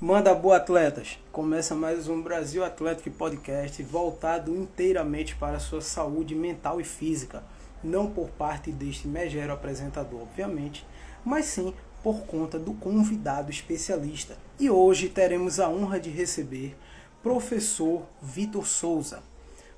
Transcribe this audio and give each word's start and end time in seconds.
Manda 0.00 0.32
boa, 0.32 0.58
atletas! 0.58 1.18
Começa 1.32 1.74
mais 1.74 2.06
um 2.06 2.22
Brasil 2.22 2.64
Atlético 2.64 3.10
Podcast 3.10 3.82
voltado 3.82 4.54
inteiramente 4.54 5.34
para 5.34 5.56
a 5.56 5.60
sua 5.60 5.80
saúde 5.80 6.36
mental 6.36 6.80
e 6.80 6.84
física. 6.84 7.42
Não 7.82 8.08
por 8.08 8.28
parte 8.28 8.70
deste 8.70 9.08
megero 9.08 9.52
apresentador, 9.52 10.22
obviamente, 10.22 10.86
mas 11.24 11.46
sim 11.46 11.74
por 12.00 12.20
conta 12.26 12.60
do 12.60 12.74
convidado 12.74 13.50
especialista. 13.50 14.38
E 14.56 14.70
hoje 14.70 15.08
teremos 15.08 15.58
a 15.58 15.68
honra 15.68 15.98
de 15.98 16.10
receber 16.10 16.76
professor 17.20 18.06
Vitor 18.22 18.68
Souza. 18.68 19.20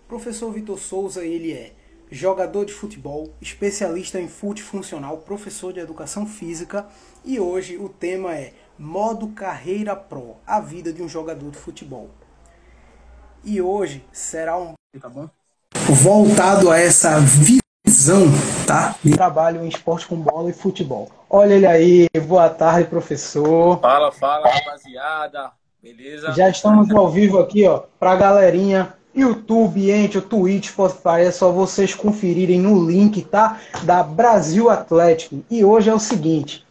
Professor 0.07 0.53
Vitor 0.53 0.79
Souza, 0.79 1.25
ele 1.25 1.51
é 1.51 1.73
jogador 2.11 2.67
de 2.67 2.75
futebol, 2.75 3.33
especialista 3.41 4.21
em 4.21 4.29
fute 4.29 4.63
funcional, 4.63 5.17
professor 5.19 5.73
de 5.73 5.81
educação 5.81 6.27
física 6.27 6.87
e 7.25 7.41
hoje 7.41 7.79
o 7.79 7.89
tema 7.89 8.35
é 8.35 8.53
Modo 8.81 9.29
Carreira 9.29 9.95
Pro, 9.95 10.37
a 10.47 10.59
vida 10.59 10.91
de 10.91 11.03
um 11.03 11.09
jogador 11.09 11.51
de 11.51 11.59
futebol. 11.59 12.09
E 13.45 13.61
hoje 13.61 14.03
será 14.11 14.59
um 14.59 14.73
tá 14.99 15.07
bom? 15.07 15.29
voltado 15.91 16.71
a 16.71 16.79
essa 16.79 17.21
visão, 17.21 18.25
tá? 18.67 18.97
De 19.05 19.13
trabalho 19.13 19.63
em 19.63 19.69
esporte 19.69 20.07
com 20.07 20.17
bola 20.17 20.49
e 20.49 20.55
futebol. 20.55 21.11
Olha 21.29 21.53
ele 21.53 21.67
aí, 21.67 22.09
boa 22.27 22.49
tarde, 22.49 22.89
professor. 22.89 23.79
Fala, 23.81 24.11
fala, 24.13 24.49
rapaziada. 24.49 25.51
Beleza? 25.83 26.33
Já 26.33 26.49
estamos 26.49 26.91
ao 26.91 27.11
vivo 27.11 27.39
aqui, 27.39 27.67
ó, 27.69 27.83
pra 27.99 28.17
galerinha 28.17 28.95
YouTube, 29.15 29.91
Ente, 29.91 30.17
o 30.17 30.23
Twitch, 30.23 30.69
Spotify, 30.69 31.27
é 31.27 31.31
só 31.31 31.53
vocês 31.53 31.95
conferirem 31.95 32.59
no 32.59 32.83
link, 32.89 33.21
tá? 33.25 33.61
Da 33.83 34.03
Brasil 34.03 34.71
Atlético. 34.71 35.45
E 35.51 35.63
hoje 35.63 35.91
é 35.91 35.95
o 35.95 35.99
seguinte, 35.99 36.65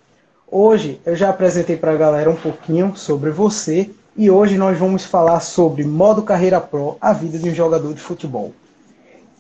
Hoje 0.52 1.00
eu 1.06 1.16
já 1.16 1.30
apresentei 1.30 1.78
para 1.78 1.92
a 1.92 1.98
galera 1.98 2.28
um 2.28 2.36
pouquinho 2.36 2.94
sobre 2.96 3.30
você 3.30 3.92
e 4.18 4.32
hoje 4.32 4.58
nós 4.58 4.80
vamos 4.80 5.06
falar 5.06 5.42
sobre 5.42 5.84
modo 5.84 6.24
carreira 6.24 6.60
pro, 6.60 6.98
a 7.00 7.14
vida 7.14 7.38
de 7.38 7.48
um 7.48 7.54
jogador 7.54 7.94
de 7.94 8.02
futebol. 8.02 8.52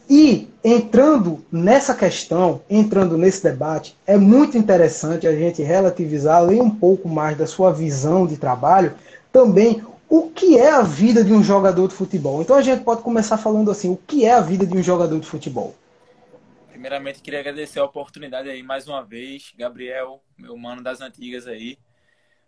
E 0.07 0.47
entrando 0.63 1.43
nessa 1.51 1.95
questão, 1.95 2.61
entrando 2.69 3.17
nesse 3.17 3.41
debate, 3.41 3.97
é 4.05 4.17
muito 4.17 4.55
interessante 4.55 5.25
a 5.25 5.35
gente 5.35 5.63
relativizar, 5.63 6.37
além 6.37 6.61
um 6.61 6.69
pouco 6.69 7.09
mais 7.09 7.35
da 7.35 7.47
sua 7.47 7.73
visão 7.73 8.27
de 8.27 8.37
trabalho, 8.37 8.93
também 9.33 9.81
o 10.07 10.29
que 10.29 10.59
é 10.59 10.71
a 10.71 10.83
vida 10.83 11.23
de 11.23 11.33
um 11.33 11.43
jogador 11.43 11.87
de 11.87 11.95
futebol. 11.95 12.39
Então 12.39 12.55
a 12.55 12.61
gente 12.61 12.83
pode 12.83 13.01
começar 13.01 13.37
falando 13.37 13.71
assim, 13.71 13.89
o 13.89 13.97
que 14.05 14.25
é 14.25 14.33
a 14.33 14.41
vida 14.41 14.63
de 14.63 14.77
um 14.77 14.83
jogador 14.83 15.19
de 15.19 15.27
futebol? 15.27 15.73
Primeiramente, 16.79 17.21
queria 17.21 17.41
agradecer 17.41 17.77
a 17.77 17.83
oportunidade 17.83 18.49
aí 18.49 18.63
mais 18.63 18.87
uma 18.87 19.03
vez, 19.03 19.51
Gabriel, 19.57 20.23
meu 20.37 20.55
mano 20.55 20.81
das 20.81 21.01
antigas 21.01 21.45
aí. 21.45 21.77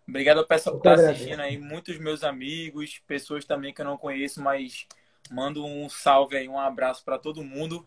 Obrigado 0.08 0.38
ao 0.38 0.46
pessoal 0.46 0.80
que 0.80 0.88
está 0.88 1.10
assistindo 1.10 1.40
aí, 1.40 1.58
muitos 1.58 1.98
meus 1.98 2.24
amigos, 2.24 2.98
pessoas 3.06 3.44
também 3.44 3.74
que 3.74 3.82
eu 3.82 3.84
não 3.84 3.98
conheço, 3.98 4.40
mas 4.40 4.86
mando 5.30 5.62
um 5.66 5.86
salve 5.86 6.34
aí, 6.34 6.48
um 6.48 6.58
abraço 6.58 7.04
para 7.04 7.18
todo 7.18 7.44
mundo. 7.44 7.86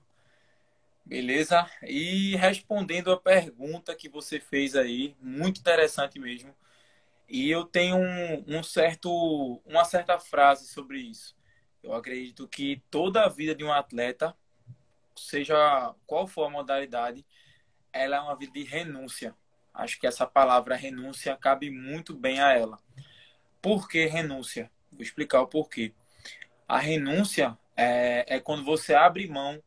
Beleza? 1.03 1.67
E 1.81 2.35
respondendo 2.35 3.11
a 3.11 3.19
pergunta 3.19 3.95
que 3.95 4.07
você 4.07 4.39
fez 4.39 4.75
aí, 4.75 5.15
muito 5.19 5.59
interessante 5.59 6.19
mesmo. 6.19 6.53
E 7.27 7.49
eu 7.49 7.65
tenho 7.65 7.97
um, 7.97 8.59
um 8.59 8.61
certo, 8.61 9.59
uma 9.65 9.83
certa 9.83 10.19
frase 10.19 10.67
sobre 10.67 10.99
isso. 10.99 11.35
Eu 11.81 11.95
acredito 11.95 12.47
que 12.47 12.83
toda 12.91 13.25
a 13.25 13.29
vida 13.29 13.55
de 13.55 13.63
um 13.63 13.73
atleta 13.73 14.37
seja 15.17 15.93
qual 16.05 16.27
for 16.27 16.45
a 16.45 16.49
modalidade, 16.49 17.25
ela 17.91 18.17
é 18.17 18.19
uma 18.19 18.35
vida 18.35 18.53
de 18.53 18.63
renúncia. 18.63 19.35
Acho 19.73 19.99
que 19.99 20.07
essa 20.07 20.25
palavra 20.25 20.75
renúncia 20.75 21.35
cabe 21.35 21.69
muito 21.69 22.13
bem 22.13 22.39
a 22.39 22.53
ela. 22.53 22.79
Por 23.61 23.87
que 23.89 24.05
renúncia? 24.05 24.71
Vou 24.91 25.01
explicar 25.01 25.41
o 25.41 25.47
porquê. 25.47 25.93
A 26.67 26.79
renúncia 26.79 27.57
é, 27.75 28.25
é 28.27 28.39
quando 28.39 28.63
você 28.63 28.93
abre 28.93 29.27
mão 29.27 29.61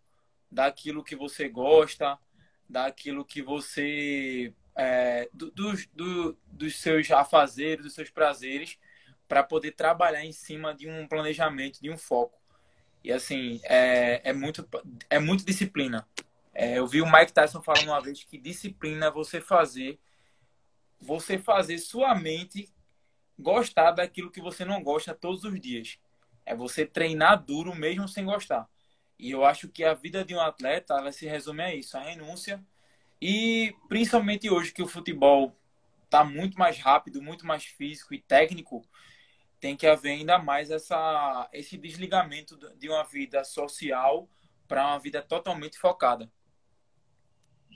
daquilo 0.51 1.05
que 1.05 1.15
você 1.15 1.49
gosta, 1.49 2.19
daquilo 2.69 3.25
que 3.25 3.43
você. 3.43 4.53
É, 4.75 5.29
do, 5.33 5.51
do, 5.51 6.39
dos 6.47 6.77
seus 6.77 7.11
afazeres, 7.11 7.85
dos 7.85 7.95
seus 7.95 8.11
prazeres, 8.11 8.79
para 9.27 9.43
poder 9.43 9.73
trabalhar 9.73 10.25
em 10.25 10.33
cima 10.33 10.73
de 10.73 10.89
um 10.89 11.07
planejamento, 11.07 11.83
de 11.83 11.91
um 11.91 11.99
foco. 11.99 12.38
E 13.09 13.13
assim, 13.13 13.59
é, 13.65 14.21
é, 14.23 14.33
muito, 14.35 14.69
é 15.09 15.19
muito 15.19 15.43
disciplina. 15.43 16.07
É, 16.53 16.79
eu 16.79 16.87
vi 16.87 17.01
o 17.01 17.11
Mike 17.11 17.33
Tyson 17.33 17.63
falando 17.63 17.89
uma 17.89 18.03
vez 18.03 18.23
que 18.23 18.37
disciplina 18.37 19.07
é 19.07 19.11
você 19.11 19.41
fazer, 19.41 19.99
você 21.01 21.39
fazer 21.39 21.79
sua 21.79 22.15
mente 22.15 22.71
gostar 23.39 23.93
daquilo 23.93 24.31
que 24.31 24.43
você 24.43 24.63
não 24.63 24.83
gosta 24.83 25.15
todos 25.15 25.43
os 25.45 25.59
dias. 25.59 25.99
É 26.45 26.55
você 26.55 26.85
treinar 26.85 27.43
duro 27.43 27.75
mesmo 27.75 28.07
sem 28.07 28.27
gostar. 28.27 28.69
E 29.19 29.31
eu 29.31 29.43
acho 29.43 29.71
que 29.71 29.85
a 29.85 29.95
vida 29.95 30.23
de 30.23 30.35
um 30.35 30.41
atleta 30.41 30.93
ela 30.93 31.11
se 31.11 31.27
resume 31.27 31.63
a 31.63 31.75
isso, 31.75 31.97
a 31.97 32.03
renúncia. 32.03 32.63
E 33.19 33.75
principalmente 33.89 34.51
hoje 34.51 34.71
que 34.71 34.83
o 34.83 34.87
futebol 34.87 35.57
está 36.05 36.23
muito 36.25 36.59
mais 36.59 36.79
rápido, 36.79 37.23
muito 37.23 37.47
mais 37.47 37.65
físico 37.65 38.13
e 38.13 38.21
técnico, 38.21 38.87
tem 39.61 39.77
que 39.77 39.87
haver 39.87 40.13
ainda 40.13 40.39
mais 40.39 40.71
essa, 40.71 41.49
esse 41.53 41.77
desligamento 41.77 42.59
de 42.79 42.89
uma 42.89 43.05
vida 43.05 43.45
social 43.45 44.29
para 44.67 44.87
uma 44.87 44.99
vida 44.99 45.23
totalmente 45.23 45.79
focada. 45.79 46.31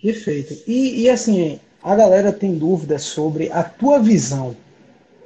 Perfeito. 0.01 0.55
E, 0.67 1.03
e, 1.03 1.11
assim, 1.11 1.61
a 1.83 1.95
galera 1.95 2.33
tem 2.33 2.57
dúvidas 2.57 3.03
sobre 3.03 3.51
a 3.51 3.63
tua 3.63 3.99
visão 3.99 4.57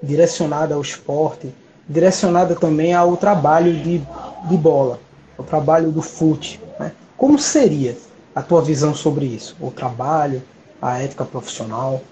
direcionada 0.02 0.74
ao 0.74 0.80
esporte, 0.80 1.52
direcionada 1.88 2.54
também 2.54 2.94
ao 2.94 3.16
trabalho 3.16 3.72
de, 3.82 3.98
de 3.98 4.56
bola, 4.56 5.00
ao 5.36 5.44
trabalho 5.44 5.90
do 5.90 6.02
fute. 6.02 6.60
Né? 6.78 6.92
Como 7.16 7.38
seria 7.38 7.96
a 8.34 8.42
tua 8.42 8.62
visão 8.62 8.94
sobre 8.94 9.26
isso? 9.26 9.56
O 9.60 9.70
trabalho, 9.70 10.42
a 10.80 10.98
ética 10.98 11.24
profissional? 11.24 12.02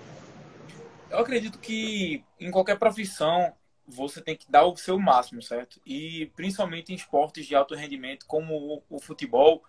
Eu 1.10 1.18
acredito 1.18 1.58
que 1.58 2.24
em 2.40 2.50
qualquer 2.50 2.78
profissão 2.78 3.52
você 3.86 4.20
tem 4.20 4.36
que 4.36 4.50
dar 4.50 4.64
o 4.64 4.76
seu 4.76 4.98
máximo, 4.98 5.42
certo? 5.42 5.80
E 5.84 6.30
principalmente 6.34 6.92
em 6.92 6.96
esportes 6.96 7.46
de 7.46 7.54
alto 7.54 7.74
rendimento 7.74 8.26
como 8.26 8.54
o, 8.54 8.96
o 8.96 9.00
futebol, 9.00 9.62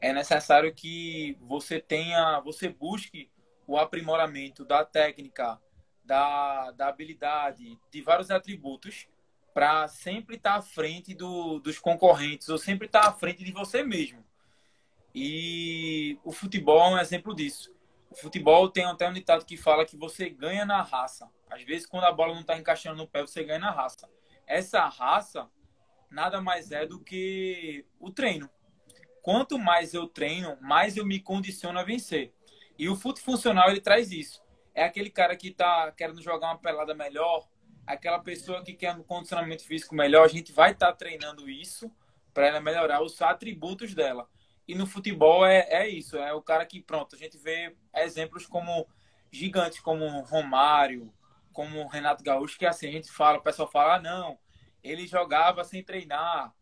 é 0.00 0.12
necessário 0.12 0.74
que 0.74 1.36
você 1.40 1.80
tenha, 1.80 2.40
você 2.40 2.68
busque 2.68 3.30
o 3.66 3.76
aprimoramento 3.76 4.64
da 4.64 4.84
técnica, 4.84 5.60
da, 6.04 6.70
da 6.72 6.88
habilidade, 6.88 7.78
de 7.90 8.02
vários 8.02 8.30
atributos 8.30 9.06
para 9.52 9.86
sempre 9.88 10.36
estar 10.36 10.52
tá 10.52 10.58
à 10.58 10.62
frente 10.62 11.14
do, 11.14 11.58
dos 11.60 11.78
concorrentes 11.78 12.48
ou 12.48 12.58
sempre 12.58 12.86
estar 12.86 13.02
tá 13.02 13.08
à 13.08 13.12
frente 13.12 13.44
de 13.44 13.52
você 13.52 13.82
mesmo. 13.82 14.24
E 15.14 16.18
o 16.24 16.32
futebol 16.32 16.80
é 16.80 16.94
um 16.94 16.98
exemplo 16.98 17.34
disso. 17.34 17.72
Futebol 18.16 18.68
tem 18.68 18.84
até 18.84 19.08
um 19.08 19.12
ditado 19.12 19.44
que 19.44 19.56
fala 19.56 19.86
que 19.86 19.96
você 19.96 20.28
ganha 20.28 20.64
na 20.64 20.82
raça. 20.82 21.30
Às 21.48 21.62
vezes, 21.62 21.86
quando 21.86 22.04
a 22.04 22.12
bola 22.12 22.34
não 22.34 22.40
está 22.40 22.58
encaixando 22.58 22.96
no 22.96 23.06
pé, 23.06 23.20
você 23.22 23.44
ganha 23.44 23.58
na 23.58 23.70
raça. 23.70 24.08
Essa 24.46 24.88
raça 24.88 25.48
nada 26.10 26.40
mais 26.40 26.72
é 26.72 26.84
do 26.84 27.00
que 27.00 27.86
o 27.98 28.10
treino. 28.10 28.50
Quanto 29.22 29.58
mais 29.58 29.94
eu 29.94 30.08
treino, 30.08 30.58
mais 30.60 30.96
eu 30.96 31.06
me 31.06 31.20
condiciono 31.20 31.78
a 31.78 31.84
vencer. 31.84 32.34
E 32.78 32.88
o 32.88 32.96
fute 32.96 33.20
funcional 33.20 33.70
ele 33.70 33.80
traz 33.80 34.10
isso. 34.10 34.42
É 34.74 34.84
aquele 34.84 35.10
cara 35.10 35.36
que 35.36 35.48
está 35.48 35.92
querendo 35.92 36.22
jogar 36.22 36.48
uma 36.48 36.58
pelada 36.58 36.94
melhor, 36.94 37.46
aquela 37.86 38.18
pessoa 38.18 38.62
que 38.64 38.72
quer 38.72 38.94
um 38.94 39.02
condicionamento 39.02 39.64
físico 39.64 39.94
melhor. 39.94 40.24
A 40.24 40.28
gente 40.28 40.52
vai 40.52 40.72
estar 40.72 40.86
tá 40.86 40.94
treinando 40.94 41.48
isso 41.48 41.90
para 42.32 42.46
ela 42.46 42.60
melhorar 42.60 43.02
os 43.02 43.20
atributos 43.20 43.94
dela. 43.94 44.28
E 44.70 44.74
no 44.76 44.86
futebol 44.86 45.44
é, 45.44 45.66
é 45.68 45.88
isso, 45.88 46.16
é 46.16 46.32
o 46.32 46.40
cara 46.40 46.64
que, 46.64 46.80
pronto, 46.80 47.16
a 47.16 47.18
gente 47.18 47.36
vê 47.36 47.74
exemplos 47.92 48.46
como 48.46 48.86
gigantes 49.28 49.80
como 49.80 50.20
Romário, 50.20 51.12
como 51.52 51.88
Renato 51.88 52.22
Gaúcho, 52.22 52.56
que 52.56 52.64
assim, 52.64 52.86
a 52.86 52.92
gente 52.92 53.10
fala, 53.10 53.38
o 53.38 53.42
pessoal 53.42 53.68
fala, 53.68 53.96
ah, 53.96 54.00
não, 54.00 54.38
ele 54.80 55.08
jogava 55.08 55.64
sem 55.64 55.82
treinar. 55.82 56.54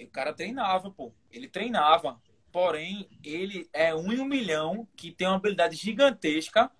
O 0.00 0.06
cara 0.06 0.32
treinava, 0.32 0.88
pô. 0.88 1.12
Ele 1.32 1.48
treinava. 1.48 2.22
Porém, 2.52 3.10
ele 3.24 3.68
é 3.72 3.92
um 3.92 4.12
em 4.12 4.20
um 4.20 4.24
milhão 4.24 4.86
que 4.96 5.10
tem 5.10 5.26
uma 5.26 5.34
habilidade 5.34 5.74
gigantesca 5.74 6.70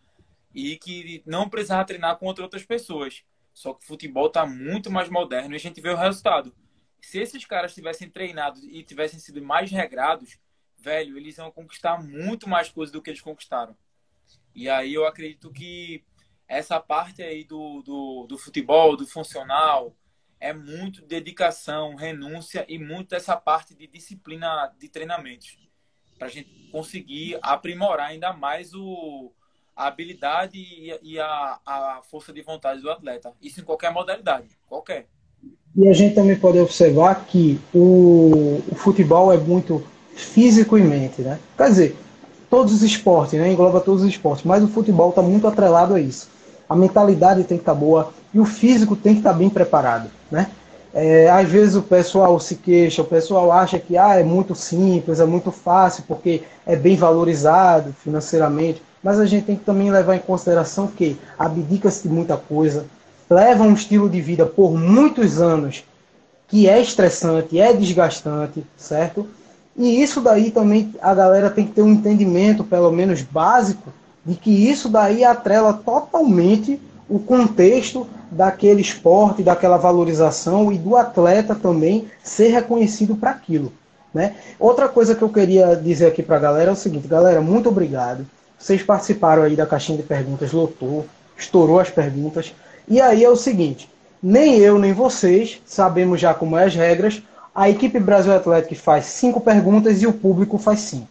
e 0.55 0.77
que 0.77 1.25
não 1.27 1.49
precisava 1.51 1.85
treinar 1.85 2.19
com 2.19 2.27
outras 2.27 2.65
pessoas. 2.65 3.25
Só 3.53 3.75
que 3.75 3.83
o 3.83 3.89
futebol 3.89 4.29
está 4.29 4.47
muito 4.47 4.93
mais 4.93 5.09
moderno 5.09 5.55
e 5.55 5.57
a 5.57 5.61
gente 5.61 5.81
vê 5.81 5.91
o 5.91 5.97
resultado. 5.97 6.55
Se 7.01 7.19
esses 7.19 7.45
caras 7.45 7.75
tivessem 7.75 8.09
treinado 8.09 8.61
e 8.65 8.85
tivessem 8.85 9.19
sido 9.19 9.43
mais 9.43 9.73
regrados, 9.73 10.39
velho, 10.79 11.17
eles 11.17 11.37
iam 11.39 11.51
conquistar 11.51 12.03
muito 12.03 12.49
mais 12.49 12.69
coisas 12.69 12.93
do 12.93 13.03
que 13.03 13.11
eles 13.11 13.21
conquistaram. 13.21 13.77
E 14.55 14.69
aí 14.69 14.95
eu 14.95 15.07
acredito 15.07 15.51
que 15.51 16.05
essa 16.47 16.81
parte 16.81 17.23
aí 17.23 17.45
do, 17.45 17.83
do, 17.83 18.27
do 18.27 18.39
futebol, 18.39 18.97
do 18.97 19.07
funcional, 19.07 19.95
é 20.41 20.53
muito 20.53 21.05
dedicação, 21.05 21.95
renúncia 21.95 22.65
e 22.69 22.79
muito 22.79 23.15
essa 23.15 23.37
parte 23.37 23.75
de 23.75 23.87
disciplina 23.87 24.73
de 24.79 24.89
treinamentos. 24.89 25.59
Para 26.17 26.29
a 26.29 26.31
gente 26.31 26.69
conseguir 26.71 27.39
aprimorar 27.43 28.09
ainda 28.09 28.33
mais 28.33 28.75
o, 28.75 29.33
a 29.77 29.87
habilidade 29.87 30.59
e, 31.03 31.21
a, 31.21 31.61
a 31.65 32.01
força 32.03 32.33
de 32.33 32.43
vontade 32.43 32.81
do 32.81 32.91
atleta. 32.91 33.33
Isso 33.41 33.61
em 33.61 33.65
qualquer 33.65 33.93
modalidade, 33.93 34.49
qualquer. 34.67 35.09
E 35.77 35.89
a 35.89 35.93
gente 35.93 36.15
também 36.15 36.39
pode 36.39 36.59
observar 36.59 37.27
que 37.27 37.61
o, 37.73 38.61
o 38.69 38.75
futebol 38.75 39.33
é 39.33 39.37
muito 39.37 39.87
físico 40.19 40.77
e 40.77 40.83
mente, 40.83 41.23
né? 41.23 41.39
Quer 41.57 41.69
dizer, 41.69 41.97
todos 42.51 42.73
os 42.75 42.83
esportes, 42.83 43.39
né? 43.39 43.51
Engloba 43.51 43.81
todos 43.81 44.03
os 44.03 44.09
esportes, 44.09 44.45
mas 44.45 44.63
o 44.63 44.69
futebol 44.69 45.11
está 45.11 45.23
muito 45.23 45.47
atrelado 45.47 45.95
a 45.95 46.01
isso. 46.01 46.29
A 46.69 46.75
mentalidade 46.75 47.45
tem 47.45 47.57
que 47.57 47.63
estar 47.63 47.73
tá 47.73 47.79
boa 47.79 48.13
e 48.35 48.41
o 48.41 48.45
físico 48.45 48.97
tem 48.97 49.15
que 49.15 49.21
estar 49.21 49.33
tá 49.33 49.39
bem 49.39 49.49
preparado, 49.49 50.11
né? 50.31 50.49
É, 50.93 51.31
às 51.31 51.49
vezes 51.49 51.77
o 51.77 51.83
pessoal 51.83 52.41
se 52.41 52.57
queixa, 52.57 53.03
o 53.03 53.05
pessoal 53.05 53.53
acha 53.53 53.79
que 53.79 53.97
ah, 53.97 54.17
é 54.17 54.25
muito 54.25 54.55
simples, 54.55 55.21
é 55.21 55.25
muito 55.25 55.53
fácil, 55.53 56.03
porque 56.09 56.43
é 56.67 56.75
bem 56.75 56.97
valorizado 56.97 57.95
financeiramente, 58.03 58.83
mas 59.03 59.21
a 59.21 59.27
gente 59.27 59.45
tem 59.45 59.57
que 59.57 59.65
também 59.65 59.91
levar 59.91 60.17
em 60.17 60.21
consideração 60.21 60.87
que 60.89 61.17
abdica-se 61.39 62.09
de 62.09 62.13
muita 62.13 62.37
coisa, 62.37 62.87
leva 63.31 63.63
um 63.63 63.75
estilo 63.75 64.09
de 64.09 64.21
vida 64.21 64.47
por 64.47 64.77
muitos 64.77 65.41
anos 65.41 65.85
que 66.49 66.67
é 66.67 66.81
estressante, 66.81 67.61
é 67.61 67.73
desgastante, 67.75 68.65
certo? 68.77 69.29
E 69.79 70.03
isso 70.03 70.21
daí 70.21 70.51
também 70.51 70.93
a 71.01 71.15
galera 71.15 71.49
tem 71.49 71.65
que 71.65 71.73
ter 71.73 71.83
um 71.83 71.93
entendimento, 71.93 72.65
pelo 72.65 72.91
menos 72.91 73.23
básico, 73.23 73.93
de 74.27 74.35
que 74.35 74.51
isso 74.51 74.89
daí 74.89 75.25
atrela 75.25 75.73
totalmente 75.73 76.81
o 77.09 77.21
contexto 77.21 78.05
daquele 78.31 78.83
esporte, 78.83 79.43
daquela 79.43 79.77
valorização 79.77 80.73
e 80.73 80.77
do 80.77 80.97
atleta 80.97 81.55
também 81.55 82.09
ser 82.23 82.49
reconhecido 82.49 83.15
para 83.15 83.31
aquilo. 83.31 83.73
Né? 84.13 84.35
Outra 84.59 84.89
coisa 84.89 85.15
que 85.15 85.23
eu 85.23 85.29
queria 85.29 85.77
dizer 85.77 86.07
aqui 86.07 86.23
para 86.23 86.37
a 86.37 86.41
galera 86.41 86.71
é 86.71 86.73
o 86.73 86.77
seguinte, 86.77 87.07
galera, 87.07 87.41
muito 87.41 87.69
obrigado. 87.69 88.27
Vocês 88.59 88.83
participaram 88.83 89.45
aí 89.45 89.55
da 89.55 89.65
caixinha 89.65 89.97
de 89.97 90.05
perguntas, 90.05 90.53
lotou, 90.53 91.07
estourou 91.37 91.79
as 91.79 91.89
perguntas. 91.89 92.53
E 92.89 93.01
aí 93.01 93.25
é 93.25 93.31
o 93.31 93.37
seguinte, 93.37 93.89
nem 94.21 94.59
eu 94.59 94.79
nem 94.79 94.93
vocês 94.93 95.63
sabemos 95.65 96.21
já 96.21 96.35
como 96.35 96.59
é 96.59 96.65
as 96.65 96.75
regras. 96.75 97.23
A 97.59 97.69
equipe 97.69 97.99
Brasil 97.99 98.33
Atlético 98.33 98.77
faz 98.77 99.07
cinco 99.07 99.41
perguntas 99.41 100.01
e 100.01 100.07
o 100.07 100.13
público 100.13 100.59
faz 100.59 100.79
cinco, 100.79 101.09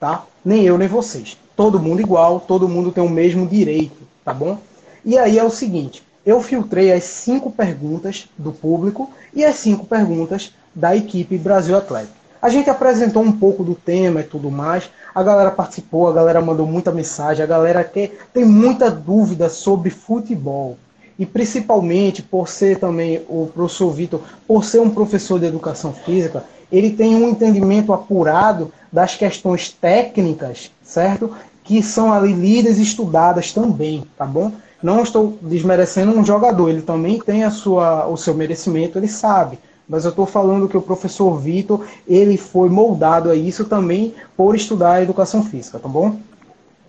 tá? 0.00 0.24
Nem 0.42 0.64
eu 0.64 0.78
nem 0.78 0.88
vocês. 0.88 1.36
Todo 1.54 1.78
mundo 1.78 2.00
igual, 2.00 2.40
todo 2.40 2.66
mundo 2.66 2.90
tem 2.90 3.04
o 3.04 3.10
mesmo 3.10 3.46
direito, 3.46 3.98
tá 4.24 4.32
bom? 4.32 4.56
E 5.04 5.18
aí 5.18 5.38
é 5.38 5.44
o 5.44 5.50
seguinte, 5.50 6.02
eu 6.24 6.40
filtrei 6.40 6.90
as 6.90 7.04
cinco 7.04 7.50
perguntas 7.50 8.26
do 8.38 8.50
público 8.50 9.10
e 9.34 9.44
as 9.44 9.56
cinco 9.56 9.84
perguntas 9.84 10.54
da 10.74 10.96
equipe 10.96 11.36
Brasil 11.36 11.76
Atlético. 11.76 12.14
A 12.40 12.48
gente 12.48 12.70
apresentou 12.70 13.22
um 13.22 13.32
pouco 13.32 13.62
do 13.62 13.74
tema 13.74 14.20
e 14.20 14.24
tudo 14.24 14.50
mais. 14.50 14.88
A 15.14 15.22
galera 15.22 15.50
participou, 15.50 16.08
a 16.08 16.14
galera 16.14 16.40
mandou 16.40 16.66
muita 16.66 16.90
mensagem, 16.90 17.44
a 17.44 17.46
galera 17.46 17.84
quer, 17.84 18.26
tem 18.32 18.46
muita 18.46 18.90
dúvida 18.90 19.50
sobre 19.50 19.90
futebol. 19.90 20.78
E 21.20 21.26
principalmente 21.26 22.22
por 22.22 22.48
ser 22.48 22.78
também 22.78 23.20
o 23.28 23.50
professor 23.52 23.90
Vitor, 23.90 24.20
por 24.48 24.64
ser 24.64 24.80
um 24.80 24.88
professor 24.88 25.38
de 25.38 25.44
educação 25.44 25.92
física, 25.92 26.42
ele 26.72 26.88
tem 26.88 27.14
um 27.14 27.28
entendimento 27.28 27.92
apurado 27.92 28.72
das 28.90 29.16
questões 29.16 29.70
técnicas, 29.70 30.70
certo? 30.82 31.30
Que 31.62 31.82
são 31.82 32.10
ali 32.10 32.32
lidas 32.32 32.78
e 32.78 32.82
estudadas 32.82 33.52
também, 33.52 34.02
tá 34.16 34.24
bom? 34.24 34.50
Não 34.82 35.02
estou 35.02 35.36
desmerecendo 35.42 36.18
um 36.18 36.24
jogador, 36.24 36.70
ele 36.70 36.80
também 36.80 37.20
tem 37.20 37.44
a 37.44 37.50
sua, 37.50 38.06
o 38.06 38.16
seu 38.16 38.32
merecimento, 38.32 38.98
ele 38.98 39.06
sabe. 39.06 39.58
Mas 39.86 40.06
eu 40.06 40.10
estou 40.10 40.24
falando 40.24 40.68
que 40.70 40.76
o 40.76 40.80
professor 40.80 41.36
Vitor, 41.38 41.84
ele 42.08 42.38
foi 42.38 42.70
moldado 42.70 43.28
a 43.28 43.34
isso 43.34 43.66
também 43.66 44.14
por 44.34 44.56
estudar 44.56 44.92
a 44.92 45.02
educação 45.02 45.44
física, 45.44 45.78
tá 45.78 45.88
bom? 45.88 46.16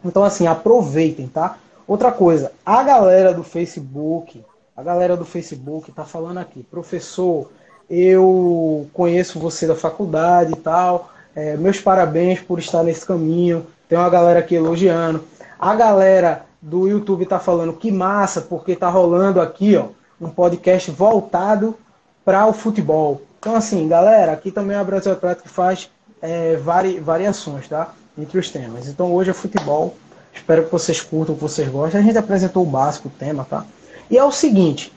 Então, 0.06 0.24
assim, 0.24 0.48
aproveitem, 0.48 1.28
tá? 1.28 1.58
Outra 1.92 2.10
coisa, 2.10 2.54
a 2.66 2.82
galera 2.84 3.34
do 3.34 3.44
Facebook, 3.44 4.42
a 4.78 4.82
galera 4.82 5.18
do 5.18 5.26
Facebook 5.26 5.92
tá 5.92 6.06
falando 6.06 6.38
aqui, 6.38 6.64
professor, 6.64 7.52
eu 7.90 8.88
conheço 8.94 9.38
você 9.38 9.68
da 9.68 9.76
faculdade 9.76 10.54
e 10.54 10.56
tal, 10.56 11.12
é, 11.36 11.58
meus 11.58 11.82
parabéns 11.82 12.40
por 12.40 12.60
estar 12.60 12.82
nesse 12.82 13.06
caminho, 13.06 13.68
tem 13.90 13.98
uma 13.98 14.10
galera 14.10 14.40
aqui 14.40 14.56
elogiando. 14.56 15.22
A 15.60 15.76
galera 15.76 16.46
do 16.62 16.88
YouTube 16.88 17.26
tá 17.26 17.40
falando 17.40 17.74
que 17.74 17.92
massa, 17.92 18.40
porque 18.40 18.74
tá 18.74 18.88
rolando 18.88 19.42
aqui, 19.42 19.76
ó, 19.76 19.88
um 20.22 20.30
podcast 20.30 20.90
voltado 20.92 21.76
para 22.24 22.48
o 22.48 22.54
futebol. 22.54 23.22
Então, 23.38 23.54
assim, 23.54 23.86
galera, 23.90 24.32
aqui 24.32 24.50
também 24.50 24.78
a 24.78 24.84
Brasil 24.86 25.12
Atlético 25.12 25.50
faz 25.50 25.90
é, 26.22 26.56
vari, 26.56 27.02
variações, 27.02 27.68
tá? 27.68 27.94
Entre 28.18 28.40
os 28.40 28.50
temas. 28.50 28.88
Então, 28.88 29.14
hoje 29.14 29.32
é 29.32 29.34
futebol. 29.34 29.98
Espero 30.34 30.66
que 30.66 30.72
vocês 30.72 31.02
curtam, 31.02 31.36
que 31.36 31.42
vocês 31.42 31.68
gostem. 31.68 32.00
A 32.00 32.04
gente 32.04 32.18
apresentou 32.18 32.64
o 32.64 32.70
básico, 32.70 33.08
o 33.08 33.12
tema, 33.12 33.46
tá? 33.50 33.66
E 34.10 34.18
é 34.18 34.24
o 34.24 34.32
seguinte: 34.32 34.92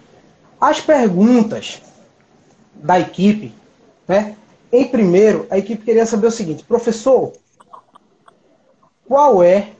as 0.60 0.80
perguntas 0.80 1.82
da 2.74 2.98
equipe, 3.00 3.54
né? 4.06 4.36
Em 4.72 4.88
primeiro, 4.88 5.46
a 5.50 5.58
equipe 5.58 5.84
queria 5.84 6.06
saber 6.06 6.28
o 6.28 6.32
seguinte: 6.32 6.64
professor, 6.64 7.32
qual 9.06 9.42
é 9.42 9.70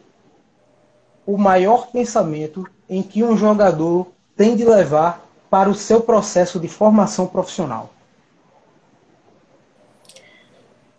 o 1.27 1.39
maior 1.39 1.89
pensamento 1.89 2.69
em 2.89 3.03
que 3.03 3.23
um 3.25 3.37
jogador 3.37 4.09
tem 4.37 4.55
de 4.55 4.65
levar 4.65 5.25
para 5.49 5.71
o 5.71 5.75
seu 5.75 6.00
processo 6.00 6.61
de 6.61 6.69
formação 6.69 7.27
profissional? 7.27 7.94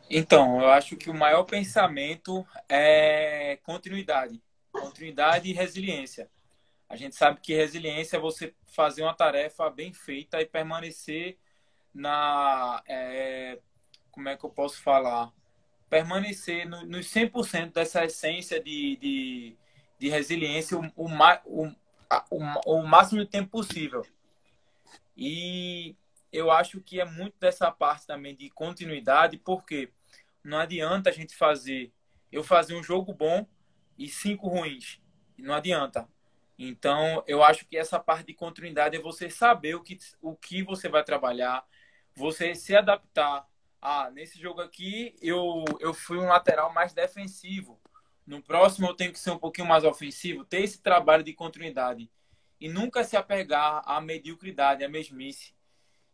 Então, 0.10 0.62
eu 0.62 0.70
acho 0.70 0.96
que 0.96 1.10
o 1.10 1.14
maior 1.14 1.44
pensamento 1.44 2.46
é 2.70 3.58
continuidade. 3.64 4.42
Continuidade 4.72 5.50
e 5.50 5.54
resiliência. 5.54 6.30
A 6.88 6.96
gente 6.96 7.16
sabe 7.16 7.40
que 7.42 7.56
resiliência 7.56 8.18
é 8.18 8.20
você 8.20 8.54
fazer 8.68 9.02
uma 9.02 9.16
tarefa 9.16 9.70
bem 9.70 9.94
feita 9.94 10.40
e 10.42 10.46
permanecer 10.46 11.38
na. 11.94 12.84
É, 12.88 13.60
como 14.12 14.30
é 14.30 14.38
que 14.38 14.46
eu 14.46 14.50
posso 14.50 14.82
falar? 14.82 15.32
Permanecer 15.90 16.68
no, 16.68 16.86
nos 16.86 17.08
100% 17.08 17.74
dessa 17.74 18.06
essência 18.06 18.62
de, 18.62 18.98
de 18.98 19.58
de 19.98 20.10
resiliência 20.10 20.78
o, 20.78 20.84
o, 20.96 21.68
o, 22.30 22.50
o 22.66 22.88
máximo 22.88 23.22
de 23.22 23.30
tempo 23.30 23.50
possível. 23.50 24.06
E 25.18 25.96
eu 26.36 26.52
acho 26.52 26.82
que 26.82 27.00
é 27.00 27.06
muito 27.06 27.40
dessa 27.40 27.72
parte 27.72 28.06
também 28.06 28.36
de 28.36 28.50
continuidade, 28.50 29.38
porque 29.38 29.90
não 30.44 30.58
adianta 30.60 31.10
a 31.10 31.14
gente 31.14 31.34
fazer, 31.36 31.94
eu 32.30 32.44
fazer 32.44 32.76
um 32.76 32.84
jogo 32.84 33.14
bom 33.14 33.48
e 33.98 34.10
cinco 34.10 34.50
ruins. 34.50 35.02
Não 35.38 35.54
adianta. 35.54 36.10
Então, 36.60 37.24
eu 37.26 37.42
acho 37.42 37.66
que 37.66 37.78
essa 37.78 38.00
parte 38.00 38.28
de 38.28 38.34
continuidade 38.34 38.98
é 38.98 39.02
você 39.02 39.30
saber 39.30 39.76
o 39.76 39.82
que, 39.82 39.98
o 40.22 40.36
que 40.36 40.62
você 40.62 40.90
vai 40.90 41.04
trabalhar, 41.04 41.66
você 42.14 42.54
se 42.54 42.76
adaptar. 42.76 43.48
Ah, 43.82 44.10
nesse 44.12 44.40
jogo 44.40 44.62
aqui 44.62 45.16
eu, 45.22 45.64
eu 45.80 45.94
fui 45.94 46.18
um 46.18 46.28
lateral 46.28 46.74
mais 46.74 46.94
defensivo. 46.94 47.80
No 48.28 48.42
próximo 48.42 48.88
eu 48.88 48.96
tenho 48.96 49.14
que 49.14 49.20
ser 49.20 49.32
um 49.32 49.40
pouquinho 49.40 49.68
mais 49.68 49.86
ofensivo, 49.86 50.44
ter 50.44 50.64
esse 50.64 50.82
trabalho 50.82 51.24
de 51.24 51.34
continuidade 51.34 52.10
e 52.60 52.68
nunca 52.68 53.04
se 53.04 53.16
apegar 53.16 53.82
à 53.86 54.02
mediocridade, 54.02 54.84
à 54.84 54.90
mesmice. 54.90 55.56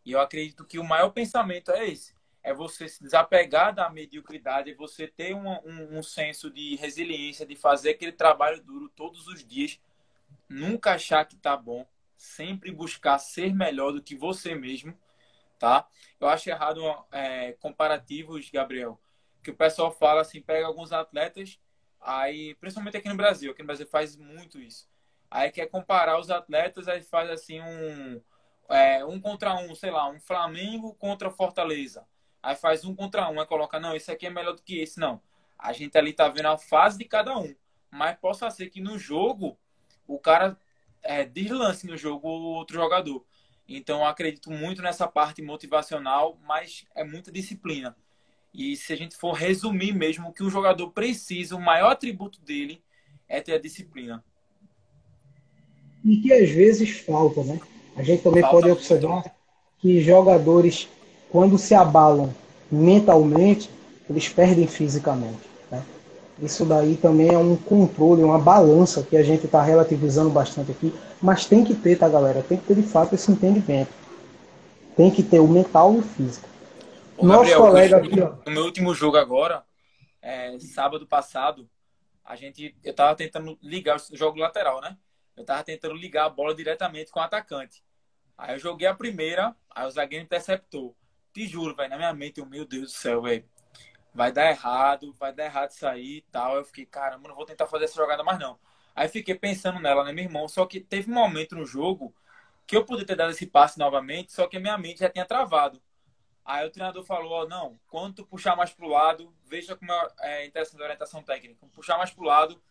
E 0.06 0.12
eu 0.12 0.20
acredito 0.20 0.66
que 0.66 0.80
o 0.80 0.84
maior 0.84 1.10
pensamento 1.10 1.72
é 1.72 1.88
esse: 1.88 2.14
é 2.44 2.54
você 2.54 2.88
se 2.88 3.04
desapegar 3.04 3.74
da 3.74 3.90
mediocridade, 3.90 4.72
é 4.72 4.76
você 4.76 5.08
ter 5.08 5.34
um, 5.34 5.50
um, 5.50 5.98
um 5.98 6.04
senso 6.04 6.50
de 6.50 6.76
resiliência, 6.76 7.46
de 7.46 7.56
fazer 7.56 7.92
aquele 7.92 8.12
trabalho 8.12 8.62
duro 8.64 8.90
todos 8.90 9.28
os 9.28 9.46
dias, 9.46 9.80
nunca 10.50 10.94
achar 10.94 11.26
que 11.26 11.36
tá 11.36 11.56
bom, 11.56 11.86
sempre 12.18 12.72
buscar 12.72 13.20
ser 13.20 13.54
melhor 13.54 13.92
do 13.92 14.02
que 14.02 14.16
você 14.16 14.56
mesmo, 14.56 14.98
tá? 15.60 15.88
Eu 16.20 16.28
acho 16.28 16.50
errado 16.50 16.82
é, 17.12 17.54
comparativos, 17.54 18.50
Gabriel, 18.50 19.00
que 19.44 19.52
o 19.52 19.56
pessoal 19.56 19.92
fala 19.92 20.22
assim, 20.22 20.42
pega 20.42 20.66
alguns 20.66 20.92
atletas 20.92 21.60
Aí, 22.02 22.56
principalmente 22.56 22.98
aqui 22.98 23.08
no 23.08 23.16
Brasil, 23.16 23.52
aqui 23.52 23.62
no 23.62 23.68
Brasil 23.68 23.86
faz 23.86 24.16
muito 24.16 24.60
isso. 24.60 24.90
Aí 25.30 25.52
quer 25.52 25.68
comparar 25.68 26.20
os 26.20 26.30
atletas, 26.32 26.88
aí 26.88 27.02
faz 27.04 27.30
assim 27.30 27.62
um, 27.62 28.22
é, 28.72 29.06
um 29.06 29.20
contra 29.20 29.56
um, 29.56 29.76
sei 29.76 29.92
lá, 29.92 30.10
um 30.10 30.20
Flamengo 30.20 30.94
contra 30.96 31.30
Fortaleza. 31.30 32.06
Aí 32.42 32.56
faz 32.56 32.84
um 32.84 32.96
contra 32.96 33.30
um, 33.30 33.40
aí 33.40 33.46
coloca, 33.46 33.80
não, 33.80 33.96
esse 33.96 34.12
aqui 34.12 34.26
é 34.26 34.30
melhor 34.30 34.56
do 34.56 34.62
que 34.62 34.80
esse, 34.80 35.00
não. 35.00 35.22
A 35.58 35.74
gente 35.74 35.98
ali 35.98 36.14
tá 36.14 36.28
vendo 36.28 36.48
a 36.48 36.58
fase 36.58 36.98
de 36.98 37.06
cada 37.06 37.38
um. 37.38 37.54
Mas 37.92 38.18
possa 38.18 38.50
ser 38.50 38.70
que 38.70 38.82
no 38.82 38.98
jogo 38.98 39.58
o 40.08 40.18
cara 40.18 40.58
é, 41.04 41.24
deslance 41.24 41.86
no 41.86 41.98
jogo 41.98 42.28
o 42.28 42.56
outro 42.56 42.76
jogador. 42.78 43.26
Então 43.68 44.06
acredito 44.06 44.50
muito 44.50 44.82
nessa 44.82 45.08
parte 45.08 45.42
motivacional, 45.42 46.40
mas 46.46 46.86
é 46.96 47.04
muita 47.04 47.32
disciplina. 47.32 47.96
E 48.54 48.76
se 48.76 48.92
a 48.92 48.98
gente 48.98 49.16
for 49.16 49.34
resumir 49.34 49.94
mesmo, 49.94 50.30
o 50.30 50.34
que 50.34 50.44
o 50.44 50.50
jogador 50.50 50.92
precisa, 50.92 51.56
o 51.56 51.62
maior 51.62 51.92
atributo 51.92 52.42
dele 52.42 52.84
é 53.28 53.40
ter 53.40 53.54
a 53.54 53.62
disciplina. 53.62 54.24
E 56.04 56.18
que 56.18 56.34
às 56.34 56.50
vezes 56.50 57.00
falta, 57.00 57.44
né? 57.44 57.60
A 57.96 58.04
gente 58.04 58.24
também 58.24 58.42
falta 58.42 58.58
pode 58.58 58.72
observar 58.72 59.24
que 59.80 60.02
jogadores, 60.02 60.88
quando 61.30 61.58
se 61.58 61.74
abalam 61.74 62.34
mentalmente, 62.72 63.70
eles 64.10 64.30
perdem 64.30 64.68
fisicamente. 64.68 65.42
Né? 65.70 65.84
Isso 66.42 66.66
daí 66.66 66.96
também 66.96 67.34
é 67.34 67.38
um 67.38 67.56
controle, 67.56 68.24
uma 68.24 68.40
balança 68.40 69.04
que 69.04 69.18
a 69.18 69.24
gente 69.24 69.46
está 69.46 69.62
relativizando 69.62 70.30
bastante 70.30 70.72
aqui, 70.72 70.94
mas 71.22 71.46
tem 71.46 71.64
que 71.64 71.74
ter, 71.74 71.98
tá, 71.98 72.08
galera? 72.08 72.44
Tem 72.44 72.58
que 72.58 72.66
ter 72.66 72.76
de 72.76 72.84
fato 72.84 73.16
esse 73.16 73.32
entendimento. 73.32 73.92
Tem 74.96 75.10
que 75.10 75.24
ter 75.24 75.40
o 75.40 75.48
mental 75.48 75.96
e 75.96 76.00
o 76.00 76.02
físico. 76.02 76.48
Ô, 77.18 77.26
Nosso 77.26 77.40
Gabriel, 77.40 77.62
colega 77.62 77.98
aqui, 77.98 78.22
ó. 78.22 78.34
No 78.46 78.52
meu 78.52 78.64
último 78.64 78.94
jogo 78.94 79.18
agora, 79.18 79.64
é, 80.22 80.58
sábado 80.60 81.08
passado, 81.08 81.68
a 82.24 82.36
gente, 82.36 82.76
eu 82.84 82.94
tava 82.94 83.16
tentando 83.16 83.58
ligar 83.62 83.98
o 83.98 84.16
jogo 84.16 84.40
lateral, 84.40 84.82
né? 84.82 84.96
Eu 85.36 85.46
tava 85.46 85.64
tentando 85.64 85.96
ligar 85.96 86.26
a 86.26 86.30
bola 86.30 86.54
diretamente 86.54 87.12
com 87.12 87.20
o 87.20 87.24
atacante. 87.24 87.84
Aí 88.38 88.56
eu 88.56 88.60
joguei 88.60 88.88
a 88.88 88.94
primeira, 88.94 89.56
aí 89.70 89.86
o 89.86 89.92
zagueiro 89.92 90.26
interceptou. 90.26 90.96
Te 91.34 91.48
juro, 91.48 91.76
velho, 91.76 91.90
na 91.90 91.98
minha 91.98 92.14
mente, 92.14 92.40
eu, 92.40 92.46
meu 92.46 92.66
Deus 92.66 92.84
do 92.84 92.90
céu, 92.90 93.22
velho 93.22 93.48
vai 94.14 94.32
dar 94.32 94.50
errado, 94.50 95.14
vai 95.14 95.34
dar 95.34 95.46
errado 95.46 95.72
isso 95.72 95.88
aí 95.88 96.18
e 96.18 96.22
tal. 96.24 96.56
Eu 96.56 96.66
fiquei, 96.66 96.86
caramba, 96.86 97.28
não 97.28 97.36
vou 97.36 97.46
tentar 97.46 97.68
fazer 97.68 97.86
essa 97.86 97.96
jogada 97.96 98.24
mais 98.24 98.40
não. 98.40 98.60
Aí 98.96 99.08
fiquei 99.08 99.36
pensando 99.36 99.80
nela, 99.80 100.04
né, 100.04 100.12
meu 100.12 100.26
irmão? 100.26 100.48
Só 100.48 100.66
que 100.66 100.80
teve 100.80 101.10
um 101.10 101.14
momento 101.14 101.56
no 101.56 101.66
jogo 101.66 102.14
que 102.68 102.76
eu 102.76 102.86
poderia 102.86 103.08
ter 103.08 103.16
dado 103.16 103.32
esse 103.32 103.46
passe 103.46 103.80
novamente, 103.80 104.32
só 104.32 104.48
que 104.48 104.58
a 104.58 104.60
minha 104.60 104.78
mente 104.78 105.00
já 105.00 105.10
tinha 105.10 105.26
travado. 105.26 105.82
Aí 106.44 106.66
o 106.66 106.72
treinador 106.72 107.04
falou, 107.04 107.32
ó, 107.32 107.48
não, 107.48 107.80
quando 107.88 108.16
tu 108.16 108.26
puxar 108.26 108.56
mais 108.56 108.72
pro 108.72 108.88
lado, 108.88 109.34
veja 109.46 109.76
como 109.76 109.92
é, 109.92 110.08
é 110.20 110.46
interessante 110.46 110.82
a 110.82 110.84
orientação 110.84 111.24
técnica. 111.24 111.66
Puxar 111.74 111.98
mais 111.98 112.12
pro 112.12 112.24
lado, 112.24 112.62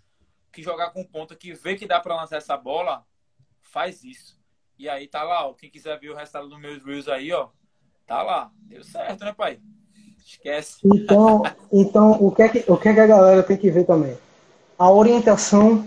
que 0.53 0.63
jogar 0.63 0.91
com 0.91 1.05
ponta, 1.05 1.37
que 1.37 1.53
vê 1.53 1.77
que 1.77 1.87
dá 1.87 2.01
para 2.01 2.17
lançar 2.17 2.37
essa 2.37 2.57
bola, 2.57 3.05
faz 3.61 4.03
isso. 4.05 4.39
E 4.79 4.89
aí 4.89 5.07
tá 5.07 5.23
lá, 5.23 5.47
ó, 5.47 5.53
quem 5.53 5.71
quiser 5.71 5.99
ver 5.99 6.11
o 6.11 6.17
resultado 6.17 6.49
dos 6.49 6.59
meus 6.59 6.85
reels 6.85 7.09
aí, 7.09 7.33
ó, 7.33 7.49
tá 8.07 8.23
lá. 8.23 8.51
Deu 8.63 8.83
certo, 8.83 9.25
né, 9.25 9.33
pai? 9.33 9.61
Esquece. 10.25 10.79
Então, 10.85 11.43
então 11.73 12.13
o, 12.13 12.31
que 12.31 12.43
é 12.43 12.49
que, 12.49 12.65
o 12.67 12.77
que 12.77 12.89
é 12.89 12.95
que 12.95 13.01
a 13.01 13.07
galera 13.07 13.43
tem 13.43 13.57
que 13.57 13.71
ver 13.71 13.85
também? 13.85 14.17
A 14.79 14.91
orientação 14.91 15.87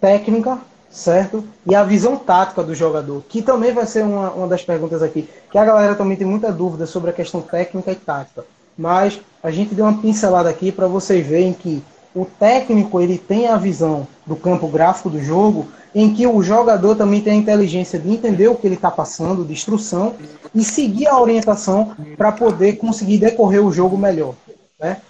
técnica, 0.00 0.58
certo? 0.90 1.46
E 1.66 1.74
a 1.74 1.84
visão 1.84 2.16
tática 2.16 2.62
do 2.62 2.74
jogador, 2.74 3.22
que 3.28 3.42
também 3.42 3.72
vai 3.72 3.86
ser 3.86 4.02
uma, 4.04 4.30
uma 4.32 4.48
das 4.48 4.64
perguntas 4.64 5.02
aqui. 5.02 5.28
Que 5.50 5.58
a 5.58 5.64
galera 5.64 5.94
também 5.94 6.16
tem 6.16 6.26
muita 6.26 6.52
dúvida 6.52 6.86
sobre 6.86 7.10
a 7.10 7.12
questão 7.12 7.40
técnica 7.40 7.92
e 7.92 7.96
tática. 7.96 8.44
Mas 8.76 9.20
a 9.42 9.50
gente 9.50 9.74
deu 9.74 9.84
uma 9.84 10.00
pincelada 10.00 10.48
aqui 10.48 10.72
para 10.72 10.86
vocês 10.86 11.26
verem 11.26 11.52
que 11.52 11.82
o 12.14 12.24
técnico 12.24 13.00
ele 13.00 13.18
tem 13.18 13.48
a 13.48 13.56
visão 13.56 14.06
do 14.26 14.36
campo 14.36 14.68
gráfico 14.68 15.10
do 15.10 15.22
jogo, 15.22 15.68
em 15.94 16.12
que 16.12 16.26
o 16.26 16.42
jogador 16.42 16.96
também 16.96 17.20
tem 17.20 17.32
a 17.32 17.36
inteligência 17.36 17.98
de 17.98 18.10
entender 18.10 18.48
o 18.48 18.54
que 18.54 18.66
ele 18.66 18.74
está 18.74 18.90
passando, 18.90 19.44
de 19.44 19.52
instrução, 19.52 20.14
e 20.54 20.62
seguir 20.62 21.06
a 21.06 21.20
orientação 21.20 21.94
para 22.16 22.32
poder 22.32 22.74
conseguir 22.74 23.18
decorrer 23.18 23.64
o 23.64 23.72
jogo 23.72 23.96
melhor. 23.96 24.34
Né? 24.78 25.00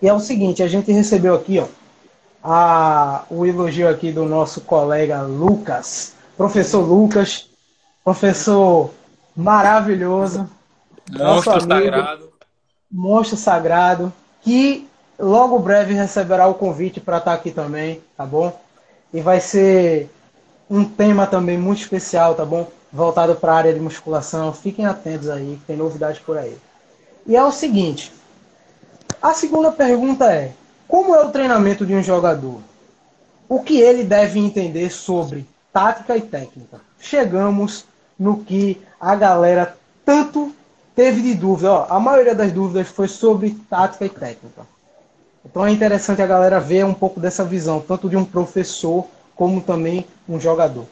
E 0.00 0.08
é 0.08 0.12
o 0.12 0.20
seguinte, 0.20 0.62
a 0.62 0.68
gente 0.68 0.90
recebeu 0.92 1.34
aqui 1.34 1.58
ó, 1.58 1.66
a, 2.42 3.24
o 3.30 3.44
elogio 3.44 3.88
aqui 3.88 4.10
do 4.12 4.24
nosso 4.24 4.60
colega 4.62 5.22
Lucas, 5.22 6.14
professor 6.36 6.80
Lucas, 6.80 7.48
professor 8.04 8.90
maravilhoso, 9.36 10.48
monstro 11.10 11.52
amigo, 11.52 11.68
sagrado, 11.68 12.28
monstro 12.90 13.36
sagrado, 13.36 14.12
que 14.42 14.87
logo 15.18 15.58
breve 15.58 15.94
receberá 15.94 16.46
o 16.46 16.54
convite 16.54 17.00
para 17.00 17.18
estar 17.18 17.32
tá 17.32 17.36
aqui 17.36 17.50
também, 17.50 18.02
tá 18.16 18.24
bom? 18.24 18.58
E 19.12 19.20
vai 19.20 19.40
ser 19.40 20.10
um 20.70 20.84
tema 20.84 21.26
também 21.26 21.58
muito 21.58 21.80
especial, 21.80 22.34
tá 22.34 22.44
bom? 22.44 22.68
Voltado 22.92 23.34
para 23.34 23.52
a 23.52 23.56
área 23.56 23.74
de 23.74 23.80
musculação. 23.80 24.52
Fiquem 24.52 24.86
atentos 24.86 25.28
aí, 25.28 25.58
tem 25.66 25.76
novidades 25.76 26.20
por 26.20 26.36
aí. 26.36 26.56
E 27.26 27.36
é 27.36 27.44
o 27.44 27.52
seguinte: 27.52 28.12
a 29.20 29.34
segunda 29.34 29.72
pergunta 29.72 30.32
é: 30.32 30.52
como 30.86 31.14
é 31.14 31.24
o 31.24 31.30
treinamento 31.30 31.84
de 31.84 31.94
um 31.94 32.02
jogador? 32.02 32.60
O 33.48 33.60
que 33.60 33.80
ele 33.80 34.04
deve 34.04 34.38
entender 34.38 34.90
sobre 34.90 35.46
tática 35.72 36.16
e 36.16 36.20
técnica? 36.20 36.80
Chegamos 36.98 37.84
no 38.18 38.44
que 38.44 38.80
a 39.00 39.14
galera 39.14 39.76
tanto 40.04 40.54
teve 40.94 41.22
de 41.22 41.34
dúvida. 41.34 41.72
Ó, 41.72 41.86
a 41.88 41.98
maioria 41.98 42.34
das 42.34 42.52
dúvidas 42.52 42.88
foi 42.88 43.08
sobre 43.08 43.50
tática 43.70 44.04
e 44.04 44.08
técnica. 44.08 44.77
Então 45.50 45.64
é 45.64 45.70
interessante 45.70 46.20
a 46.20 46.26
galera 46.26 46.60
ver 46.60 46.84
um 46.84 46.92
pouco 46.92 47.18
dessa 47.18 47.42
visão, 47.42 47.80
tanto 47.80 48.08
de 48.08 48.16
um 48.16 48.24
professor 48.24 49.08
como 49.34 49.62
também 49.62 50.06
um 50.28 50.38
jogador. 50.38 50.86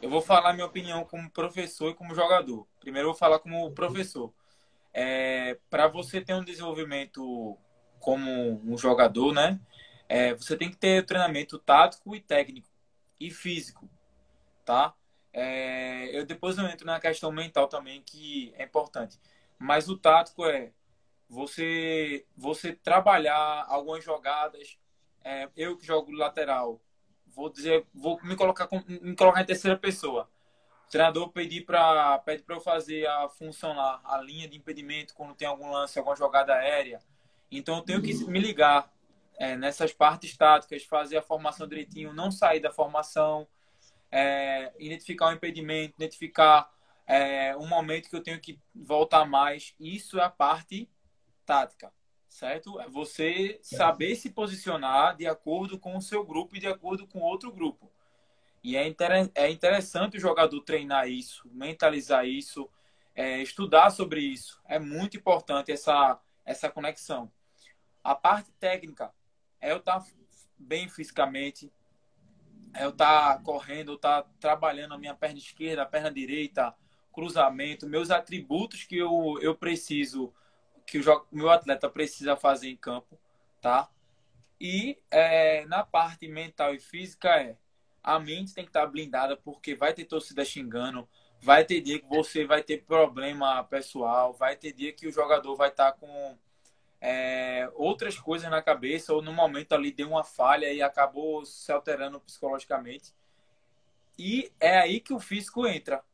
Eu 0.00 0.08
vou 0.08 0.22
falar 0.22 0.52
minha 0.52 0.66
opinião 0.66 1.04
como 1.04 1.28
professor 1.30 1.90
e 1.90 1.94
como 1.94 2.14
jogador. 2.14 2.66
Primeiro 2.78 3.08
eu 3.08 3.12
vou 3.12 3.18
falar 3.18 3.40
como 3.40 3.72
professor. 3.72 4.32
É, 4.92 5.58
Para 5.68 5.88
você 5.88 6.20
ter 6.20 6.34
um 6.34 6.44
desenvolvimento 6.44 7.58
como 7.98 8.62
um 8.64 8.78
jogador, 8.78 9.32
né? 9.32 9.58
É, 10.08 10.34
você 10.34 10.56
tem 10.56 10.70
que 10.70 10.76
ter 10.76 11.04
treinamento 11.04 11.58
tático 11.58 12.14
e 12.14 12.20
técnico 12.20 12.68
e 13.18 13.30
físico, 13.30 13.88
tá? 14.64 14.94
É, 15.32 16.16
eu 16.16 16.24
depois 16.24 16.58
eu 16.58 16.66
entro 16.66 16.86
na 16.86 17.00
questão 17.00 17.32
mental 17.32 17.66
também 17.66 18.02
que 18.02 18.54
é 18.56 18.64
importante. 18.64 19.18
Mas 19.58 19.88
o 19.88 19.96
tático 19.98 20.44
é 20.46 20.70
você 21.28 22.26
você 22.36 22.72
trabalhar 22.72 23.64
algumas 23.68 24.04
jogadas. 24.04 24.78
É, 25.24 25.48
eu 25.56 25.76
que 25.76 25.86
jogo 25.86 26.12
lateral, 26.12 26.80
vou 27.26 27.50
dizer, 27.50 27.86
vou 27.94 28.20
me 28.22 28.36
colocar 28.36 28.68
me 28.86 29.16
colocar 29.16 29.42
em 29.42 29.46
terceira 29.46 29.76
pessoa. 29.76 30.30
O 30.86 30.90
treinador 30.90 31.30
pedir 31.32 31.62
para 31.62 32.18
pede 32.18 32.42
para 32.42 32.56
eu 32.56 32.60
fazer 32.60 33.06
a 33.06 33.28
função 33.28 33.74
lá, 33.74 34.00
a 34.04 34.18
linha 34.18 34.48
de 34.48 34.56
impedimento 34.56 35.14
quando 35.14 35.34
tem 35.34 35.48
algum 35.48 35.70
lance, 35.70 35.98
alguma 35.98 36.16
jogada 36.16 36.54
aérea. 36.54 37.00
Então 37.50 37.76
eu 37.76 37.82
tenho 37.82 38.02
que 38.02 38.12
me 38.26 38.38
ligar 38.38 38.92
é, 39.36 39.56
nessas 39.56 39.92
partes 39.92 40.36
táticas, 40.36 40.84
fazer 40.84 41.16
a 41.16 41.22
formação 41.22 41.66
direitinho, 41.66 42.12
não 42.12 42.30
sair 42.30 42.60
da 42.60 42.70
formação, 42.70 43.48
é, 44.10 44.72
identificar 44.78 45.28
o 45.28 45.32
impedimento, 45.32 45.94
identificar 45.96 46.70
é, 47.06 47.56
um 47.56 47.66
momento 47.66 48.08
que 48.08 48.16
eu 48.16 48.22
tenho 48.22 48.40
que 48.40 48.58
voltar 48.74 49.24
mais. 49.24 49.74
Isso 49.78 50.18
é 50.18 50.22
a 50.22 50.30
parte 50.30 50.88
tática, 51.44 51.92
certo? 52.28 52.80
É 52.80 52.88
você 52.88 53.58
saber 53.62 54.16
se 54.16 54.30
posicionar 54.30 55.16
de 55.16 55.26
acordo 55.26 55.78
com 55.78 55.96
o 55.96 56.02
seu 56.02 56.24
grupo 56.24 56.56
e 56.56 56.60
de 56.60 56.66
acordo 56.66 57.06
com 57.06 57.20
outro 57.20 57.52
grupo. 57.52 57.92
E 58.62 58.76
é, 58.76 58.88
inter... 58.88 59.30
é 59.34 59.50
interessante 59.50 60.16
o 60.16 60.20
jogador 60.20 60.60
treinar 60.62 61.08
isso, 61.08 61.48
mentalizar 61.52 62.26
isso, 62.26 62.68
é, 63.14 63.42
estudar 63.42 63.90
sobre 63.90 64.20
isso. 64.20 64.60
É 64.66 64.78
muito 64.78 65.16
importante 65.16 65.70
essa, 65.70 66.18
essa 66.44 66.70
conexão. 66.70 67.30
A 68.02 68.14
parte 68.14 68.50
técnica 68.52 69.12
é 69.60 69.70
eu 69.70 69.76
estar 69.76 70.00
tá 70.00 70.06
bem 70.58 70.88
fisicamente, 70.88 71.70
é 72.74 72.84
eu 72.84 72.90
estar 72.90 73.36
tá 73.36 73.42
correndo, 73.42 73.94
estar 73.94 74.22
tá 74.22 74.30
trabalhando 74.40 74.94
a 74.94 74.98
minha 74.98 75.14
perna 75.14 75.38
esquerda, 75.38 75.82
a 75.82 75.86
perna 75.86 76.10
direita, 76.10 76.74
cruzamento, 77.12 77.86
meus 77.86 78.10
atributos 78.10 78.84
que 78.84 78.96
eu, 78.96 79.38
eu 79.40 79.54
preciso 79.54 80.34
que 80.86 80.98
o 80.98 81.26
meu 81.32 81.50
atleta 81.50 81.88
precisa 81.88 82.36
fazer 82.36 82.68
em 82.68 82.76
campo, 82.76 83.18
tá? 83.60 83.88
E 84.60 84.98
é, 85.10 85.64
na 85.66 85.84
parte 85.84 86.28
mental 86.28 86.74
e 86.74 86.80
física 86.80 87.28
é 87.28 87.56
a 88.02 88.18
mente 88.18 88.54
tem 88.54 88.64
que 88.64 88.70
estar 88.70 88.86
blindada 88.86 89.36
porque 89.36 89.74
vai 89.74 89.94
ter 89.94 90.04
torcida 90.04 90.44
xingando, 90.44 91.08
vai 91.40 91.64
ter 91.64 91.80
dia 91.80 91.98
que 91.98 92.06
você 92.06 92.44
vai 92.44 92.62
ter 92.62 92.84
problema 92.84 93.64
pessoal, 93.64 94.34
vai 94.34 94.56
ter 94.56 94.72
dia 94.72 94.92
que 94.92 95.06
o 95.06 95.12
jogador 95.12 95.56
vai 95.56 95.70
estar 95.70 95.92
com 95.92 96.38
é, 97.00 97.70
outras 97.74 98.18
coisas 98.18 98.50
na 98.50 98.62
cabeça 98.62 99.12
ou 99.12 99.22
no 99.22 99.32
momento 99.32 99.74
ali 99.74 99.90
deu 99.90 100.08
uma 100.08 100.24
falha 100.24 100.70
e 100.72 100.82
acabou 100.82 101.44
se 101.46 101.72
alterando 101.72 102.20
psicologicamente. 102.20 103.14
E 104.18 104.52
é 104.60 104.78
aí 104.78 105.00
que 105.00 105.12
o 105.12 105.18
físico 105.18 105.66
entra. 105.66 106.04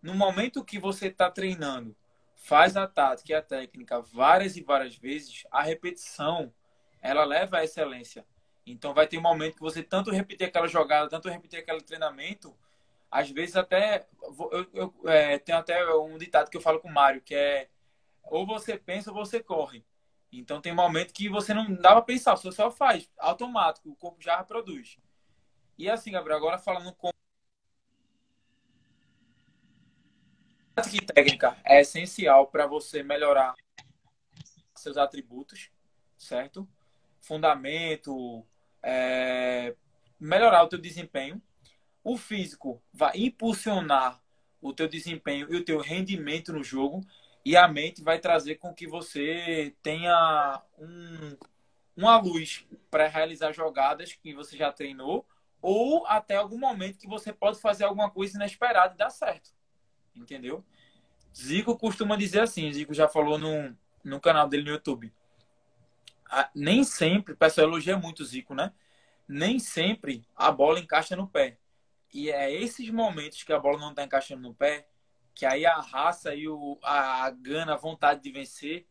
No 0.00 0.14
momento 0.14 0.64
que 0.64 0.78
você 0.78 1.08
está 1.08 1.30
treinando 1.30 1.96
faz 2.44 2.76
a 2.76 2.86
tática 2.86 3.32
e 3.32 3.34
a 3.34 3.40
técnica 3.40 4.02
várias 4.02 4.54
e 4.54 4.62
várias 4.62 4.94
vezes, 4.94 5.44
a 5.50 5.62
repetição 5.62 6.52
ela 7.00 7.24
leva 7.24 7.56
à 7.56 7.64
excelência. 7.64 8.26
Então 8.66 8.92
vai 8.92 9.06
ter 9.06 9.16
um 9.16 9.22
momento 9.22 9.54
que 9.54 9.62
você 9.62 9.82
tanto 9.82 10.10
repetir 10.10 10.46
aquela 10.46 10.68
jogada, 10.68 11.08
tanto 11.08 11.30
repetir 11.30 11.58
aquele 11.58 11.80
treinamento, 11.80 12.54
às 13.10 13.30
vezes 13.30 13.56
até 13.56 14.06
eu, 14.52 14.68
eu 14.74 14.94
é, 15.06 15.38
tenho 15.38 15.56
até 15.56 15.86
um 15.94 16.18
ditado 16.18 16.50
que 16.50 16.56
eu 16.58 16.60
falo 16.60 16.80
com 16.80 16.88
o 16.88 16.92
Mário, 16.92 17.22
que 17.22 17.34
é 17.34 17.70
ou 18.24 18.46
você 18.46 18.76
pensa 18.76 19.10
ou 19.10 19.16
você 19.16 19.42
corre. 19.42 19.82
Então 20.30 20.60
tem 20.60 20.72
um 20.72 20.76
momento 20.76 21.14
que 21.14 21.30
você 21.30 21.54
não 21.54 21.72
dá 21.74 21.92
para 21.92 22.02
pensar, 22.02 22.36
você 22.36 22.52
só 22.52 22.70
faz, 22.70 23.10
automático, 23.18 23.88
o 23.88 23.96
corpo 23.96 24.22
já 24.22 24.36
reproduz. 24.36 24.98
E 25.78 25.88
assim, 25.88 26.12
Gabriel, 26.12 26.36
agora 26.36 26.58
falando 26.58 26.92
com 26.92 27.08
tática 30.74 30.96
e 30.96 31.06
técnica 31.06 31.56
é 31.64 31.80
essencial 31.80 32.48
para 32.48 32.66
você 32.66 33.02
melhorar 33.02 33.54
seus 34.74 34.96
atributos, 34.96 35.70
certo? 36.18 36.68
Fundamento, 37.20 38.44
é, 38.82 39.74
melhorar 40.18 40.64
o 40.64 40.68
teu 40.68 40.78
desempenho. 40.78 41.40
O 42.02 42.16
físico 42.16 42.82
vai 42.92 43.12
impulsionar 43.16 44.20
o 44.60 44.72
teu 44.72 44.88
desempenho 44.88 45.46
e 45.50 45.56
o 45.56 45.64
teu 45.64 45.78
rendimento 45.80 46.52
no 46.52 46.62
jogo 46.62 47.00
e 47.44 47.56
a 47.56 47.68
mente 47.68 48.02
vai 48.02 48.18
trazer 48.18 48.56
com 48.56 48.74
que 48.74 48.86
você 48.86 49.74
tenha 49.82 50.62
um, 50.78 51.36
uma 51.96 52.18
luz 52.18 52.66
para 52.90 53.06
realizar 53.06 53.52
jogadas 53.52 54.12
que 54.12 54.34
você 54.34 54.56
já 54.56 54.72
treinou, 54.72 55.26
ou 55.60 56.06
até 56.06 56.36
algum 56.36 56.58
momento 56.58 56.98
que 56.98 57.06
você 57.06 57.32
pode 57.32 57.60
fazer 57.60 57.84
alguma 57.84 58.10
coisa 58.10 58.36
inesperada 58.36 58.94
e 58.94 58.98
dar 58.98 59.10
certo. 59.10 59.50
Entendeu? 60.14 60.64
Zico 61.36 61.76
costuma 61.76 62.16
dizer 62.16 62.40
assim, 62.40 62.72
Zico 62.72 62.94
já 62.94 63.08
falou 63.08 63.38
no, 63.38 63.76
no 64.04 64.20
canal 64.20 64.48
dele 64.48 64.64
no 64.64 64.70
YouTube. 64.70 65.12
Ah, 66.30 66.50
nem 66.54 66.84
sempre, 66.84 67.34
o 67.34 67.36
pessoal 67.36 67.66
elogia 67.66 67.96
muito 67.96 68.24
Zico, 68.24 68.54
né? 68.54 68.72
Nem 69.26 69.58
sempre 69.58 70.24
a 70.36 70.50
bola 70.52 70.78
encaixa 70.78 71.16
no 71.16 71.26
pé. 71.26 71.58
E 72.12 72.30
é 72.30 72.52
esses 72.52 72.88
momentos 72.90 73.42
que 73.42 73.52
a 73.52 73.58
bola 73.58 73.78
não 73.78 73.90
está 73.90 74.04
encaixando 74.04 74.42
no 74.42 74.54
pé, 74.54 74.86
que 75.34 75.44
aí 75.44 75.66
a 75.66 75.80
raça 75.80 76.34
e 76.34 76.48
o, 76.48 76.78
a, 76.82 77.24
a 77.24 77.30
gana, 77.30 77.74
a 77.74 77.76
vontade 77.76 78.22
de 78.22 78.30
vencer 78.30 78.86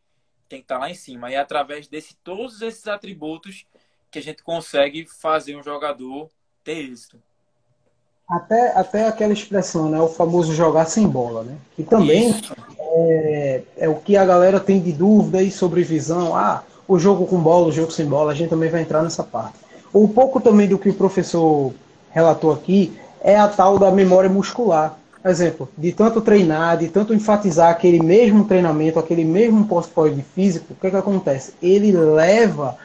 tem 0.49 0.59
que 0.59 0.65
estar 0.65 0.75
tá 0.75 0.81
lá 0.81 0.89
em 0.89 0.93
cima. 0.93 1.31
E 1.31 1.35
é 1.35 1.37
através 1.37 1.87
desse 1.87 2.15
todos 2.17 2.61
esses 2.61 2.85
atributos 2.87 3.65
que 4.11 4.19
a 4.19 4.21
gente 4.21 4.43
consegue 4.43 5.05
fazer 5.05 5.55
um 5.55 5.63
jogador 5.63 6.29
ter 6.63 6.77
êxito. 6.79 7.23
Até, 8.33 8.71
até 8.75 9.07
aquela 9.07 9.31
expressão, 9.31 9.89
né? 9.89 10.01
O 10.01 10.07
famoso 10.07 10.55
jogar 10.55 10.85
sem 10.85 11.07
bola, 11.07 11.43
né? 11.43 11.53
Que 11.75 11.83
também 11.83 12.33
é, 12.79 13.61
é, 13.77 13.87
o 13.87 13.93
que 13.93 14.17
a 14.17 14.25
galera 14.25 14.59
tem 14.59 14.81
de 14.81 14.91
dúvida 14.91 15.37
aí 15.37 15.51
sobre 15.51 15.83
visão. 15.83 16.35
Ah, 16.35 16.63
o 16.87 16.97
jogo 16.97 17.27
com 17.27 17.37
bola, 17.37 17.67
o 17.67 17.71
jogo 17.71 17.91
sem 17.91 18.07
bola, 18.07 18.31
a 18.31 18.35
gente 18.35 18.49
também 18.49 18.71
vai 18.71 18.81
entrar 18.81 19.03
nessa 19.03 19.23
parte. 19.23 19.53
Um 19.93 20.07
pouco 20.07 20.41
também 20.41 20.67
do 20.67 20.79
que 20.79 20.89
o 20.89 20.95
professor 20.95 21.73
relatou 22.09 22.51
aqui 22.51 22.97
é 23.21 23.37
a 23.37 23.47
tal 23.47 23.77
da 23.77 23.91
memória 23.91 24.31
muscular. 24.31 24.97
Exemplo, 25.23 25.69
de 25.77 25.91
tanto 25.91 26.19
treinar, 26.19 26.77
de 26.77 26.87
tanto 26.87 27.13
enfatizar 27.13 27.69
aquele 27.69 28.01
mesmo 28.01 28.45
treinamento, 28.45 28.97
aquele 28.97 29.23
mesmo 29.23 29.65
pós-pódio 29.65 30.25
físico, 30.33 30.73
o 30.73 30.75
que, 30.75 30.89
que 30.89 30.97
acontece? 30.97 31.53
Ele 31.61 31.91
leva 31.91 32.75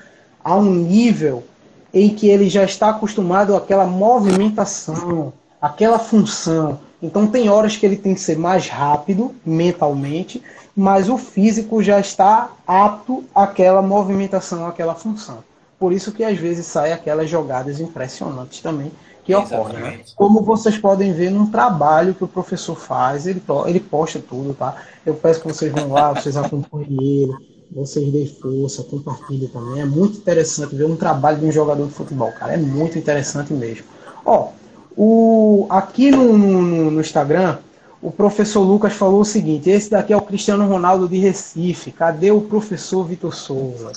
a 0.45 0.55
um 0.57 0.75
nível 0.75 1.43
em 1.93 2.11
que 2.11 2.29
ele 2.29 2.49
já 2.49 2.65
está 2.65 2.91
acostumado 2.91 3.57
àquela 3.57 3.87
movimentação, 3.87 5.33
aquela 5.61 5.99
função. 5.99 6.81
Então 7.03 7.27
tem 7.27 7.49
horas 7.49 7.77
que 7.77 7.87
ele 7.87 7.97
tem 7.97 8.15
que 8.15 8.21
ser 8.21 8.37
mais 8.37 8.69
rápido 8.69 9.35
mentalmente, 9.45 10.43
mas 10.77 11.09
o 11.09 11.17
físico 11.17 11.83
já 11.83 11.99
está 12.01 12.51
apto 12.67 13.25
àquela 13.35 13.81
movimentação, 13.81 14.67
àquela 14.67 14.95
função. 14.95 15.39
Por 15.79 15.93
isso 15.93 16.13
que 16.13 16.25
às 16.25 16.37
vezes 16.37 16.67
saem 16.67 16.93
aquelas 16.93 17.31
jogadas 17.31 17.81
impressionantes 17.81 18.61
também 18.61 18.91
que 19.25 19.35
ocorrem. 19.35 19.79
Né? 19.79 20.01
Como 20.17 20.43
vocês 20.43 20.79
podem 20.79 21.13
ver 21.13 21.31
num 21.31 21.51
trabalho 21.51 22.15
que 22.15 22.25
o 22.25 22.29
professor 22.29 22.75
faz, 22.75 23.27
ele, 23.27 23.43
ele 23.67 23.79
posta 23.79 24.19
tudo, 24.19 24.55
tá? 24.55 24.75
Eu 25.05 25.15
peço 25.15 25.41
que 25.41 25.49
vocês 25.49 25.71
vão 25.71 25.93
lá, 25.93 26.15
vocês 26.15 26.37
acompanhem 26.37 26.97
ele, 26.99 27.58
vocês 27.71 28.11
deem 28.11 28.27
força, 28.27 28.83
compartilhem 28.83 29.49
também. 29.49 29.83
É 29.83 29.85
muito 29.85 30.19
interessante 30.19 30.75
ver 30.75 30.85
um 30.85 30.97
trabalho 30.97 31.39
de 31.39 31.47
um 31.47 31.53
jogador 31.53 31.87
de 31.87 31.93
futebol, 31.93 32.33
cara. 32.33 32.55
É 32.55 32.57
muito 32.57 32.99
interessante 32.99 33.53
mesmo. 33.53 33.85
Ó, 34.25 34.49
o, 34.97 35.67
aqui 35.69 36.11
no, 36.11 36.37
no, 36.37 36.91
no 36.91 37.01
Instagram, 37.01 37.59
o 38.01 38.11
professor 38.11 38.63
Lucas 38.63 38.95
falou 38.95 39.21
o 39.21 39.25
seguinte: 39.25 39.71
esse 39.71 39.91
daqui 39.91 40.13
é 40.13 40.17
o 40.17 40.23
Cristiano 40.23 40.67
Ronaldo 40.67 41.09
de 41.09 41.19
Recife. 41.19 41.93
Cadê 41.93 42.31
o 42.31 42.41
professor 42.41 43.05
Vitor 43.05 43.35
Souza? 43.35 43.93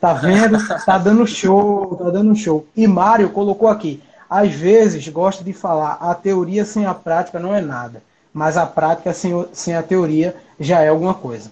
Tá 0.00 0.12
vendo? 0.12 0.58
Tá 0.84 0.98
dando 0.98 1.26
show, 1.26 1.96
tá 1.96 2.10
dando 2.10 2.36
show. 2.36 2.66
E 2.76 2.86
Mário 2.86 3.30
colocou 3.30 3.68
aqui: 3.68 4.02
às 4.28 4.52
vezes 4.52 5.08
gosto 5.08 5.42
de 5.42 5.52
falar, 5.52 5.94
a 6.00 6.14
teoria 6.14 6.64
sem 6.64 6.84
a 6.84 6.94
prática 6.94 7.38
não 7.38 7.54
é 7.54 7.60
nada, 7.60 8.02
mas 8.32 8.56
a 8.56 8.66
prática 8.66 9.14
sem, 9.14 9.46
sem 9.52 9.74
a 9.74 9.82
teoria 9.82 10.36
já 10.60 10.82
é 10.82 10.88
alguma 10.88 11.14
coisa. 11.14 11.50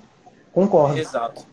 Concordo. 0.53 0.99
Exato. 0.99 1.52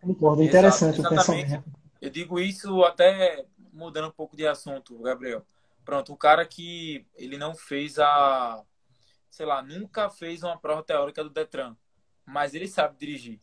Concordo, 0.00 0.42
interessante 0.42 1.00
Exato, 1.00 1.14
o 1.14 1.16
pensamento. 1.16 1.64
Eu 2.00 2.10
digo 2.10 2.38
isso 2.38 2.84
até 2.84 3.44
mudando 3.72 4.08
um 4.08 4.12
pouco 4.12 4.36
de 4.36 4.46
assunto, 4.46 4.98
Gabriel. 4.98 5.44
Pronto, 5.84 6.12
o 6.12 6.16
cara 6.16 6.44
que 6.46 7.06
ele 7.14 7.36
não 7.36 7.54
fez 7.54 7.98
a, 7.98 8.64
sei 9.30 9.46
lá, 9.46 9.62
nunca 9.62 10.08
fez 10.10 10.42
uma 10.42 10.58
prova 10.58 10.82
teórica 10.82 11.22
do 11.22 11.30
Detran, 11.30 11.76
mas 12.24 12.54
ele 12.54 12.66
sabe 12.66 12.96
dirigir. 12.98 13.40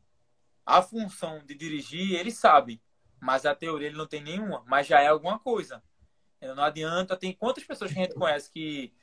A 0.65 0.82
função 0.82 1.43
de 1.45 1.56
dirigir, 1.56 2.15
ele 2.15 2.32
sabe, 2.32 2.82
mas 3.19 3.45
a 3.45 3.56
teoria 3.56 3.88
ele 3.88 3.97
não 3.97 4.08
tem 4.08 4.21
nenhuma, 4.21 4.63
mas 4.67 4.88
já 4.88 4.99
é 5.01 5.08
alguma 5.08 5.39
coisa. 5.39 5.84
Não 6.41 6.63
adianta. 6.63 7.15
Tem 7.15 7.32
quantas 7.32 7.63
pessoas 7.63 7.91
que 7.91 7.99
a 7.99 8.04
gente 8.04 8.15
conhece 8.15 8.51
que 8.51 8.93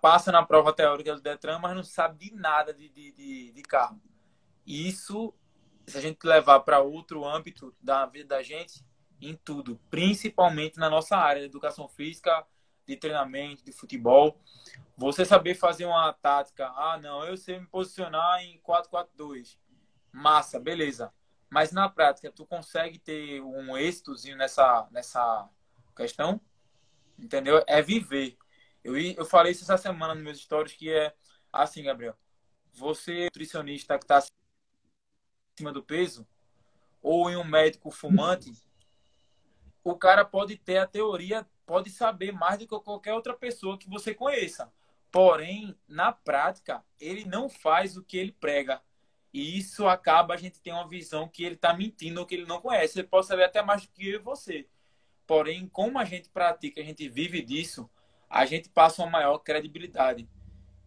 passa 0.00 0.30
na 0.30 0.44
prova 0.44 0.72
teórica 0.72 1.14
do 1.14 1.22
Detran, 1.22 1.58
mas 1.58 1.74
não 1.74 1.82
sabe 1.82 2.18
de 2.18 2.34
nada 2.34 2.74
de, 2.74 2.88
de, 2.88 3.12
de, 3.12 3.52
de 3.52 3.62
carro. 3.62 4.00
Isso, 4.66 5.34
se 5.90 5.98
a 5.98 6.00
gente 6.00 6.24
levar 6.24 6.60
para 6.60 6.80
outro 6.80 7.24
âmbito 7.24 7.74
da 7.80 8.06
vida 8.06 8.36
da 8.36 8.42
gente, 8.42 8.84
em 9.20 9.34
tudo, 9.34 9.78
principalmente 9.90 10.78
na 10.78 10.88
nossa 10.88 11.16
área 11.16 11.40
de 11.40 11.46
educação 11.46 11.88
física, 11.88 12.46
de 12.86 12.96
treinamento, 12.96 13.64
de 13.64 13.72
futebol. 13.72 14.40
Você 14.96 15.24
saber 15.24 15.54
fazer 15.54 15.84
uma 15.84 16.12
tática, 16.12 16.68
ah, 16.68 16.98
não, 17.00 17.24
eu 17.24 17.36
sei 17.36 17.60
me 17.60 17.66
posicionar 17.66 18.42
em 18.42 18.58
4-4-2. 18.60 19.58
Massa, 20.12 20.58
beleza. 20.58 21.12
Mas 21.48 21.72
na 21.72 21.88
prática, 21.88 22.30
tu 22.30 22.46
consegue 22.46 22.98
ter 22.98 23.40
um 23.42 23.76
êxitozinho 23.76 24.36
nessa, 24.36 24.88
nessa 24.90 25.48
questão? 25.94 26.40
entendeu? 27.22 27.62
É 27.66 27.82
viver. 27.82 28.36
Eu, 28.82 28.96
eu 28.96 29.24
falei 29.24 29.52
isso 29.52 29.62
essa 29.64 29.76
semana 29.76 30.14
nos 30.14 30.24
meus 30.24 30.40
stories, 30.40 30.72
que 30.72 30.90
é 30.90 31.14
assim, 31.52 31.82
Gabriel. 31.82 32.16
Você, 32.72 33.24
nutricionista 33.24 33.98
que 33.98 34.04
está 34.04 34.20
acima 35.60 35.72
do 35.72 35.82
peso, 35.82 36.26
ou 37.02 37.30
em 37.30 37.36
um 37.36 37.44
médico 37.44 37.90
fumante, 37.90 38.52
o 39.84 39.94
cara 39.94 40.24
pode 40.24 40.56
ter 40.56 40.78
a 40.78 40.86
teoria, 40.86 41.46
pode 41.66 41.90
saber 41.90 42.32
mais 42.32 42.58
do 42.58 42.66
que 42.66 42.84
qualquer 42.84 43.14
outra 43.14 43.34
pessoa 43.34 43.78
que 43.78 43.88
você 43.88 44.14
conheça. 44.14 44.72
Porém, 45.10 45.76
na 45.88 46.12
prática, 46.12 46.82
ele 46.98 47.24
não 47.24 47.48
faz 47.48 47.96
o 47.96 48.02
que 48.02 48.16
ele 48.16 48.32
prega. 48.32 48.80
E 49.32 49.58
isso 49.58 49.86
acaba 49.86 50.34
a 50.34 50.36
gente 50.36 50.60
ter 50.60 50.72
uma 50.72 50.88
visão 50.88 51.28
que 51.28 51.44
ele 51.44 51.54
está 51.54 51.72
mentindo 51.72 52.20
ou 52.20 52.26
que 52.26 52.34
ele 52.34 52.46
não 52.46 52.60
conhece. 52.60 52.98
Ele 52.98 53.08
pode 53.08 53.26
saber 53.26 53.44
até 53.44 53.62
mais 53.62 53.82
do 53.82 53.88
que 53.88 54.18
você. 54.18 54.66
Porém, 55.26 55.68
como 55.68 55.98
a 55.98 56.04
gente 56.04 56.28
pratica, 56.28 56.80
a 56.80 56.84
gente 56.84 57.08
vive 57.08 57.42
disso, 57.42 57.88
a 58.28 58.44
gente 58.44 58.68
passa 58.68 59.02
uma 59.02 59.10
maior 59.10 59.38
credibilidade. 59.38 60.28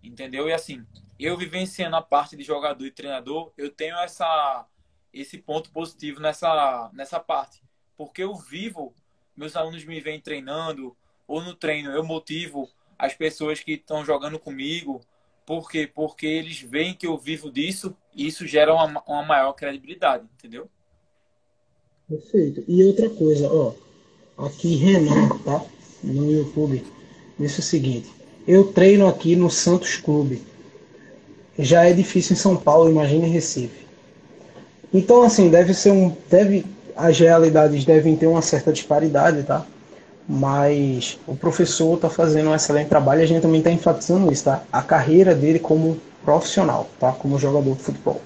Entendeu? 0.01 0.47
E 0.47 0.53
assim, 0.53 0.86
eu 1.23 1.38
vivenciando 1.38 1.95
a 1.95 2.01
parte 2.01 2.36
de 2.36 2.43
jogador 2.43 2.86
e 2.86 2.91
treinador, 2.91 3.51
eu 3.57 3.69
tenho 3.69 3.95
essa 3.97 4.67
esse 5.13 5.38
ponto 5.38 5.71
positivo 5.71 6.19
nessa 6.19 6.89
nessa 6.93 7.19
parte, 7.19 7.62
porque 7.95 8.23
eu 8.23 8.36
vivo, 8.36 8.93
meus 9.36 9.55
alunos 9.55 9.86
me 9.86 9.99
vêm 10.01 10.19
treinando 10.19 10.95
ou 11.27 11.41
no 11.41 11.53
treino 11.53 11.91
eu 11.91 12.03
motivo 12.03 12.69
as 12.97 13.13
pessoas 13.13 13.59
que 13.59 13.73
estão 13.73 14.03
jogando 14.05 14.39
comigo, 14.39 15.01
por 15.45 15.69
quê? 15.69 15.89
Porque 15.93 16.25
eles 16.25 16.62
veem 16.62 16.93
que 16.93 17.05
eu 17.05 17.17
vivo 17.17 17.51
disso 17.51 17.95
e 18.15 18.27
isso 18.27 18.47
gera 18.47 18.73
uma, 18.73 19.03
uma 19.05 19.23
maior 19.23 19.53
credibilidade, 19.53 20.25
entendeu? 20.38 20.69
Perfeito. 22.07 22.63
E 22.67 22.83
outra 22.83 23.09
coisa, 23.09 23.49
ó, 23.51 23.73
aqui 24.45 24.75
Renan, 24.75 25.29
tá? 25.39 25.65
No 26.03 26.31
YouTube. 26.31 26.83
Disse 27.39 27.59
o 27.59 27.63
seguinte: 27.63 28.12
Eu 28.47 28.71
treino 28.71 29.07
aqui 29.07 29.36
no 29.36 29.49
Santos 29.49 29.97
Clube. 29.97 30.41
Já 31.57 31.85
é 31.85 31.93
difícil 31.93 32.33
em 32.33 32.37
São 32.37 32.55
Paulo, 32.55 32.89
imagine 32.89 33.27
Recife. 33.27 33.85
Então, 34.93 35.23
assim, 35.23 35.49
deve 35.49 35.73
ser 35.73 35.91
um. 35.91 36.15
Deve, 36.29 36.65
as 36.95 37.19
realidades 37.19 37.85
devem 37.85 38.15
ter 38.15 38.27
uma 38.27 38.41
certa 38.41 38.71
disparidade, 38.71 39.43
tá? 39.43 39.65
Mas 40.27 41.19
o 41.27 41.35
professor 41.35 41.95
está 41.95 42.09
fazendo 42.09 42.49
um 42.49 42.55
excelente 42.55 42.87
trabalho 42.87 43.21
a 43.21 43.25
gente 43.25 43.41
também 43.41 43.59
está 43.59 43.71
enfatizando 43.71 44.31
isso, 44.31 44.45
tá? 44.45 44.63
A 44.71 44.81
carreira 44.81 45.35
dele 45.35 45.59
como 45.59 45.99
profissional, 46.23 46.87
tá? 46.99 47.11
Como 47.11 47.37
jogador 47.37 47.75
de 47.75 47.83
futebol. 47.83 48.21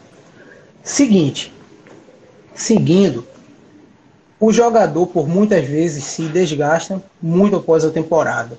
Seguinte, 0.84 1.54
seguindo, 2.54 3.26
o 4.40 4.54
jogador, 4.54 5.08
por 5.08 5.28
muitas 5.28 5.66
vezes, 5.66 6.04
se 6.04 6.28
desgasta 6.28 7.02
muito 7.22 7.56
após 7.56 7.84
a 7.84 7.90
temporada. 7.90 8.58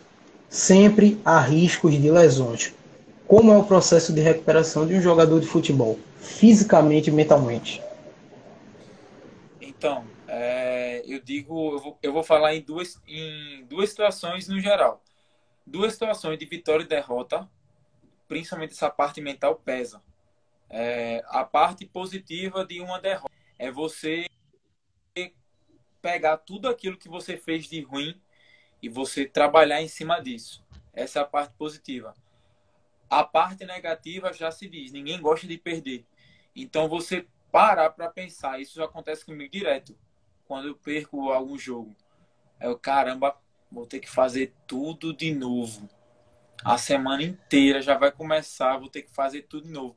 Sempre 0.50 1.20
há 1.24 1.38
riscos 1.38 1.92
de 1.92 2.10
lesões. 2.10 2.72
Como 3.28 3.52
é 3.52 3.58
o 3.58 3.62
processo 3.62 4.10
de 4.10 4.22
recuperação 4.22 4.86
de 4.86 4.94
um 4.94 5.02
jogador 5.02 5.38
de 5.38 5.46
futebol, 5.46 6.00
fisicamente 6.18 7.10
e 7.10 7.12
mentalmente? 7.12 7.82
Então, 9.60 10.02
é, 10.26 11.02
eu 11.06 11.20
digo, 11.20 11.74
eu 11.74 11.78
vou, 11.78 11.98
eu 12.02 12.12
vou, 12.14 12.24
falar 12.24 12.54
em 12.54 12.62
duas, 12.62 12.98
em 13.06 13.66
duas 13.66 13.90
situações 13.90 14.48
no 14.48 14.58
geral. 14.58 15.02
Duas 15.66 15.92
situações 15.92 16.38
de 16.38 16.46
vitória 16.46 16.84
e 16.84 16.88
derrota, 16.88 17.46
principalmente 18.26 18.72
essa 18.72 18.88
parte 18.88 19.20
mental 19.20 19.56
pesa. 19.56 20.00
É, 20.70 21.22
a 21.26 21.44
parte 21.44 21.84
positiva 21.84 22.64
de 22.64 22.80
uma 22.80 22.98
derrota 22.98 23.30
é 23.58 23.70
você 23.70 24.24
pegar 26.00 26.38
tudo 26.38 26.66
aquilo 26.66 26.96
que 26.96 27.10
você 27.10 27.36
fez 27.36 27.66
de 27.66 27.82
ruim 27.82 28.18
e 28.82 28.88
você 28.88 29.26
trabalhar 29.26 29.82
em 29.82 29.88
cima 29.88 30.18
disso. 30.18 30.64
Essa 30.94 31.18
é 31.18 31.22
a 31.22 31.26
parte 31.26 31.52
positiva. 31.58 32.14
A 33.08 33.24
parte 33.24 33.64
negativa 33.64 34.32
já 34.32 34.50
se 34.50 34.68
diz, 34.68 34.92
ninguém 34.92 35.20
gosta 35.20 35.46
de 35.46 35.56
perder. 35.56 36.04
Então 36.54 36.88
você 36.88 37.26
parar 37.50 37.90
para 37.90 38.10
pensar, 38.10 38.60
isso 38.60 38.82
acontece 38.82 39.24
comigo 39.24 39.50
direto. 39.50 39.96
quando 40.46 40.68
eu 40.68 40.74
perco 40.74 41.30
algum 41.30 41.58
jogo. 41.58 41.94
Eu, 42.58 42.78
caramba, 42.78 43.36
vou 43.70 43.86
ter 43.86 44.00
que 44.00 44.08
fazer 44.08 44.54
tudo 44.66 45.12
de 45.12 45.32
novo. 45.34 45.88
A 46.64 46.78
semana 46.78 47.22
inteira 47.22 47.82
já 47.82 47.96
vai 47.96 48.10
começar, 48.10 48.78
vou 48.78 48.88
ter 48.88 49.02
que 49.02 49.10
fazer 49.10 49.42
tudo 49.42 49.66
de 49.66 49.72
novo. 49.72 49.96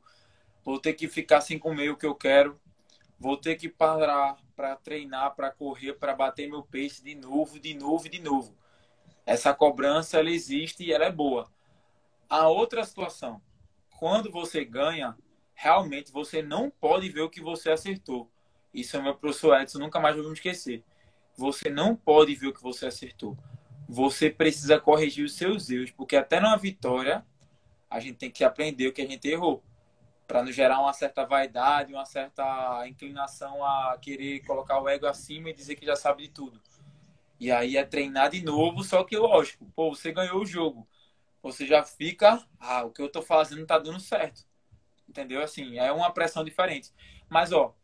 Vou 0.62 0.78
ter 0.78 0.92
que 0.92 1.08
ficar 1.08 1.40
sem 1.40 1.58
comer 1.58 1.90
o 1.90 1.96
que 1.96 2.06
eu 2.06 2.14
quero. 2.14 2.60
Vou 3.18 3.36
ter 3.36 3.56
que 3.56 3.68
parar 3.68 4.36
para 4.54 4.76
treinar, 4.76 5.34
para 5.34 5.50
correr, 5.50 5.94
para 5.94 6.14
bater 6.14 6.48
meu 6.48 6.62
pace 6.62 7.02
de 7.02 7.14
novo, 7.14 7.58
de 7.58 7.74
novo, 7.74 8.08
de 8.08 8.20
novo. 8.20 8.54
Essa 9.24 9.54
cobrança 9.54 10.18
ela 10.18 10.30
existe 10.30 10.84
e 10.84 10.92
ela 10.92 11.06
é 11.06 11.10
boa. 11.10 11.50
A 12.32 12.48
outra 12.48 12.82
situação, 12.82 13.42
quando 13.98 14.30
você 14.30 14.64
ganha, 14.64 15.14
realmente 15.52 16.10
você 16.10 16.40
não 16.40 16.70
pode 16.70 17.06
ver 17.10 17.20
o 17.20 17.28
que 17.28 17.42
você 17.42 17.70
acertou. 17.70 18.32
Isso 18.72 18.96
é 18.96 19.02
meu 19.02 19.14
professor 19.14 19.60
Edson, 19.60 19.80
nunca 19.80 20.00
mais 20.00 20.16
vou 20.16 20.24
me 20.24 20.32
esquecer. 20.32 20.82
Você 21.36 21.68
não 21.68 21.94
pode 21.94 22.34
ver 22.34 22.46
o 22.46 22.54
que 22.54 22.62
você 22.62 22.86
acertou. 22.86 23.36
Você 23.86 24.30
precisa 24.30 24.80
corrigir 24.80 25.26
os 25.26 25.34
seus 25.34 25.68
erros, 25.68 25.90
porque 25.90 26.16
até 26.16 26.40
numa 26.40 26.56
vitória 26.56 27.22
a 27.90 28.00
gente 28.00 28.16
tem 28.16 28.30
que 28.30 28.42
aprender 28.42 28.88
o 28.88 28.94
que 28.94 29.02
a 29.02 29.06
gente 29.06 29.28
errou, 29.28 29.62
para 30.26 30.42
não 30.42 30.50
gerar 30.50 30.80
uma 30.80 30.94
certa 30.94 31.26
vaidade, 31.26 31.92
uma 31.92 32.06
certa 32.06 32.88
inclinação 32.88 33.62
a 33.62 33.98
querer 34.00 34.40
colocar 34.46 34.80
o 34.80 34.88
ego 34.88 35.04
acima 35.04 35.50
e 35.50 35.54
dizer 35.54 35.74
que 35.74 35.84
já 35.84 35.96
sabe 35.96 36.22
de 36.22 36.28
tudo. 36.30 36.58
E 37.38 37.52
aí 37.52 37.76
é 37.76 37.84
treinar 37.84 38.30
de 38.30 38.42
novo, 38.42 38.82
só 38.82 39.04
que 39.04 39.18
lógico, 39.18 39.70
pô, 39.76 39.94
você 39.94 40.12
ganhou 40.12 40.40
o 40.40 40.46
jogo. 40.46 40.88
Você 41.42 41.66
já 41.66 41.82
fica, 41.82 42.42
ah, 42.60 42.84
o 42.84 42.90
que 42.90 43.02
eu 43.02 43.10
tô 43.10 43.20
fazendo 43.20 43.66
tá 43.66 43.78
dando 43.78 43.98
certo. 43.98 44.44
Entendeu? 45.08 45.42
Assim, 45.42 45.78
é 45.78 45.90
uma 45.90 46.12
pressão 46.12 46.44
diferente. 46.44 46.90
Mas, 47.28 47.52
ó, 47.52 47.74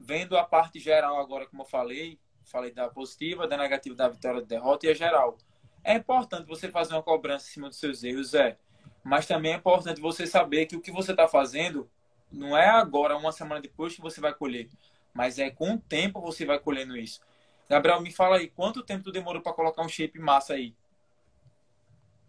vendo 0.00 0.36
a 0.36 0.44
parte 0.44 0.80
geral 0.80 1.18
agora, 1.20 1.46
como 1.46 1.62
eu 1.62 1.66
falei, 1.66 2.18
falei 2.44 2.72
da 2.72 2.88
positiva, 2.88 3.46
da 3.46 3.56
negativa, 3.56 3.94
da 3.94 4.08
vitória, 4.08 4.40
da 4.40 4.46
derrota 4.46 4.86
e 4.86 4.90
a 4.90 4.94
geral. 4.94 5.38
É 5.84 5.94
importante 5.94 6.46
você 6.46 6.70
fazer 6.70 6.94
uma 6.94 7.02
cobrança 7.02 7.46
em 7.48 7.52
cima 7.52 7.68
dos 7.68 7.78
seus 7.78 8.02
erros, 8.02 8.34
é. 8.34 8.56
Mas 9.04 9.26
também 9.26 9.52
é 9.52 9.56
importante 9.56 10.00
você 10.00 10.26
saber 10.26 10.66
que 10.66 10.76
o 10.76 10.80
que 10.80 10.90
você 10.90 11.10
está 11.10 11.28
fazendo 11.28 11.90
não 12.30 12.56
é 12.56 12.68
agora, 12.68 13.16
uma 13.16 13.32
semana 13.32 13.60
depois, 13.60 13.94
que 13.94 14.00
você 14.00 14.20
vai 14.20 14.32
colher. 14.32 14.68
Mas 15.12 15.38
é 15.38 15.50
com 15.50 15.74
o 15.74 15.78
tempo 15.78 16.20
você 16.20 16.46
vai 16.46 16.58
colhendo 16.58 16.96
isso. 16.96 17.20
Gabriel, 17.68 18.00
me 18.00 18.12
fala 18.12 18.36
aí, 18.36 18.48
quanto 18.48 18.82
tempo 18.82 19.04
tu 19.04 19.12
demorou 19.12 19.42
para 19.42 19.52
colocar 19.52 19.82
um 19.82 19.88
shape 19.88 20.18
massa 20.18 20.54
aí? 20.54 20.74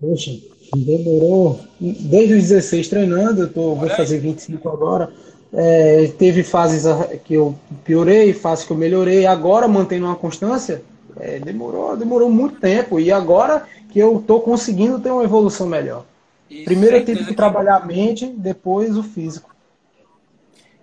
Poxa, 0.03 0.37
demorou 0.75 1.61
desde 1.79 2.33
os 2.33 2.49
16 2.49 2.89
treinando, 2.89 3.43
eu 3.43 3.53
tô, 3.53 3.73
vou 3.73 3.89
fazer 3.89 4.19
25 4.19 4.67
agora. 4.67 5.09
É, 5.53 6.07
teve 6.17 6.43
fases 6.43 6.83
que 7.23 7.35
eu 7.35 7.57
piorei, 7.85 8.33
fases 8.33 8.65
que 8.65 8.71
eu 8.71 8.77
melhorei. 8.77 9.25
Agora, 9.25 9.65
mantendo 9.65 10.05
uma 10.05 10.15
constância, 10.17 10.83
é, 11.15 11.39
demorou, 11.39 11.95
demorou 11.95 12.29
muito 12.29 12.59
tempo. 12.59 12.99
E 12.99 13.13
agora 13.13 13.65
que 13.93 13.97
eu 13.97 14.19
estou 14.19 14.41
conseguindo 14.41 14.99
ter 14.99 15.09
uma 15.09 15.23
evolução 15.23 15.67
melhor. 15.67 16.05
E 16.49 16.65
Primeiro 16.65 16.97
eu 16.97 17.05
tive 17.05 17.19
que, 17.19 17.27
que 17.27 17.33
trabalhar 17.33 17.77
a 17.77 17.85
mente, 17.85 18.27
depois 18.27 18.97
o 18.97 19.03
físico. 19.03 19.55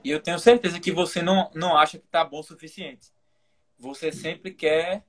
E 0.03 0.11
eu 0.11 0.21
tenho 0.21 0.39
certeza 0.39 0.81
que 0.81 0.93
você 0.93 1.21
não, 1.21 1.51
não 1.55 1.77
acha 1.77 1.99
que 1.99 2.07
está 2.07 2.25
bom 2.25 2.41
o 2.41 2.43
suficiente. 2.43 3.09
Você 3.79 4.11
sempre 4.13 4.51
quer 4.51 5.03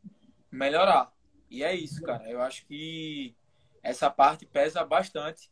melhorar. 0.52 1.14
E 1.50 1.64
é 1.64 1.74
isso, 1.74 2.02
cara. 2.02 2.30
Eu 2.30 2.42
acho 2.42 2.66
que 2.66 3.34
essa 3.84 4.10
parte 4.10 4.46
pesa 4.46 4.84
bastante 4.84 5.50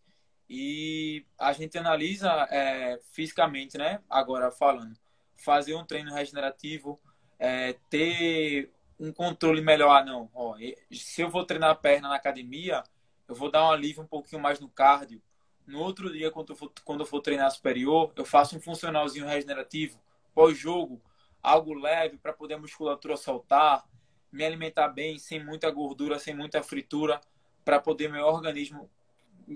e 0.49 1.25
a 1.37 1.53
gente 1.53 1.77
analisa 1.77 2.29
é, 2.49 2.99
fisicamente, 3.11 3.77
né? 3.77 4.01
Agora 4.09 4.51
falando, 4.51 4.97
fazer 5.35 5.75
um 5.75 5.85
treino 5.85 6.13
regenerativo, 6.13 6.99
é, 7.37 7.73
ter 7.89 8.71
um 8.99 9.11
controle 9.11 9.61
melhor. 9.61 9.91
Ah, 9.91 10.03
não, 10.03 10.29
ó, 10.33 10.55
se 10.91 11.21
eu 11.21 11.29
vou 11.29 11.45
treinar 11.45 11.69
a 11.69 11.75
perna 11.75 12.09
na 12.09 12.15
academia, 12.15 12.83
eu 13.27 13.35
vou 13.35 13.51
dar 13.51 13.63
um 13.63 13.71
alívio 13.71 14.03
um 14.03 14.07
pouquinho 14.07 14.41
mais 14.41 14.59
no 14.59 14.67
cardio. 14.67 15.21
No 15.67 15.79
outro 15.79 16.11
dia, 16.11 16.31
quando 16.31 16.49
eu 16.49 16.55
for, 16.55 16.71
quando 16.83 17.01
eu 17.01 17.05
for 17.05 17.21
treinar 17.21 17.51
superior, 17.51 18.11
eu 18.15 18.25
faço 18.25 18.57
um 18.57 18.59
funcionalzinho 18.59 19.27
regenerativo, 19.27 20.01
pós-jogo, 20.33 20.99
algo 21.43 21.75
leve 21.75 22.17
para 22.17 22.33
poder 22.33 22.55
a 22.55 22.57
musculatura 22.57 23.15
soltar, 23.15 23.87
me 24.31 24.43
alimentar 24.43 24.87
bem, 24.87 25.19
sem 25.19 25.43
muita 25.43 25.69
gordura, 25.69 26.17
sem 26.17 26.35
muita 26.35 26.63
fritura 26.63 27.21
para 27.69 27.79
poder 27.79 28.09
meu 28.09 28.25
organismo 28.25 28.89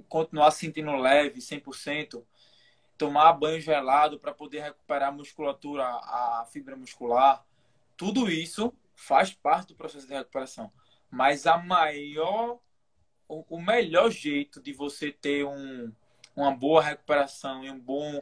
continuar 0.07 0.51
se 0.51 0.59
sentindo 0.59 0.95
leve, 0.95 1.41
100%, 1.41 2.23
tomar 2.95 3.33
banho 3.33 3.59
gelado 3.59 4.19
para 4.19 4.31
poder 4.31 4.59
recuperar 4.61 5.09
a 5.09 5.11
musculatura, 5.11 5.83
a 5.83 6.47
fibra 6.51 6.75
muscular. 6.75 7.43
Tudo 7.97 8.29
isso 8.29 8.71
faz 8.95 9.33
parte 9.33 9.69
do 9.69 9.75
processo 9.75 10.05
de 10.05 10.13
recuperação. 10.13 10.71
Mas 11.09 11.47
a 11.47 11.57
maior, 11.57 12.59
o 13.27 13.59
melhor 13.59 14.11
jeito 14.11 14.61
de 14.61 14.73
você 14.73 15.11
ter 15.11 15.43
um, 15.43 15.91
uma 16.35 16.51
boa 16.51 16.83
recuperação 16.83 17.63
e 17.63 17.71
um 17.71 17.79
bom, 17.79 18.21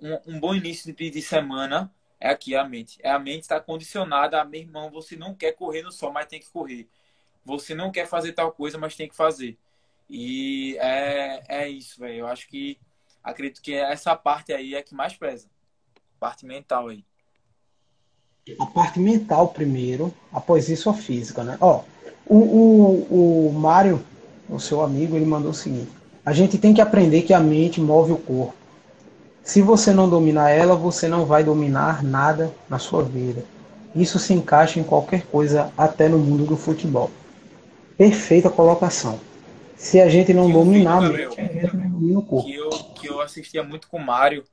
um, 0.00 0.36
um 0.36 0.40
bom 0.40 0.54
início 0.54 0.90
de, 0.94 1.10
de 1.10 1.20
semana 1.20 1.94
é 2.18 2.30
aqui 2.30 2.56
a 2.56 2.64
mente. 2.64 2.98
É 3.02 3.10
a 3.10 3.18
mente 3.18 3.42
está 3.42 3.60
condicionada 3.60 4.40
a, 4.40 4.44
meu 4.46 4.62
irmão, 4.62 4.90
você 4.90 5.16
não 5.16 5.34
quer 5.34 5.52
correr 5.52 5.82
no 5.82 5.92
sol, 5.92 6.14
mas 6.14 6.24
tem 6.28 6.40
que 6.40 6.50
correr 6.50 6.88
você 7.44 7.74
não 7.74 7.90
quer 7.90 8.06
fazer 8.06 8.32
tal 8.32 8.52
coisa, 8.52 8.78
mas 8.78 8.96
tem 8.96 9.08
que 9.08 9.16
fazer. 9.16 9.56
E 10.08 10.76
é, 10.80 11.42
é 11.48 11.68
isso, 11.68 12.00
velho. 12.00 12.20
Eu 12.20 12.26
acho 12.26 12.48
que 12.48 12.78
acredito 13.22 13.60
que 13.60 13.74
essa 13.74 14.16
parte 14.16 14.52
aí 14.52 14.74
é 14.74 14.82
que 14.82 14.94
mais 14.94 15.14
pesa. 15.14 15.46
Parte 16.18 16.46
mental 16.46 16.88
aí. 16.88 17.04
A 18.58 18.66
parte 18.66 18.98
mental 18.98 19.48
primeiro, 19.48 20.12
após 20.32 20.70
isso 20.70 20.88
a 20.88 20.94
física, 20.94 21.44
né? 21.44 21.58
Ó, 21.60 21.82
o, 22.26 22.36
o, 22.36 23.48
o 23.48 23.52
Mário, 23.52 24.02
o 24.48 24.58
seu 24.58 24.82
amigo, 24.82 25.16
ele 25.16 25.26
mandou 25.26 25.50
o 25.50 25.54
seguinte: 25.54 25.90
a 26.24 26.32
gente 26.32 26.56
tem 26.56 26.72
que 26.72 26.80
aprender 26.80 27.22
que 27.22 27.34
a 27.34 27.40
mente 27.40 27.78
move 27.78 28.12
o 28.12 28.18
corpo. 28.18 28.54
Se 29.42 29.60
você 29.60 29.92
não 29.92 30.08
dominar 30.08 30.50
ela, 30.50 30.74
você 30.74 31.08
não 31.08 31.26
vai 31.26 31.44
dominar 31.44 32.02
nada 32.02 32.52
na 32.68 32.78
sua 32.78 33.02
vida. 33.02 33.44
Isso 33.94 34.18
se 34.18 34.32
encaixa 34.32 34.80
em 34.80 34.84
qualquer 34.84 35.26
coisa, 35.26 35.72
até 35.76 36.08
no 36.08 36.18
mundo 36.18 36.44
do 36.44 36.56
futebol 36.56 37.10
perfeita 37.98 38.48
colocação. 38.48 39.20
Se 39.76 40.00
a 40.00 40.08
gente 40.08 40.32
não 40.32 40.50
dominar 40.50 41.02
a 41.02 41.12
gente 41.12 41.76
não 41.76 41.90
domina 41.90 42.18
o 42.20 42.24
corpo. 42.24 42.46
Que 42.46 42.54
eu, 42.54 42.70
que 42.70 43.08
eu 43.08 43.20
assistia 43.20 43.62
muito 43.62 43.88
com 43.88 43.96
o 43.96 44.04
Mário, 44.04 44.44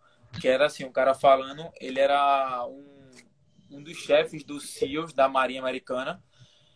que 0.41 0.47
era 0.47 0.65
assim, 0.65 0.83
o 0.83 0.91
cara 0.91 1.13
falando, 1.13 1.71
ele 1.79 1.99
era 1.99 2.65
um, 2.67 3.11
um 3.69 3.83
dos 3.83 3.97
chefes 3.97 4.43
dos 4.43 4.71
SEALs 4.71 5.13
da 5.13 5.29
Marinha 5.29 5.61
Americana, 5.61 6.21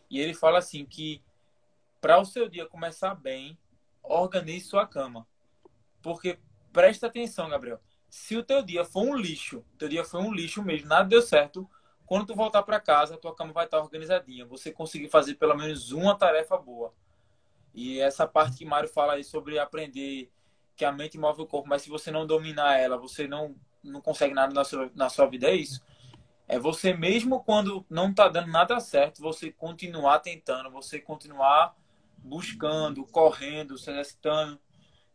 e 0.10 0.20
ele 0.20 0.34
fala 0.34 0.60
assim 0.60 0.86
que 0.86 1.22
para 2.00 2.20
o 2.20 2.26
seu 2.26 2.48
dia 2.48 2.66
começar 2.68 3.16
bem, 3.16 3.58
organize 4.04 4.66
sua 4.66 4.86
cama. 4.86 5.28
Porque 6.02 6.38
presta 6.72 7.08
atenção, 7.08 7.50
Gabriel. 7.50 7.80
Se 8.10 8.38
o 8.38 8.44
teu 8.44 8.64
dia 8.64 8.86
for 8.86 9.04
um 9.04 9.16
lixo, 9.16 9.64
teu 9.78 9.90
dia 9.90 10.04
foi 10.04 10.22
um 10.22 10.34
lixo 10.34 10.64
mesmo, 10.64 10.88
nada 10.88 11.10
deu 11.10 11.22
certo, 11.22 11.70
quando 12.10 12.26
tu 12.26 12.34
voltar 12.34 12.64
para 12.64 12.80
casa, 12.80 13.14
a 13.14 13.18
tua 13.20 13.36
cama 13.36 13.54
vai 13.54 13.66
estar 13.66 13.78
organizadinha. 13.80 14.44
Você 14.48 14.72
conseguir 14.72 15.10
fazer 15.10 15.36
pelo 15.36 15.56
menos 15.56 15.92
uma 15.92 16.16
tarefa 16.16 16.58
boa. 16.58 16.92
E 17.72 18.00
essa 18.00 18.28
parte 18.28 18.58
que 18.58 18.66
Mário 18.66 18.90
fala 18.90 19.14
aí 19.14 19.24
sobre 19.24 19.60
aprender 19.60 20.32
que 20.76 20.84
a 20.84 20.92
mente 20.92 21.20
move 21.20 21.44
o 21.44 21.46
corpo, 21.46 21.70
mas 21.70 21.84
se 21.84 21.90
você 21.90 22.10
não 22.10 22.26
dominar 22.26 22.80
ela, 22.80 22.98
você 22.98 23.28
não, 23.28 23.56
não 23.84 24.02
consegue 24.02 24.34
nada 24.34 24.52
na 24.52 24.64
sua, 24.64 24.92
na 24.96 25.08
sua 25.08 25.28
vida, 25.28 25.50
é 25.50 25.54
isso. 25.54 25.86
É 26.48 26.58
você 26.58 26.96
mesmo 26.96 27.44
quando 27.44 27.86
não 27.88 28.12
tá 28.12 28.28
dando 28.28 28.50
nada 28.50 28.80
certo, 28.80 29.22
você 29.22 29.52
continuar 29.52 30.18
tentando, 30.18 30.72
você 30.72 30.98
continuar 30.98 31.78
buscando, 32.18 33.06
correndo, 33.06 33.78
se 33.78 33.92
exercitando. 33.92 34.60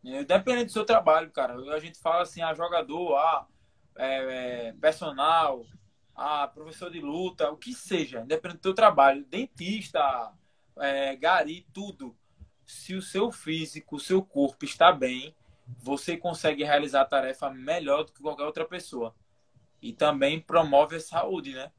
Independente 0.01 0.67
do 0.67 0.71
seu 0.71 0.85
trabalho, 0.85 1.29
cara. 1.29 1.55
A 1.73 1.79
gente 1.79 1.99
fala 1.99 2.21
assim, 2.21 2.41
ah, 2.41 2.53
jogador, 2.53 3.17
ah, 3.17 3.45
é, 3.97 4.67
é, 4.69 4.73
personal, 4.79 5.65
a 6.15 6.47
professor 6.47 6.89
de 6.89 7.01
luta, 7.01 7.49
o 7.51 7.57
que 7.57 7.73
seja, 7.73 8.21
independente 8.21 8.59
do 8.59 8.61
teu 8.61 8.73
trabalho, 8.73 9.25
dentista, 9.29 10.31
é, 10.79 11.15
gari, 11.15 11.65
tudo. 11.73 12.15
Se 12.65 12.95
o 12.95 13.01
seu 13.01 13.31
físico, 13.31 13.97
o 13.97 13.99
seu 13.99 14.23
corpo 14.23 14.63
está 14.63 14.91
bem, 14.91 15.35
você 15.81 16.15
consegue 16.15 16.63
realizar 16.63 17.01
a 17.01 17.05
tarefa 17.05 17.49
melhor 17.49 18.05
do 18.05 18.13
que 18.13 18.21
qualquer 18.21 18.43
outra 18.43 18.65
pessoa. 18.65 19.13
E 19.81 19.91
também 19.91 20.39
promove 20.39 20.95
a 20.95 20.99
saúde, 20.99 21.53
né? 21.53 21.69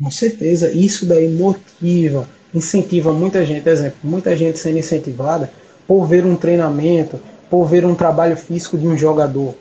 Com 0.00 0.10
certeza, 0.10 0.70
isso 0.70 1.06
daí 1.06 1.28
motiva, 1.28 2.28
incentiva 2.54 3.12
muita 3.12 3.44
gente. 3.44 3.68
Exemplo, 3.68 3.98
muita 4.02 4.36
gente 4.36 4.58
sendo 4.58 4.78
incentivada 4.78 5.52
por 5.86 6.06
ver 6.06 6.24
um 6.24 6.36
treinamento, 6.36 7.20
por 7.48 7.66
ver 7.66 7.84
um 7.84 7.94
trabalho 7.94 8.36
físico 8.36 8.78
de 8.78 8.86
um 8.86 8.96
jogador 8.96 9.56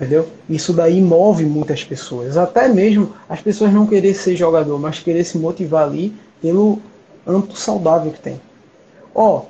Entendeu? 0.00 0.28
Isso 0.48 0.72
daí 0.72 1.00
move 1.00 1.44
muitas 1.44 1.84
pessoas. 1.84 2.38
Até 2.38 2.68
mesmo 2.68 3.12
as 3.28 3.40
pessoas 3.42 3.70
não 3.70 3.86
querer 3.86 4.14
ser 4.14 4.34
jogador, 4.34 4.78
mas 4.78 4.98
querer 4.98 5.24
se 5.24 5.36
motivar 5.36 5.84
ali 5.84 6.14
pelo 6.40 6.80
âmbito 7.26 7.58
saudável 7.58 8.10
que 8.10 8.18
tem. 8.18 8.40
Ó, 9.14 9.42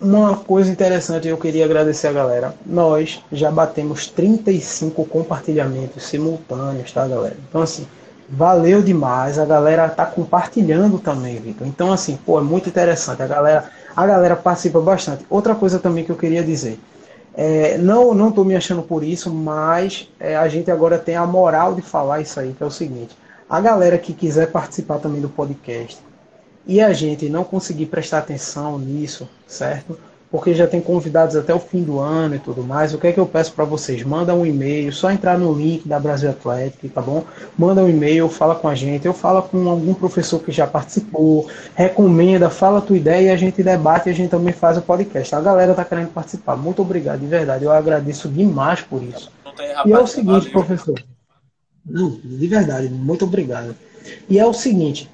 uma 0.00 0.36
coisa 0.36 0.70
interessante 0.70 1.28
eu 1.28 1.36
queria 1.36 1.66
agradecer 1.66 2.06
a 2.06 2.12
galera. 2.12 2.54
Nós 2.64 3.22
já 3.30 3.50
batemos 3.50 4.06
35 4.06 5.04
compartilhamentos 5.04 6.04
simultâneos, 6.04 6.90
tá, 6.90 7.06
galera? 7.06 7.36
Então, 7.46 7.60
assim, 7.60 7.86
Valeu 8.32 8.80
demais. 8.80 9.40
A 9.40 9.44
galera 9.44 9.88
tá 9.88 10.06
compartilhando 10.06 11.00
também, 11.00 11.36
Vitor. 11.40 11.66
Então, 11.66 11.92
assim, 11.92 12.16
pô, 12.24 12.38
é 12.38 12.42
muito 12.42 12.68
interessante. 12.68 13.20
A 13.20 13.26
galera, 13.26 13.64
a 13.94 14.06
galera 14.06 14.36
participa 14.36 14.80
bastante. 14.80 15.26
Outra 15.28 15.52
coisa 15.52 15.80
também 15.80 16.04
que 16.04 16.10
eu 16.10 16.16
queria 16.16 16.42
dizer. 16.42 16.78
É, 17.34 17.78
não 17.78 18.12
não 18.12 18.30
estou 18.30 18.44
me 18.44 18.56
achando 18.56 18.82
por 18.82 19.04
isso, 19.04 19.32
mas 19.32 20.08
é, 20.18 20.36
a 20.36 20.48
gente 20.48 20.70
agora 20.70 20.98
tem 20.98 21.16
a 21.16 21.26
moral 21.26 21.74
de 21.74 21.82
falar 21.82 22.20
isso 22.20 22.38
aí, 22.40 22.52
que 22.52 22.62
é 22.62 22.66
o 22.66 22.70
seguinte. 22.70 23.16
A 23.48 23.60
galera 23.60 23.98
que 23.98 24.12
quiser 24.12 24.50
participar 24.50 24.98
também 24.98 25.20
do 25.20 25.28
podcast 25.28 25.98
e 26.66 26.80
a 26.80 26.92
gente 26.92 27.28
não 27.28 27.44
conseguir 27.44 27.86
prestar 27.86 28.18
atenção 28.18 28.78
nisso, 28.78 29.28
certo? 29.46 29.98
Porque 30.30 30.54
já 30.54 30.66
tem 30.66 30.80
convidados 30.80 31.34
até 31.34 31.52
o 31.52 31.58
fim 31.58 31.82
do 31.82 31.98
ano 31.98 32.36
e 32.36 32.38
tudo 32.38 32.62
mais. 32.62 32.94
O 32.94 32.98
que 32.98 33.08
é 33.08 33.12
que 33.12 33.18
eu 33.18 33.26
peço 33.26 33.52
para 33.52 33.64
vocês? 33.64 34.04
Manda 34.04 34.32
um 34.32 34.46
e-mail, 34.46 34.92
só 34.92 35.10
entrar 35.10 35.36
no 35.36 35.52
link 35.52 35.88
da 35.88 35.98
Brasil 35.98 36.30
Atlético, 36.30 36.88
tá 36.88 37.02
bom? 37.02 37.24
Manda 37.58 37.82
um 37.82 37.88
e-mail, 37.88 38.28
fala 38.28 38.54
com 38.54 38.68
a 38.68 38.74
gente, 38.74 39.06
eu 39.06 39.12
falo 39.12 39.42
com 39.42 39.68
algum 39.68 39.92
professor 39.92 40.38
que 40.40 40.52
já 40.52 40.68
participou, 40.68 41.48
recomenda, 41.74 42.48
fala 42.48 42.78
a 42.78 42.82
tua 42.82 42.96
ideia 42.96 43.26
e 43.26 43.30
a 43.30 43.36
gente 43.36 43.60
debate 43.60 44.08
e 44.08 44.12
a 44.12 44.14
gente 44.14 44.30
também 44.30 44.52
faz 44.52 44.78
o 44.78 44.82
podcast. 44.82 45.34
A 45.34 45.40
galera 45.40 45.74
tá 45.74 45.84
querendo 45.84 46.08
participar. 46.08 46.56
Muito 46.56 46.80
obrigado, 46.80 47.20
de 47.20 47.26
verdade. 47.26 47.64
Eu 47.64 47.72
agradeço 47.72 48.28
demais 48.28 48.82
por 48.82 49.02
isso. 49.02 49.32
E 49.84 49.92
é 49.92 49.98
o 49.98 50.06
seguinte, 50.06 50.48
professor. 50.50 51.02
de 51.84 52.46
verdade, 52.46 52.88
muito 52.88 53.24
obrigado. 53.24 53.74
E 54.28 54.38
é 54.38 54.46
o 54.46 54.52
seguinte, 54.52 55.10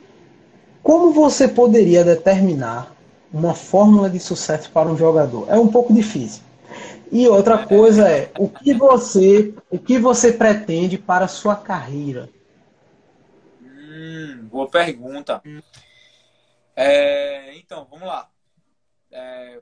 como 0.82 1.10
você 1.12 1.48
poderia 1.48 2.04
determinar 2.04 2.95
uma 3.36 3.54
fórmula 3.54 4.08
de 4.08 4.18
sucesso 4.18 4.70
para 4.70 4.88
um 4.88 4.96
jogador. 4.96 5.46
É 5.50 5.58
um 5.58 5.68
pouco 5.68 5.92
difícil. 5.92 6.42
E 7.12 7.28
outra 7.28 7.66
coisa 7.66 8.08
é 8.08 8.30
o 8.38 8.48
que 8.48 8.72
você, 8.72 9.54
o 9.70 9.78
que 9.78 9.98
você 9.98 10.32
pretende 10.32 10.96
para 10.96 11.26
a 11.26 11.28
sua 11.28 11.54
carreira? 11.54 12.28
Hum, 13.62 14.48
boa 14.50 14.68
pergunta. 14.68 15.42
É, 16.74 17.56
então, 17.56 17.86
vamos 17.90 18.08
lá. 18.08 18.28
É, 19.12 19.60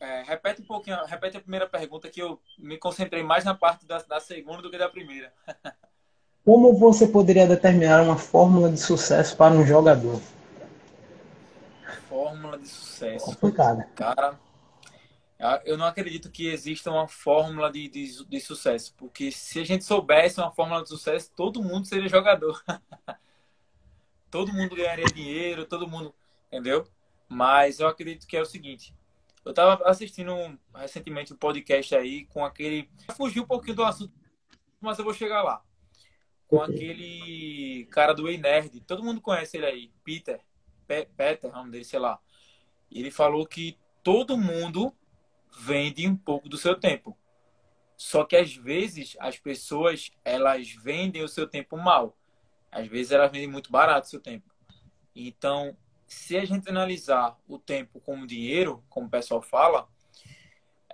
é, 0.00 0.22
repete 0.22 0.62
um 0.62 0.64
pouquinho, 0.64 1.04
repete 1.04 1.36
a 1.36 1.40
primeira 1.40 1.68
pergunta 1.68 2.08
que 2.08 2.22
eu 2.22 2.40
me 2.56 2.78
concentrei 2.78 3.22
mais 3.22 3.44
na 3.44 3.54
parte 3.54 3.84
da, 3.84 3.98
da 3.98 4.20
segunda 4.20 4.62
do 4.62 4.70
que 4.70 4.78
da 4.78 4.88
primeira. 4.88 5.32
Como 6.44 6.72
você 6.72 7.06
poderia 7.06 7.46
determinar 7.46 8.00
uma 8.00 8.16
fórmula 8.16 8.70
de 8.70 8.78
sucesso 8.78 9.36
para 9.36 9.52
um 9.52 9.66
jogador? 9.66 10.18
Fórmula 12.08 12.58
de 12.58 12.68
sucesso. 12.68 13.26
Complicada. 13.26 13.84
Cara, 13.94 14.40
eu 15.64 15.76
não 15.76 15.86
acredito 15.86 16.30
que 16.30 16.48
exista 16.48 16.90
uma 16.90 17.06
fórmula 17.06 17.70
de, 17.70 17.88
de, 17.88 18.24
de, 18.24 18.40
sucesso, 18.40 18.94
porque 18.96 19.30
se 19.30 19.60
a 19.60 19.64
gente 19.64 19.84
soubesse 19.84 20.40
uma 20.40 20.50
fórmula 20.50 20.82
de 20.82 20.88
sucesso, 20.88 21.30
todo 21.36 21.62
mundo 21.62 21.86
seria 21.86 22.08
jogador. 22.08 22.62
todo 24.30 24.52
mundo 24.52 24.74
ganharia 24.74 25.04
dinheiro, 25.06 25.64
todo 25.64 25.88
mundo, 25.88 26.14
entendeu? 26.46 26.86
Mas 27.28 27.78
eu 27.78 27.86
acredito 27.86 28.26
que 28.26 28.36
é 28.36 28.42
o 28.42 28.46
seguinte. 28.46 28.94
Eu 29.44 29.50
estava 29.50 29.82
assistindo 29.88 30.32
recentemente 30.74 31.32
um 31.32 31.36
podcast 31.36 31.94
aí 31.94 32.24
com 32.26 32.44
aquele. 32.44 32.90
Fugiu 33.16 33.44
um 33.44 33.46
pouquinho 33.46 33.76
do 33.76 33.84
assunto, 33.84 34.12
mas 34.80 34.98
eu 34.98 35.04
vou 35.04 35.14
chegar 35.14 35.42
lá. 35.42 35.62
Com 36.46 36.62
aquele 36.62 37.86
cara 37.90 38.12
do 38.12 38.28
Ei 38.28 38.38
Nerd. 38.38 38.80
Todo 38.80 39.04
mundo 39.04 39.20
conhece 39.20 39.56
ele 39.56 39.66
aí, 39.66 39.92
Peter. 40.02 40.40
Peter, 40.88 41.52
nome 41.52 41.70
dele, 41.70 41.84
sei 41.84 41.98
lá. 41.98 42.18
Ele 42.90 43.10
falou 43.10 43.46
que 43.46 43.78
todo 44.02 44.38
mundo 44.38 44.94
vende 45.60 46.08
um 46.08 46.16
pouco 46.16 46.48
do 46.48 46.56
seu 46.56 46.78
tempo. 46.78 47.16
Só 47.96 48.24
que 48.24 48.36
às 48.36 48.54
vezes 48.54 49.16
as 49.18 49.38
pessoas 49.38 50.10
elas 50.24 50.70
vendem 50.70 51.22
o 51.22 51.28
seu 51.28 51.46
tempo 51.46 51.76
mal. 51.76 52.16
Às 52.70 52.86
vezes 52.86 53.12
elas 53.12 53.30
vendem 53.30 53.48
muito 53.48 53.70
barato 53.70 54.06
o 54.06 54.10
seu 54.10 54.20
tempo. 54.20 54.48
Então, 55.14 55.76
se 56.06 56.36
a 56.36 56.44
gente 56.44 56.68
analisar 56.68 57.36
o 57.46 57.58
tempo 57.58 58.00
como 58.00 58.26
dinheiro, 58.26 58.84
como 58.88 59.08
o 59.08 59.10
pessoal 59.10 59.42
fala, 59.42 59.88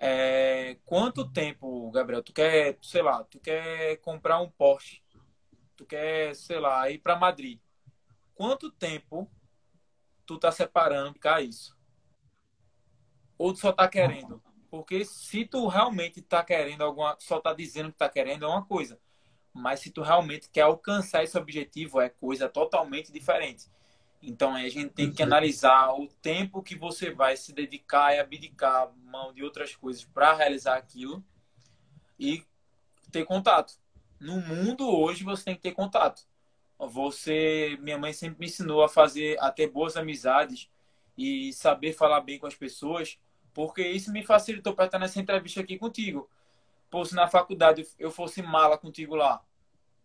é, 0.01 0.77
quanto 0.85 1.31
tempo, 1.31 1.91
Gabriel, 1.91 2.23
tu 2.23 2.33
quer, 2.33 2.79
sei 2.83 3.03
lá, 3.03 3.23
tu 3.25 3.39
quer 3.39 3.97
comprar 3.99 4.41
um 4.41 4.51
Porsche, 4.51 5.03
tu 5.77 5.85
quer, 5.85 6.35
sei 6.35 6.59
lá, 6.59 6.91
ir 6.91 6.99
para 6.99 7.19
Madrid. 7.19 7.61
Quanto 8.35 8.71
tempo 8.71 9.31
tu 10.27 10.39
tá 10.39 10.51
separando 10.51 11.19
para 11.19 11.41
isso? 11.41 11.77
Ou 13.37 13.53
tu 13.53 13.61
só 13.61 13.73
tá 13.73 13.89
querendo? 13.89 14.43
Porque 14.71 15.05
se 15.05 15.45
tu 15.45 15.67
realmente 15.69 16.21
tá 16.21 16.43
querendo 16.43 16.83
alguma, 16.83 17.17
só 17.21 17.41
tá 17.41 17.53
dizendo 17.53 17.93
que 17.93 17.99
tá 17.99 18.09
querendo 18.09 18.45
é 18.45 18.49
uma 18.49 18.65
coisa. 18.65 18.99
Mas 19.53 19.81
se 19.81 19.91
tu 19.91 20.03
realmente 20.03 20.49
quer 20.51 20.63
alcançar 20.63 21.23
esse 21.23 21.39
objetivo, 21.39 22.01
é 22.01 22.09
coisa 22.09 22.49
totalmente 22.49 23.13
diferente. 23.13 23.71
Então 24.21 24.55
a 24.55 24.69
gente 24.69 24.91
tem 24.91 25.13
que 25.13 25.23
analisar 25.23 25.93
o 25.93 26.09
tempo 26.09 26.63
que 26.63 26.75
você 26.75 27.11
vai 27.13 27.37
se 27.37 27.53
dedicar 27.53 28.15
e 28.15 28.19
abdicar 28.19 28.91
mão 28.97 29.33
de 29.33 29.45
outras 29.45 29.77
coisas 29.77 30.05
para 30.05 30.33
realizar 30.33 30.77
aquilo 30.77 31.23
e 32.19 32.43
ter 33.13 33.25
contato. 33.25 33.75
No 34.19 34.41
mundo 34.41 34.89
hoje 34.89 35.23
você 35.23 35.45
tem 35.45 35.55
que 35.55 35.61
ter 35.61 35.73
contato 35.73 36.27
você, 36.79 37.79
minha 37.81 37.99
mãe 37.99 38.13
sempre 38.13 38.41
me 38.41 38.47
ensinou 38.47 38.83
a 38.83 38.89
fazer, 38.89 39.37
a 39.41 39.51
ter 39.51 39.69
boas 39.69 39.97
amizades 39.97 40.69
e 41.17 41.53
saber 41.53 41.93
falar 41.93 42.21
bem 42.21 42.39
com 42.39 42.47
as 42.47 42.55
pessoas, 42.55 43.19
porque 43.53 43.87
isso 43.87 44.13
me 44.13 44.25
facilitou 44.25 44.75
para 44.75 44.87
estar 44.87 44.99
nessa 44.99 45.21
entrevista 45.21 45.61
aqui 45.61 45.79
contigo. 45.79 46.29
Pô, 46.91 47.05
se 47.05 47.15
na 47.15 47.29
faculdade 47.29 47.87
eu 47.99 48.11
fosse 48.11 48.43
mala 48.43 48.77
contigo 48.77 49.15
lá, 49.15 49.43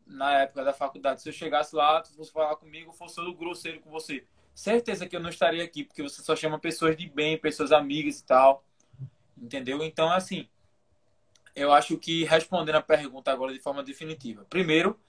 na 0.06 0.42
época 0.42 0.64
da 0.64 0.74
faculdade, 0.74 1.22
se 1.22 1.30
eu 1.30 1.34
chegasse 1.34 1.76
lá, 1.76 2.02
tu 2.02 2.14
fosse 2.14 2.32
falar 2.32 2.56
comigo, 2.56 2.92
fosse 2.92 3.16
todo 3.16 3.34
grosseiro 3.34 3.80
com 3.80 3.90
você, 3.90 4.26
certeza 4.54 5.08
que 5.08 5.16
eu 5.16 5.20
não 5.20 5.30
estaria 5.30 5.64
aqui, 5.64 5.84
porque 5.84 6.04
você 6.04 6.22
só 6.22 6.36
chama 6.36 6.60
pessoas 6.60 6.98
de 6.98 7.08
bem, 7.08 7.38
pessoas 7.38 7.72
amigas 7.72 8.20
e 8.20 8.26
tal. 8.26 8.64
Entendeu? 9.38 9.82
Então, 9.84 10.12
assim, 10.12 10.50
eu 11.56 11.72
acho 11.72 11.98
que 11.98 12.26
respondendo 12.26 12.76
a 12.76 12.82
pergunta 12.82 13.32
agora 13.32 13.54
de 13.54 13.60
forma 13.60 13.84
definitiva. 13.84 14.46
Primeiro, 14.50 15.00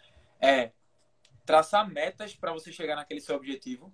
é 0.41 0.71
traçar 1.45 1.89
metas 1.89 2.35
para 2.35 2.53
você 2.53 2.73
chegar 2.73 2.97
naquele 2.97 3.21
seu 3.21 3.37
objetivo. 3.37 3.93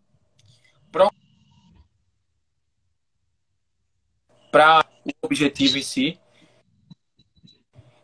Para 4.50 4.86
o 5.04 5.26
objetivo 5.26 5.78
em 5.78 5.82
si. 5.82 6.20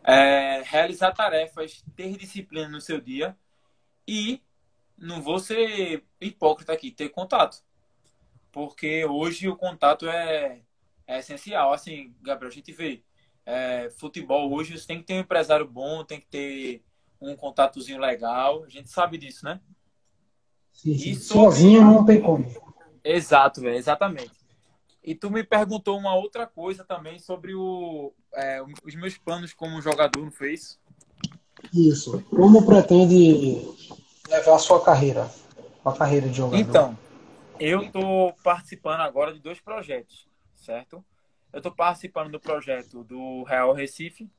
É, 0.05 0.61
realizar 0.63 1.13
tarefas, 1.13 1.83
ter 1.95 2.17
disciplina 2.17 2.67
no 2.67 2.81
seu 2.81 2.99
dia 2.99 3.37
e 4.07 4.41
não 4.97 5.21
vou 5.21 5.39
ser 5.39 6.03
hipócrita 6.19 6.73
aqui, 6.73 6.91
ter 6.91 7.09
contato. 7.09 7.63
Porque 8.51 9.05
hoje 9.05 9.47
o 9.47 9.55
contato 9.55 10.07
é, 10.07 10.61
é 11.07 11.19
essencial. 11.19 11.73
Assim, 11.73 12.13
Gabriel, 12.21 12.51
a 12.51 12.53
gente 12.53 12.71
vê 12.71 13.03
é, 13.45 13.89
futebol 13.89 14.51
hoje, 14.53 14.77
você 14.77 14.87
tem 14.87 14.99
que 14.99 15.05
ter 15.05 15.15
um 15.15 15.19
empresário 15.19 15.67
bom, 15.67 16.03
tem 16.03 16.19
que 16.19 16.27
ter 16.27 16.83
um 17.23 17.35
contatozinho 17.35 17.99
legal. 17.99 18.63
A 18.63 18.69
gente 18.69 18.89
sabe 18.89 19.17
disso, 19.17 19.45
né? 19.45 19.59
Sim, 20.73 20.97
sim. 20.97 21.15
Sozinho 21.15 21.83
não 21.83 22.05
tem 22.05 22.21
como. 22.21 22.45
Exato, 23.03 23.61
velho, 23.61 23.75
exatamente. 23.75 24.31
E 25.03 25.13
tu 25.13 25.29
me 25.29 25.43
perguntou 25.43 25.97
uma 25.97 26.15
outra 26.15 26.47
coisa 26.47 26.83
também 26.83 27.19
sobre 27.19 27.53
o, 27.53 28.13
é, 28.33 28.61
os 28.85 28.95
meus 28.95 29.17
planos 29.17 29.53
como 29.53 29.81
jogador, 29.81 30.23
não 30.23 30.31
foi 30.31 30.53
isso? 30.53 30.79
Isso. 31.73 32.23
Como 32.29 32.65
pretende 32.65 33.67
levar 34.29 34.55
a 34.55 34.59
sua 34.59 34.83
carreira? 34.83 35.29
A 35.83 35.91
carreira 35.91 36.29
de 36.29 36.37
jogador? 36.37 36.61
Então, 36.61 36.97
eu 37.59 37.83
estou 37.83 38.33
participando 38.43 39.01
agora 39.01 39.33
de 39.33 39.39
dois 39.39 39.59
projetos, 39.59 40.27
certo? 40.55 41.03
Eu 41.51 41.57
estou 41.57 41.71
participando 41.71 42.31
do 42.31 42.39
projeto 42.39 43.03
do 43.03 43.43
Real 43.43 43.73
Recife, 43.73 44.29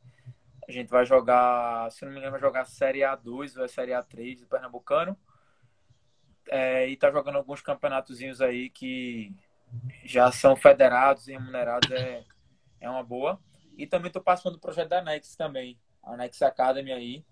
a 0.68 0.72
gente 0.72 0.88
vai 0.88 1.04
jogar, 1.04 1.90
se 1.90 2.04
não 2.04 2.12
me 2.12 2.18
engano, 2.18 2.32
vai 2.32 2.40
jogar 2.40 2.64
Série 2.64 3.00
A2 3.00 3.56
ou 3.56 3.64
é 3.64 3.68
Série 3.68 3.92
A3 3.92 4.40
do 4.40 4.46
Pernambucano. 4.46 5.16
É, 6.48 6.88
e 6.88 6.96
tá 6.96 7.10
jogando 7.10 7.36
alguns 7.36 7.60
campeonatozinhos 7.62 8.40
aí 8.40 8.68
que 8.70 9.34
já 10.04 10.30
são 10.30 10.54
federados 10.54 11.26
e 11.26 11.32
remunerados, 11.32 11.90
é, 11.90 12.24
é 12.80 12.90
uma 12.90 13.02
boa. 13.02 13.40
E 13.76 13.86
também 13.86 14.10
tô 14.10 14.20
participando 14.20 14.54
do 14.54 14.60
projeto 14.60 14.88
da 14.88 15.02
Nex 15.02 15.36
também, 15.36 15.78
a 16.02 16.16
Nex 16.16 16.40
Academy 16.42 16.92
aí, 16.92 17.24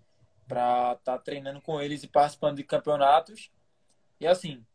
estar 0.43 0.95
tá 0.97 1.17
treinando 1.17 1.61
com 1.61 1.79
eles 1.81 2.03
e 2.03 2.07
participando 2.07 2.57
de 2.57 2.63
campeonatos. 2.63 3.51
E 4.19 4.27
assim, 4.27 4.65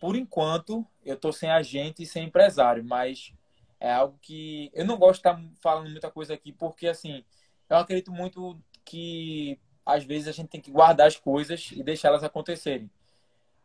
por 0.00 0.16
enquanto, 0.16 0.86
eu 1.04 1.16
tô 1.16 1.32
sem 1.32 1.50
agente 1.50 2.02
e 2.02 2.06
sem 2.06 2.24
empresário, 2.24 2.84
mas 2.84 3.32
é 3.78 3.92
algo 3.92 4.18
que 4.22 4.70
eu 4.72 4.84
não 4.84 4.96
gosto 4.96 5.22
de 5.22 5.28
estar 5.28 5.34
tá 5.34 5.42
falando 5.60 5.90
muita 5.90 6.10
coisa 6.10 6.34
aqui, 6.34 6.52
porque 6.52 6.88
assim, 6.88 7.24
eu 7.76 7.80
acredito 7.82 8.12
muito 8.12 8.60
que 8.84 9.58
às 9.84 10.04
vezes 10.04 10.28
a 10.28 10.32
gente 10.32 10.48
tem 10.48 10.60
que 10.60 10.70
guardar 10.70 11.06
as 11.06 11.16
coisas 11.16 11.70
e 11.72 11.82
deixar 11.82 12.08
elas 12.08 12.24
acontecerem. 12.24 12.90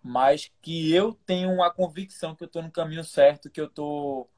Mas 0.02 0.52
que 0.62 0.94
eu 0.94 1.14
tenho 1.26 1.52
uma 1.52 1.70
convicção 1.70 2.36
que 2.36 2.44
eu 2.44 2.48
estou 2.48 2.62
no 2.62 2.72
caminho 2.72 3.04
certo, 3.04 3.50
que 3.50 3.60
eu 3.60 3.66
estou 3.66 4.30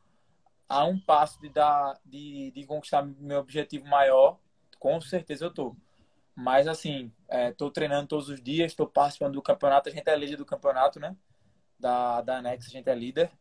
a 0.68 0.86
um 0.86 1.00
passo 1.00 1.40
de, 1.42 1.50
dar, 1.50 2.00
de, 2.06 2.52
de 2.52 2.66
conquistar 2.66 3.04
meu 3.04 3.40
objetivo 3.40 3.88
maior, 3.88 4.40
com 4.78 5.00
certeza 5.02 5.46
eu 5.46 5.50
estou. 5.50 5.76
Mas, 6.36 6.68
assim, 6.68 7.12
estou 7.30 7.68
é, 7.68 7.72
treinando 7.72 8.08
todos 8.08 8.30
os 8.30 8.42
dias, 8.42 8.72
estou 8.72 8.88
participando 8.88 9.34
do 9.34 9.42
campeonato. 9.42 9.90
A 9.90 9.92
gente 9.92 10.08
é 10.08 10.16
líder 10.16 10.38
do 10.38 10.46
campeonato, 10.46 11.00
né? 11.00 11.16
Da, 11.78 12.22
da 12.22 12.38
Anex, 12.38 12.68
a 12.68 12.70
gente 12.70 12.90
é 12.90 12.96
líder. 12.96 13.32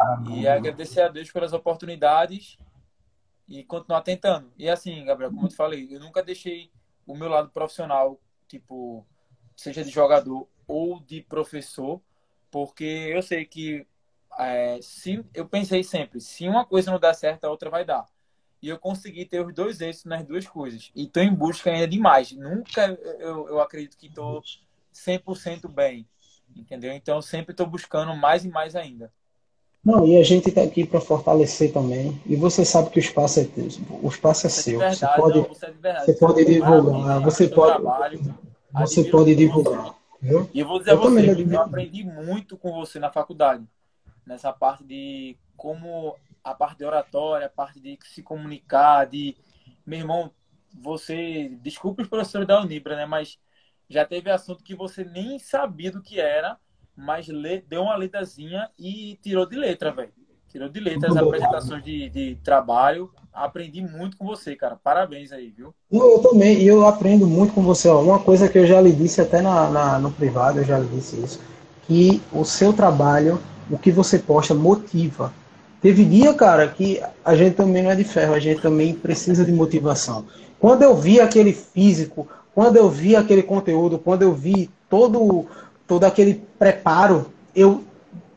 Ah, 0.00 0.22
e 0.30 0.48
agradecer 0.48 1.02
a 1.02 1.08
Deus 1.08 1.30
pelas 1.30 1.52
oportunidades 1.52 2.56
e 3.48 3.64
continuar 3.64 4.02
tentando. 4.02 4.52
E 4.58 4.68
assim, 4.68 5.04
Gabriel, 5.04 5.30
como 5.30 5.46
eu 5.46 5.48
te 5.48 5.56
falei, 5.56 5.88
eu 5.90 6.00
nunca 6.00 6.22
deixei 6.22 6.70
o 7.06 7.16
meu 7.16 7.28
lado 7.28 7.50
profissional, 7.50 8.20
tipo, 8.46 9.06
seja 9.56 9.82
de 9.82 9.90
jogador 9.90 10.46
ou 10.66 11.00
de 11.00 11.22
professor, 11.22 12.00
porque 12.50 12.84
eu 12.84 13.22
sei 13.22 13.44
que 13.44 13.86
é, 14.38 14.78
se 14.82 15.24
eu 15.34 15.48
pensei 15.48 15.82
sempre, 15.82 16.20
se 16.20 16.46
uma 16.46 16.64
coisa 16.64 16.90
não 16.90 17.00
dá 17.00 17.12
certo, 17.14 17.44
a 17.44 17.50
outra 17.50 17.70
vai 17.70 17.84
dar. 17.84 18.06
E 18.60 18.68
eu 18.68 18.78
consegui 18.78 19.24
ter 19.24 19.44
os 19.44 19.54
dois 19.54 19.80
êxitos 19.80 20.04
nas 20.04 20.24
duas 20.24 20.46
coisas. 20.46 20.90
E 20.94 21.04
estou 21.04 21.22
em 21.22 21.32
busca 21.32 21.70
ainda 21.70 21.86
de 21.86 21.98
mais. 21.98 22.32
Nunca 22.32 22.86
eu, 23.20 23.48
eu 23.48 23.60
acredito 23.60 23.96
que 23.96 24.08
estou 24.08 24.42
100% 24.92 25.68
bem. 25.68 26.06
Entendeu? 26.56 26.92
Então, 26.92 27.22
sempre 27.22 27.52
estou 27.52 27.66
buscando 27.66 28.14
mais 28.16 28.44
e 28.44 28.48
mais 28.48 28.74
ainda. 28.74 29.12
Não, 29.84 30.06
e 30.06 30.16
a 30.16 30.22
gente 30.22 30.48
está 30.48 30.62
aqui 30.62 30.86
para 30.86 31.00
fortalecer 31.00 31.72
também. 31.72 32.20
E 32.26 32.36
você 32.36 32.64
sabe 32.64 32.90
que 32.90 32.98
o 32.98 33.00
espaço 33.00 33.40
é 33.40 33.44
teu, 33.44 33.68
o 34.02 34.08
espaço 34.08 34.46
é, 34.46 34.48
é 34.48 34.50
seu. 34.50 34.78
Verdade, 34.78 34.98
você 34.98 35.06
pode, 35.16 35.38
não, 35.38 35.48
você, 35.48 35.66
é 35.66 36.04
você 36.04 36.14
pode 36.14 36.44
divulgar, 36.44 37.20
você 37.22 37.48
pode, 37.48 37.72
trabalho, 37.72 38.36
você 38.72 39.04
pode 39.04 39.34
divulgar. 39.34 39.94
Viu? 40.20 40.50
E 40.52 40.60
eu 40.60 40.66
vou 40.66 40.78
dizer 40.78 40.90
eu 40.90 40.98
a 40.98 41.00
você, 41.00 41.34
que 41.34 41.54
eu 41.54 41.60
aprendi 41.60 42.04
muito 42.04 42.56
com 42.56 42.72
você 42.72 42.98
na 42.98 43.10
faculdade, 43.10 43.64
nessa 44.26 44.52
parte 44.52 44.84
de 44.84 45.36
como 45.56 46.16
a 46.42 46.54
parte 46.54 46.78
de 46.78 46.84
oratória, 46.84 47.46
a 47.46 47.50
parte 47.50 47.80
de 47.80 47.98
se 48.04 48.22
comunicar, 48.22 49.06
de 49.06 49.36
meu 49.86 50.00
irmão, 50.00 50.30
você, 50.74 51.56
desculpe 51.62 52.02
os 52.02 52.08
professores 52.08 52.46
da 52.46 52.60
Unibra, 52.60 52.96
né, 52.96 53.06
mas 53.06 53.38
já 53.88 54.04
teve 54.04 54.30
assunto 54.30 54.62
que 54.62 54.74
você 54.74 55.04
nem 55.04 55.38
sabia 55.38 55.90
do 55.90 56.02
que 56.02 56.20
era 56.20 56.58
mas 56.98 57.28
lê, 57.28 57.62
deu 57.68 57.82
uma 57.82 57.96
letrazinha 57.96 58.68
e 58.76 59.16
tirou 59.22 59.46
de 59.46 59.56
letra, 59.56 59.92
velho. 59.92 60.10
Tirou 60.48 60.68
de 60.68 60.80
letra 60.80 61.10
as 61.10 61.16
apresentações 61.16 61.84
de, 61.84 62.08
de 62.08 62.38
trabalho. 62.42 63.10
Aprendi 63.32 63.80
muito 63.80 64.16
com 64.16 64.26
você, 64.26 64.56
cara. 64.56 64.76
Parabéns 64.82 65.30
aí, 65.30 65.52
viu? 65.56 65.72
Eu 65.92 66.18
também, 66.18 66.58
e 66.60 66.66
eu 66.66 66.84
aprendo 66.86 67.26
muito 67.26 67.52
com 67.52 67.62
você. 67.62 67.86
Ó. 67.88 68.00
Uma 68.02 68.18
coisa 68.18 68.48
que 68.48 68.58
eu 68.58 68.66
já 68.66 68.80
lhe 68.80 68.90
disse 68.90 69.20
até 69.20 69.40
na, 69.40 69.70
na, 69.70 69.98
no 70.00 70.10
privado, 70.10 70.58
eu 70.58 70.64
já 70.64 70.78
lhe 70.78 70.88
disse 70.88 71.16
isso, 71.22 71.40
que 71.86 72.20
o 72.32 72.44
seu 72.44 72.72
trabalho, 72.72 73.40
o 73.70 73.78
que 73.78 73.92
você 73.92 74.18
posta, 74.18 74.52
motiva. 74.52 75.32
Teve 75.80 76.04
dia, 76.04 76.34
cara, 76.34 76.66
que 76.66 77.00
a 77.24 77.36
gente 77.36 77.54
também 77.54 77.84
não 77.84 77.90
é 77.92 77.94
de 77.94 78.04
ferro, 78.04 78.34
a 78.34 78.40
gente 78.40 78.60
também 78.60 78.92
precisa 78.92 79.44
de 79.44 79.52
motivação. 79.52 80.24
Quando 80.58 80.82
eu 80.82 80.96
vi 80.96 81.20
aquele 81.20 81.52
físico, 81.52 82.26
quando 82.52 82.76
eu 82.76 82.90
vi 82.90 83.14
aquele 83.14 83.44
conteúdo, 83.44 83.98
quando 84.00 84.22
eu 84.22 84.34
vi 84.34 84.68
todo 84.88 85.46
todo 85.88 86.04
aquele 86.04 86.44
preparo, 86.58 87.26
eu 87.56 87.82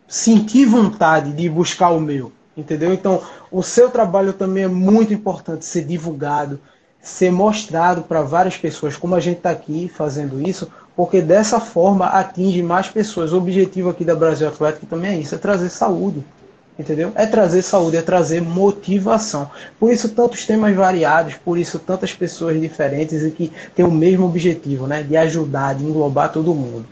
senti 0.07 0.65
vontade 0.65 1.33
de 1.33 1.47
buscar 1.49 1.89
o 1.89 1.99
meu, 1.99 2.31
entendeu? 2.55 2.93
Então, 2.93 3.21
o 3.51 3.61
seu 3.61 3.89
trabalho 3.89 4.33
também 4.33 4.63
é 4.63 4.67
muito 4.67 5.13
importante 5.13 5.65
ser 5.65 5.83
divulgado, 5.83 6.59
ser 7.01 7.31
mostrado 7.31 8.03
para 8.03 8.21
várias 8.21 8.57
pessoas, 8.57 8.95
como 8.95 9.15
a 9.15 9.19
gente 9.19 9.37
está 9.37 9.49
aqui 9.49 9.91
fazendo 9.93 10.41
isso, 10.47 10.71
porque 10.95 11.21
dessa 11.21 11.59
forma 11.59 12.05
atinge 12.05 12.63
mais 12.63 12.87
pessoas. 12.87 13.33
O 13.33 13.37
objetivo 13.37 13.89
aqui 13.89 14.05
da 14.05 14.15
Brasil 14.15 14.47
Atlético 14.47 14.85
também 14.85 15.11
é 15.11 15.17
isso, 15.17 15.35
é 15.35 15.37
trazer 15.37 15.69
saúde, 15.69 16.23
entendeu? 16.79 17.11
É 17.15 17.25
trazer 17.25 17.63
saúde, 17.63 17.97
é 17.97 18.01
trazer 18.01 18.41
motivação. 18.41 19.49
Por 19.79 19.91
isso 19.91 20.09
tantos 20.09 20.45
temas 20.45 20.73
variados, 20.75 21.35
por 21.35 21.57
isso 21.57 21.79
tantas 21.79 22.13
pessoas 22.13 22.59
diferentes 22.61 23.23
e 23.23 23.31
que 23.31 23.51
têm 23.75 23.83
o 23.83 23.91
mesmo 23.91 24.25
objetivo, 24.25 24.87
né? 24.87 25.03
De 25.03 25.17
ajudar, 25.17 25.75
de 25.75 25.83
englobar 25.83 26.31
todo 26.31 26.55
mundo. 26.55 26.85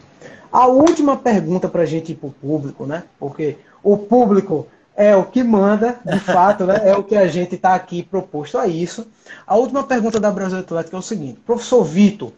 A 0.52 0.66
última 0.66 1.16
pergunta 1.16 1.68
para 1.68 1.82
a 1.82 1.86
gente 1.86 2.12
ir 2.12 2.16
para 2.16 2.28
o 2.28 2.32
público, 2.32 2.84
né? 2.84 3.04
Porque 3.18 3.56
o 3.82 3.96
público 3.96 4.66
é 4.96 5.14
o 5.14 5.24
que 5.24 5.42
manda, 5.42 6.00
de 6.04 6.18
fato, 6.20 6.64
né? 6.64 6.80
É 6.84 6.96
o 6.96 7.04
que 7.04 7.16
a 7.16 7.28
gente 7.28 7.54
está 7.54 7.74
aqui 7.74 8.02
proposto 8.02 8.58
a 8.58 8.66
isso. 8.66 9.06
A 9.46 9.56
última 9.56 9.84
pergunta 9.84 10.18
da 10.18 10.30
Brasil 10.30 10.58
Atlética 10.58 10.96
é 10.96 10.98
o 10.98 11.02
seguinte: 11.02 11.40
Professor 11.46 11.84
Vitor, 11.84 12.32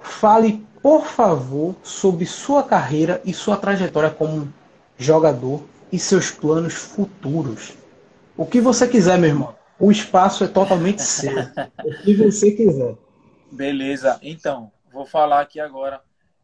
fale, 0.00 0.66
por 0.82 1.06
favor, 1.06 1.74
sobre 1.82 2.26
sua 2.26 2.62
carreira 2.62 3.20
e 3.24 3.32
sua 3.32 3.56
trajetória 3.56 4.10
como 4.10 4.52
jogador 4.98 5.62
e 5.92 5.98
seus 5.98 6.30
planos 6.30 6.74
futuros. 6.74 7.74
O 8.36 8.44
que 8.44 8.60
você 8.60 8.88
quiser, 8.88 9.18
meu 9.18 9.30
irmão. 9.30 9.54
O 9.78 9.92
espaço 9.92 10.42
é 10.42 10.48
totalmente 10.48 11.02
seu. 11.02 11.32
o 11.84 12.02
que 12.02 12.14
você 12.14 12.50
quiser. 12.50 12.94
Beleza. 13.52 14.18
Então, 14.22 14.70
vou 14.92 15.06
falar 15.06 15.40
aqui 15.40 15.60
agora 15.60 16.00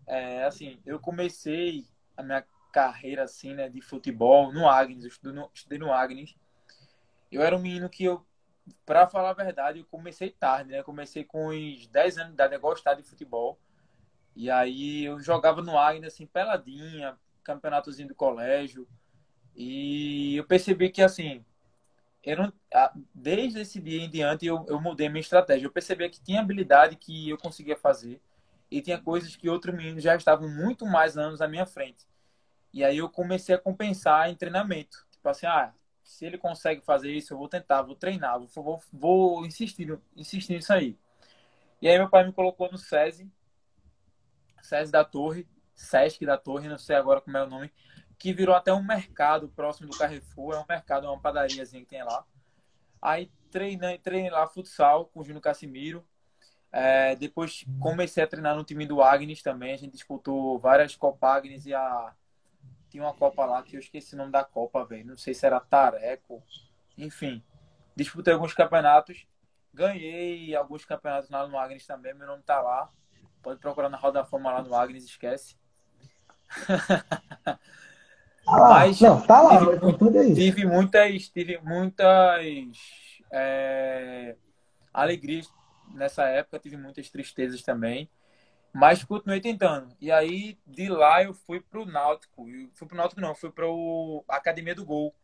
é, 0.06 0.44
assim, 0.44 0.80
eu 0.84 0.98
comecei 0.98 1.86
a 2.16 2.22
minha 2.22 2.44
carreira 2.72 3.24
assim, 3.24 3.54
né, 3.54 3.68
de 3.68 3.80
futebol 3.80 4.52
no 4.52 4.68
Agnes, 4.68 5.04
eu 5.04 5.08
estudei 5.08 5.32
no, 5.34 5.50
estudei 5.52 5.78
no 5.78 5.92
Agnes. 5.92 6.34
Eu 7.30 7.42
era 7.42 7.56
um 7.56 7.60
menino 7.60 7.88
que 7.88 8.04
eu, 8.04 8.24
para 8.84 9.06
falar 9.06 9.30
a 9.30 9.34
verdade, 9.34 9.80
eu 9.80 9.86
comecei 9.86 10.30
tarde, 10.30 10.70
né? 10.70 10.80
Eu 10.80 10.84
comecei 10.84 11.24
com 11.24 11.48
uns 11.48 11.86
10 11.86 12.18
anos 12.18 12.28
de 12.28 12.34
idade 12.34 12.54
a 12.54 12.58
gostar 12.58 12.94
de 12.94 13.02
futebol. 13.02 13.58
E 14.34 14.50
aí 14.50 15.04
eu 15.04 15.20
jogava 15.20 15.62
no 15.62 15.78
Agnes 15.78 16.12
assim, 16.12 16.26
peladinha, 16.26 17.18
campeonatozinho 17.42 18.08
do 18.08 18.14
colégio. 18.14 18.86
E 19.54 20.36
eu 20.36 20.44
percebi 20.44 20.90
que 20.90 21.02
assim, 21.02 21.44
eu 22.22 22.36
não, 22.36 22.52
desde 23.14 23.60
esse 23.60 23.80
dia 23.80 24.02
em 24.02 24.10
diante 24.10 24.46
eu, 24.46 24.64
eu 24.68 24.80
mudei 24.80 25.08
minha 25.08 25.20
estratégia. 25.20 25.66
Eu 25.66 25.72
percebi 25.72 26.08
que 26.08 26.22
tinha 26.22 26.40
habilidade 26.40 26.96
que 26.96 27.30
eu 27.30 27.38
conseguia 27.38 27.76
fazer 27.76 28.20
e 28.72 28.80
tinha 28.80 28.98
coisas 28.98 29.36
que 29.36 29.50
outros 29.50 29.74
meninos 29.74 30.02
já 30.02 30.16
estavam 30.16 30.48
muito 30.48 30.86
mais 30.86 31.18
anos 31.18 31.42
à 31.42 31.46
minha 31.46 31.66
frente. 31.66 32.06
E 32.72 32.82
aí 32.82 32.96
eu 32.96 33.08
comecei 33.10 33.54
a 33.54 33.58
compensar 33.58 34.30
em 34.30 34.34
treinamento. 34.34 35.06
Tipo 35.10 35.28
assim, 35.28 35.44
ah, 35.44 35.74
se 36.02 36.24
ele 36.24 36.38
consegue 36.38 36.80
fazer 36.80 37.12
isso, 37.12 37.34
eu 37.34 37.38
vou 37.38 37.48
tentar, 37.48 37.82
vou 37.82 37.94
treinar, 37.94 38.40
vou, 38.40 38.48
vou, 38.48 38.82
vou 38.90 39.46
insistir, 39.46 40.00
insistir 40.16 40.54
nisso 40.54 40.72
aí. 40.72 40.98
E 41.82 41.88
aí 41.88 41.98
meu 41.98 42.08
pai 42.08 42.24
me 42.24 42.32
colocou 42.32 42.72
no 42.72 42.78
SESI, 42.78 43.30
SESI 44.62 44.90
da 44.90 45.04
Torre, 45.04 45.46
SESC 45.74 46.24
da 46.24 46.38
Torre, 46.38 46.66
não 46.66 46.78
sei 46.78 46.96
agora 46.96 47.20
como 47.20 47.36
é 47.36 47.44
o 47.44 47.50
nome, 47.50 47.70
que 48.18 48.32
virou 48.32 48.54
até 48.54 48.72
um 48.72 48.82
mercado 48.82 49.48
próximo 49.48 49.90
do 49.90 49.98
Carrefour, 49.98 50.54
é 50.54 50.58
um 50.58 50.66
mercado, 50.66 51.06
é 51.06 51.10
uma 51.10 51.20
padariazinha 51.20 51.82
que 51.82 51.90
tem 51.90 52.02
lá. 52.02 52.24
Aí 53.02 53.30
treinei, 53.50 53.98
treinei 53.98 54.30
lá 54.30 54.46
futsal 54.46 55.06
com 55.06 55.20
o 55.20 55.24
Júnior 55.24 55.42
Casimiro, 55.42 56.02
é, 56.72 57.14
depois 57.16 57.66
comecei 57.78 58.24
a 58.24 58.26
treinar 58.26 58.56
no 58.56 58.64
time 58.64 58.86
do 58.86 59.02
Agnes 59.02 59.42
também. 59.42 59.74
A 59.74 59.76
gente 59.76 59.92
disputou 59.92 60.58
várias 60.58 60.96
Copa 60.96 61.28
Agnes 61.28 61.66
e 61.66 61.74
a. 61.74 62.14
Tinha 62.88 63.04
uma 63.04 63.12
Copa 63.12 63.44
lá 63.44 63.62
que 63.62 63.76
eu 63.76 63.80
esqueci 63.80 64.14
o 64.14 64.18
nome 64.18 64.32
da 64.32 64.42
Copa, 64.42 64.84
velho. 64.84 65.06
Não 65.06 65.16
sei 65.16 65.34
se 65.34 65.44
era 65.44 65.60
Tareco. 65.60 66.42
Enfim, 66.96 67.42
disputei 67.94 68.32
alguns 68.32 68.54
campeonatos. 68.54 69.26
Ganhei 69.72 70.54
alguns 70.54 70.84
campeonatos 70.84 71.28
lá 71.28 71.46
no 71.46 71.58
Agnes 71.58 71.86
também. 71.86 72.14
Meu 72.14 72.26
nome 72.26 72.42
tá 72.42 72.60
lá. 72.60 72.88
Pode 73.42 73.60
procurar 73.60 73.88
na 73.88 73.98
Roda 73.98 74.20
da 74.20 74.24
Fama 74.24 74.52
lá 74.52 74.62
no 74.62 74.74
Agnes, 74.74 75.04
esquece. 75.04 75.56
Ah, 78.44 78.70
Mas 78.70 79.00
não, 79.00 79.20
tá 79.20 79.40
lá, 79.40 79.60
tive, 79.60 80.34
tive 80.34 80.66
muitas, 80.66 81.28
tive 81.28 81.60
muitas 81.62 82.44
é, 83.30 84.34
alegrias 84.92 85.48
nessa 85.94 86.24
época 86.24 86.58
tive 86.58 86.76
muitas 86.76 87.10
tristezas 87.10 87.62
também, 87.62 88.08
mas 88.72 89.04
continuei 89.04 89.40
tentando. 89.40 89.94
E 90.00 90.10
aí 90.10 90.58
de 90.66 90.88
lá 90.88 91.22
eu 91.22 91.34
fui 91.34 91.60
pro 91.60 91.84
Náutico. 91.84 92.48
Eu 92.48 92.70
fui 92.74 92.88
pro 92.88 92.96
Náutico 92.96 93.20
não, 93.20 93.34
fui 93.34 93.50
pro 93.50 94.24
Academia 94.28 94.74
do 94.74 94.84
Gol. 94.84 95.14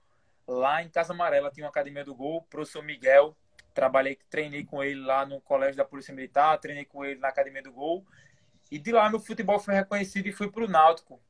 Lá 0.47 0.83
em 0.83 0.89
Casa 0.89 1.13
Amarela 1.13 1.51
tinha 1.51 1.65
uma 1.65 1.71
Academia 1.71 2.05
do 2.05 2.15
Gol, 2.15 2.43
professor 2.43 2.83
Miguel. 2.83 3.37
Trabalhei, 3.75 4.19
treinei 4.29 4.65
com 4.65 4.83
ele 4.83 5.01
lá 5.01 5.25
no 5.25 5.41
Colégio 5.41 5.77
da 5.77 5.85
Polícia 5.85 6.15
Militar, 6.15 6.59
treinei 6.59 6.85
com 6.85 7.05
ele 7.05 7.21
na 7.21 7.29
Academia 7.29 7.63
do 7.63 7.73
Gol. 7.73 8.05
E 8.71 8.79
de 8.79 8.93
lá 8.93 9.09
meu 9.09 9.21
futebol 9.21 9.59
foi 9.59 9.75
reconhecido 9.75 10.27
e 10.27 10.33
fui 10.33 10.51
pro 10.51 10.69
Náutico. 10.69 11.21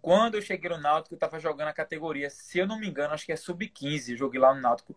Quando 0.00 0.36
eu 0.36 0.42
cheguei 0.42 0.70
no 0.70 0.78
Náutico, 0.78 1.14
eu 1.14 1.16
estava 1.16 1.38
jogando 1.38 1.68
a 1.68 1.72
categoria, 1.72 2.30
se 2.30 2.58
eu 2.58 2.66
não 2.66 2.78
me 2.78 2.88
engano, 2.88 3.12
acho 3.12 3.26
que 3.26 3.32
é 3.32 3.36
sub-15. 3.36 4.16
Joguei 4.16 4.40
lá 4.40 4.54
no 4.54 4.60
Náutico. 4.60 4.96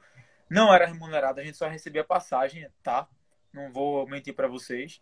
Não 0.54 0.72
era 0.72 0.86
remunerado, 0.86 1.40
a 1.40 1.44
gente 1.44 1.58
só 1.58 1.68
recebia 1.68 2.04
passagem, 2.04 2.70
tá? 2.84 3.08
Não 3.52 3.74
vou 3.74 4.08
mentir 4.08 4.36
para 4.36 4.48
vocês. 4.48 5.02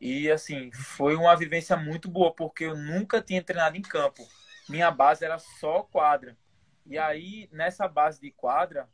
E 0.00 0.30
assim, 0.30 0.70
foi 0.70 1.16
uma 1.16 1.34
vivência 1.34 1.76
muito 1.76 2.08
boa, 2.08 2.32
porque 2.32 2.66
eu 2.66 2.76
nunca 2.76 3.20
tinha 3.20 3.42
treinado 3.42 3.76
em 3.76 3.82
campo. 3.82 4.22
Minha 4.68 4.88
base 4.92 5.24
era 5.24 5.40
só 5.40 5.82
quadra. 5.82 6.38
E 6.84 6.96
aí, 6.96 7.48
nessa 7.50 7.88
base 7.88 8.20
de 8.20 8.30
quadra, 8.30 8.88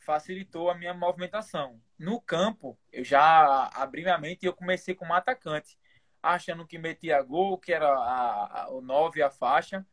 facilitou 0.00 0.70
a 0.70 0.74
minha 0.74 0.92
movimentação. 0.92 1.80
No 1.96 2.20
campo, 2.20 2.76
eu 2.92 3.04
já 3.04 3.70
abri 3.74 4.02
minha 4.02 4.18
mente 4.18 4.42
e 4.42 4.46
eu 4.46 4.52
comecei 4.52 4.92
como 4.92 5.14
atacante, 5.14 5.78
achando 6.20 6.66
que 6.66 6.80
metia 6.80 7.22
gol, 7.22 7.58
que 7.58 7.72
era 7.72 7.88
a, 7.88 8.62
a, 8.62 8.70
o 8.70 8.80
9 8.80 9.22
a 9.22 9.30
faixa. 9.30 9.86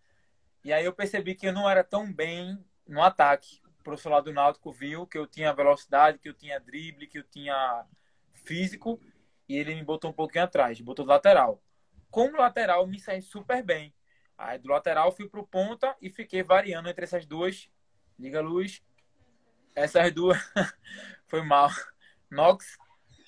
E 0.64 0.74
aí 0.74 0.86
eu 0.86 0.94
percebi 0.94 1.36
que 1.36 1.46
eu 1.46 1.54
não 1.54 1.70
era 1.70 1.84
tão 1.84 2.12
bem 2.12 2.58
no 2.88 3.04
ataque 3.04 3.64
professor 3.86 4.10
lá 4.10 4.20
do 4.20 4.34
Náutico 4.34 4.72
viu 4.72 5.06
que 5.06 5.18
eu 5.18 5.28
tinha 5.28 5.54
velocidade, 5.54 6.18
que 6.18 6.28
eu 6.28 6.34
tinha 6.34 6.60
drible, 6.60 7.08
que 7.08 7.20
eu 7.20 7.24
tinha 7.24 7.86
físico. 8.34 9.00
e 9.48 9.56
ele 9.56 9.76
me 9.76 9.84
botou 9.84 10.10
um 10.10 10.14
pouquinho 10.14 10.44
atrás, 10.44 10.82
botou 10.82 11.06
do 11.06 11.10
lateral. 11.10 11.62
Como 12.10 12.38
lateral, 12.38 12.88
me 12.88 13.00
saí 13.00 13.22
super 13.22 13.64
bem. 13.64 13.94
Aí 14.38 14.58
do 14.58 14.70
lateral 14.70 15.12
fui 15.12 15.30
pro 15.30 15.46
ponta 15.46 15.96
e 16.02 16.10
fiquei 16.10 16.42
variando 16.42 16.90
entre 16.90 17.06
essas 17.06 17.26
duas. 17.26 17.70
Liga 18.20 18.40
a 18.40 18.42
luz. 18.42 18.84
Essas 19.76 20.12
duas. 20.12 20.38
Foi 21.28 21.44
mal. 21.44 21.70
Nox. 22.30 22.78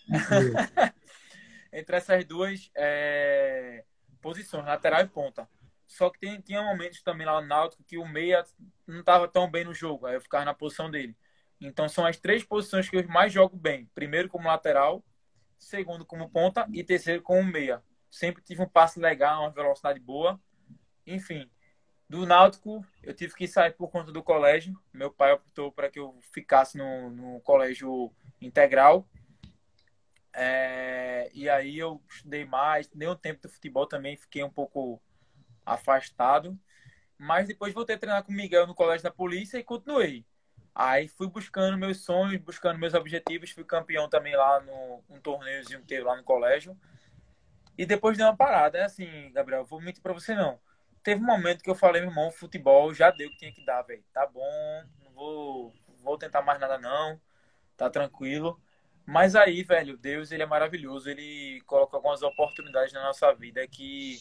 entre 1.72 1.98
essas 1.98 2.26
duas 2.26 2.72
é... 2.76 3.86
posições, 4.22 4.66
lateral 4.66 5.02
e 5.02 5.08
ponta. 5.08 5.48
Só 5.88 6.10
que 6.10 6.20
tem, 6.20 6.42
tinha 6.42 6.62
momentos 6.62 7.02
também 7.02 7.26
lá 7.26 7.42
no 7.42 7.48
Náutico 7.48 7.84
que 7.84 7.98
o 7.98 8.06
meia 8.06 8.44
não 8.86 9.00
estava 9.00 9.28
tão 9.28 9.50
bem 9.50 9.64
no 9.64 9.74
jogo. 9.74 10.06
Aí 10.06 10.16
eu 10.16 10.22
ficava 10.22 10.44
na 10.44 10.54
posição 10.54 10.92
dele. 10.92 11.16
Então 11.60 11.88
são 11.88 12.06
as 12.06 12.18
três 12.18 12.44
posições 12.44 12.90
que 12.90 12.98
eu 12.98 13.08
mais 13.08 13.32
jogo 13.32 13.56
bem. 13.56 13.90
Primeiro 13.96 14.28
como 14.28 14.48
lateral, 14.48 15.04
segundo 15.58 16.06
como 16.06 16.30
ponta 16.30 16.68
e 16.74 16.84
terceiro 16.84 17.22
como 17.22 17.44
meia. 17.44 17.82
Sempre 18.12 18.44
tive 18.44 18.62
um 18.62 18.70
passe 18.70 19.00
legal, 19.00 19.42
uma 19.42 19.50
velocidade 19.50 20.00
boa. 20.00 20.40
Enfim, 21.06 21.50
do 22.10 22.26
Náutico 22.26 22.86
eu 23.02 23.14
tive 23.14 23.34
que 23.34 23.48
sair 23.48 23.72
por 23.72 23.90
conta 23.90 24.12
do 24.12 24.22
colégio. 24.22 24.78
Meu 24.94 25.10
pai 25.10 25.32
optou 25.32 25.72
para 25.72 25.90
que 25.90 26.00
eu 26.00 26.20
ficasse 26.34 26.78
no, 26.78 27.10
no 27.10 27.40
colégio 27.42 28.12
integral. 28.42 29.08
É, 30.34 31.32
e 31.34 31.50
aí 31.50 31.80
eu 31.80 32.00
estudei 32.08 32.46
mais, 32.46 32.88
dei 32.90 33.08
um 33.08 33.16
tempo 33.16 33.42
do 33.42 33.50
futebol 33.50 33.88
também, 33.88 34.16
fiquei 34.16 34.44
um 34.44 34.50
pouco 34.52 35.02
afastado. 35.68 36.58
Mas 37.18 37.48
depois 37.48 37.74
voltei 37.74 37.96
a 37.96 38.00
treinar 38.00 38.24
com 38.24 38.32
o 38.32 38.36
Miguel 38.36 38.68
no 38.68 38.76
colégio 38.76 39.04
da 39.04 39.12
polícia 39.12 39.58
e 39.58 39.64
continuei. 39.64 40.26
Aí 40.74 41.08
fui 41.08 41.28
buscando 41.28 41.78
meus 41.78 42.04
sonhos, 42.04 42.40
buscando 42.42 42.80
meus 42.80 42.94
objetivos, 42.94 43.50
fui 43.50 43.64
campeão 43.64 44.08
também 44.08 44.36
lá 44.36 44.60
no 44.62 45.04
um 45.10 45.20
torneiozinho 45.20 45.82
que 45.82 45.88
teve 45.88 46.04
lá 46.04 46.16
no 46.16 46.24
colégio. 46.24 46.78
E 47.78 47.86
depois 47.86 48.18
deu 48.18 48.28
uma 48.28 48.36
parada, 48.36 48.78
é 48.78 48.84
assim, 48.84 49.32
Gabriel, 49.32 49.66
vou 49.66 49.82
mentir 49.82 50.02
pra 50.02 50.14
você 50.14 50.36
não. 50.36 50.60
Teve 51.04 51.22
um 51.22 51.26
momento 51.26 51.64
que 51.64 51.70
eu 51.70 51.76
falei, 51.76 52.02
meu 52.02 52.12
irmão, 52.12 52.32
futebol 52.32 52.94
já 52.94 53.10
deu 53.12 53.28
o 53.28 53.32
que 53.32 53.38
tinha 53.38 53.52
que 53.52 53.66
dar, 53.66 53.82
velho. 53.84 54.04
Tá 54.14 54.28
bom, 54.28 54.84
não 55.04 55.12
vou, 55.12 55.74
vou 56.04 56.18
tentar 56.18 56.42
mais 56.42 56.60
nada 56.60 56.78
não, 56.78 57.20
tá 57.76 57.90
tranquilo. 57.90 58.60
Mas 59.06 59.36
aí, 59.36 59.64
velho, 59.64 59.98
Deus, 59.98 60.32
ele 60.32 60.44
é 60.44 60.46
maravilhoso, 60.46 61.10
ele 61.10 61.62
coloca 61.66 61.96
algumas 61.96 62.22
oportunidades 62.22 62.94
na 62.94 63.04
nossa 63.04 63.34
vida 63.34 63.66
que 63.68 64.20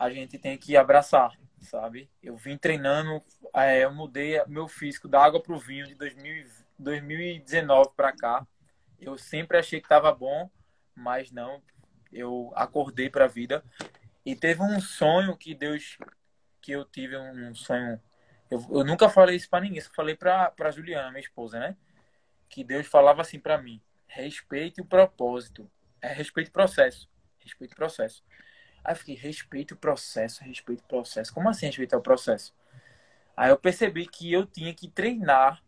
a 0.00 0.10
gente 0.10 0.38
tem 0.38 0.56
que 0.58 0.76
abraçar 0.76 1.38
sabe? 1.60 2.10
Eu 2.22 2.36
vim 2.36 2.56
treinando, 2.56 3.22
é, 3.54 3.84
eu 3.84 3.92
mudei 3.92 4.42
meu 4.46 4.66
físico 4.66 5.06
da 5.08 5.22
água 5.22 5.42
para 5.42 5.54
o 5.54 5.58
vinho 5.58 5.86
de 5.86 5.94
2000, 5.94 6.46
2019 6.78 7.90
para 7.96 8.12
cá. 8.12 8.46
Eu 8.98 9.16
sempre 9.18 9.58
achei 9.58 9.80
que 9.80 9.86
estava 9.86 10.12
bom, 10.12 10.50
mas 10.94 11.30
não. 11.30 11.62
Eu 12.12 12.52
acordei 12.54 13.08
para 13.08 13.26
a 13.26 13.28
vida 13.28 13.64
e 14.24 14.34
teve 14.34 14.62
um 14.62 14.80
sonho 14.80 15.36
que 15.36 15.54
Deus, 15.54 15.98
que 16.60 16.72
eu 16.72 16.84
tive 16.84 17.16
um 17.16 17.54
sonho. 17.54 18.00
Eu, 18.50 18.66
eu 18.70 18.84
nunca 18.84 19.08
falei 19.08 19.36
isso 19.36 19.48
para 19.48 19.64
ninguém, 19.64 19.80
só 19.80 19.90
falei 19.94 20.16
para 20.16 20.70
Juliana, 20.70 21.10
minha 21.10 21.20
esposa, 21.20 21.58
né? 21.60 21.76
Que 22.48 22.64
Deus 22.64 22.86
falava 22.86 23.22
assim 23.22 23.38
para 23.38 23.58
mim: 23.58 23.80
respeite 24.06 24.80
o 24.80 24.84
propósito, 24.84 25.70
é 26.02 26.12
respeite 26.12 26.50
o 26.50 26.52
processo, 26.52 27.08
respeite 27.38 27.74
o 27.74 27.76
processo. 27.76 28.24
Aí 28.84 28.92
eu 28.92 28.96
fiquei, 28.96 29.14
respeito 29.14 29.74
o 29.74 29.76
processo, 29.76 30.42
respeito 30.42 30.82
o 30.82 30.88
processo. 30.88 31.32
Como 31.32 31.48
assim 31.48 31.66
respeitar 31.66 31.96
o 31.98 32.02
processo? 32.02 32.54
Aí 33.36 33.50
eu 33.50 33.58
percebi 33.58 34.06
que 34.06 34.32
eu 34.32 34.46
tinha 34.46 34.74
que 34.74 34.88
treinar 34.88 35.62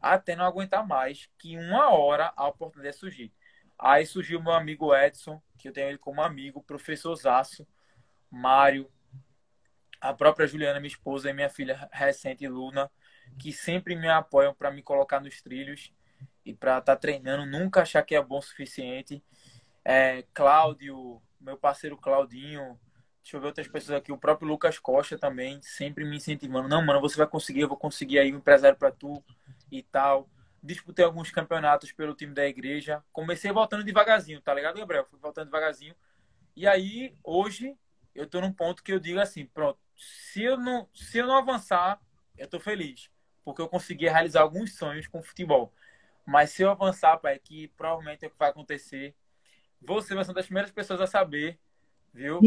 até 0.00 0.36
não 0.36 0.44
aguentar 0.44 0.86
mais, 0.86 1.28
que 1.38 1.56
uma 1.56 1.90
hora 1.90 2.32
a 2.36 2.46
oportunidade 2.46 2.96
surgir. 2.96 3.32
Aí 3.78 4.06
surgiu 4.06 4.42
meu 4.42 4.52
amigo 4.52 4.94
Edson, 4.94 5.40
que 5.58 5.68
eu 5.68 5.72
tenho 5.72 5.88
ele 5.88 5.98
como 5.98 6.22
amigo, 6.22 6.62
professor 6.62 7.14
Zaço, 7.16 7.66
Mário, 8.30 8.90
a 10.00 10.12
própria 10.12 10.46
Juliana, 10.46 10.80
minha 10.80 10.88
esposa, 10.88 11.30
e 11.30 11.32
minha 11.32 11.48
filha 11.48 11.88
recente, 11.92 12.46
Luna, 12.46 12.90
que 13.38 13.52
sempre 13.52 13.96
me 13.96 14.08
apoiam 14.08 14.54
para 14.54 14.70
me 14.70 14.82
colocar 14.82 15.20
nos 15.20 15.42
trilhos 15.42 15.92
e 16.44 16.54
para 16.54 16.78
estar 16.78 16.94
tá 16.94 16.96
treinando, 16.96 17.46
nunca 17.46 17.82
achar 17.82 18.02
que 18.02 18.14
é 18.14 18.22
bom 18.22 18.38
o 18.38 18.42
suficiente. 18.42 19.22
É, 19.84 20.24
Cláudio, 20.34 21.20
meu 21.40 21.56
parceiro 21.56 21.96
Claudinho, 21.96 22.78
deixa 23.22 23.36
eu 23.36 23.40
ver 23.40 23.48
outras 23.48 23.68
pessoas 23.68 23.98
aqui, 23.98 24.10
o 24.10 24.18
próprio 24.18 24.48
Lucas 24.48 24.78
Costa 24.78 25.18
também, 25.18 25.60
sempre 25.62 26.04
me 26.04 26.16
incentivando. 26.16 26.68
Não, 26.68 26.84
mano, 26.84 27.00
você 27.00 27.16
vai 27.16 27.26
conseguir, 27.26 27.60
eu 27.60 27.68
vou 27.68 27.76
conseguir 27.76 28.18
aí 28.18 28.32
um 28.32 28.38
empresário 28.38 28.76
para 28.76 28.90
tu 28.90 29.22
e 29.70 29.82
tal. 29.82 30.28
Disputei 30.62 31.04
alguns 31.04 31.30
campeonatos 31.30 31.92
pelo 31.92 32.14
time 32.14 32.34
da 32.34 32.46
igreja. 32.46 33.04
Comecei 33.12 33.52
voltando 33.52 33.84
devagarzinho, 33.84 34.40
tá 34.40 34.52
ligado, 34.52 34.78
Gabriel? 34.78 35.04
Fui 35.04 35.18
voltando 35.18 35.46
devagarzinho. 35.46 35.94
E 36.56 36.66
aí, 36.66 37.14
hoje, 37.22 37.76
eu 38.14 38.26
tô 38.26 38.40
num 38.40 38.52
ponto 38.52 38.82
que 38.82 38.92
eu 38.92 38.98
digo 38.98 39.20
assim, 39.20 39.46
pronto, 39.46 39.78
se 39.96 40.42
eu 40.42 40.56
não, 40.56 40.88
se 40.92 41.18
eu 41.18 41.26
não 41.26 41.36
avançar, 41.36 42.00
eu 42.36 42.48
tô 42.48 42.58
feliz. 42.58 43.10
Porque 43.44 43.62
eu 43.62 43.68
consegui 43.68 44.08
realizar 44.08 44.42
alguns 44.42 44.74
sonhos 44.74 45.06
com 45.06 45.22
futebol. 45.22 45.72
Mas 46.26 46.50
se 46.50 46.62
eu 46.62 46.70
avançar, 46.70 47.16
pai, 47.18 47.38
que 47.38 47.68
provavelmente 47.68 48.24
é 48.24 48.28
o 48.28 48.30
que 48.30 48.38
vai 48.38 48.50
acontecer, 48.50 49.14
você 49.80 50.14
vai 50.14 50.24
ser 50.24 50.30
uma 50.30 50.34
das 50.34 50.46
primeiras 50.46 50.70
pessoas 50.70 51.00
a 51.00 51.06
saber, 51.06 51.58
viu? 52.12 52.40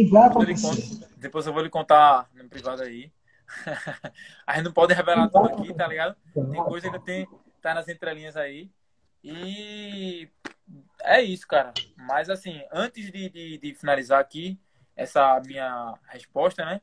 Depois, 0.61 0.99
depois 1.17 1.47
eu 1.47 1.53
vou 1.53 1.63
lhe 1.63 1.69
contar 1.69 2.29
no 2.33 2.47
privado 2.49 2.81
aí. 2.81 3.11
a 4.47 4.55
gente 4.55 4.65
não 4.65 4.73
pode 4.73 4.93
revelar 4.93 5.29
tudo 5.29 5.49
aqui, 5.49 5.73
tá 5.73 5.87
ligado? 5.87 6.15
Tem 6.33 6.63
coisa 6.63 6.89
que 6.89 6.99
tem, 6.99 7.27
tá 7.61 7.73
nas 7.73 7.87
entrelinhas 7.87 8.37
aí. 8.37 8.71
E 9.23 10.29
é 11.03 11.21
isso, 11.21 11.47
cara. 11.47 11.73
Mas 11.95 12.29
assim, 12.29 12.61
antes 12.71 13.11
de, 13.11 13.29
de, 13.29 13.57
de, 13.57 13.75
finalizar 13.75 14.19
aqui 14.19 14.59
essa 14.95 15.39
minha 15.45 15.97
resposta, 16.07 16.65
né? 16.65 16.81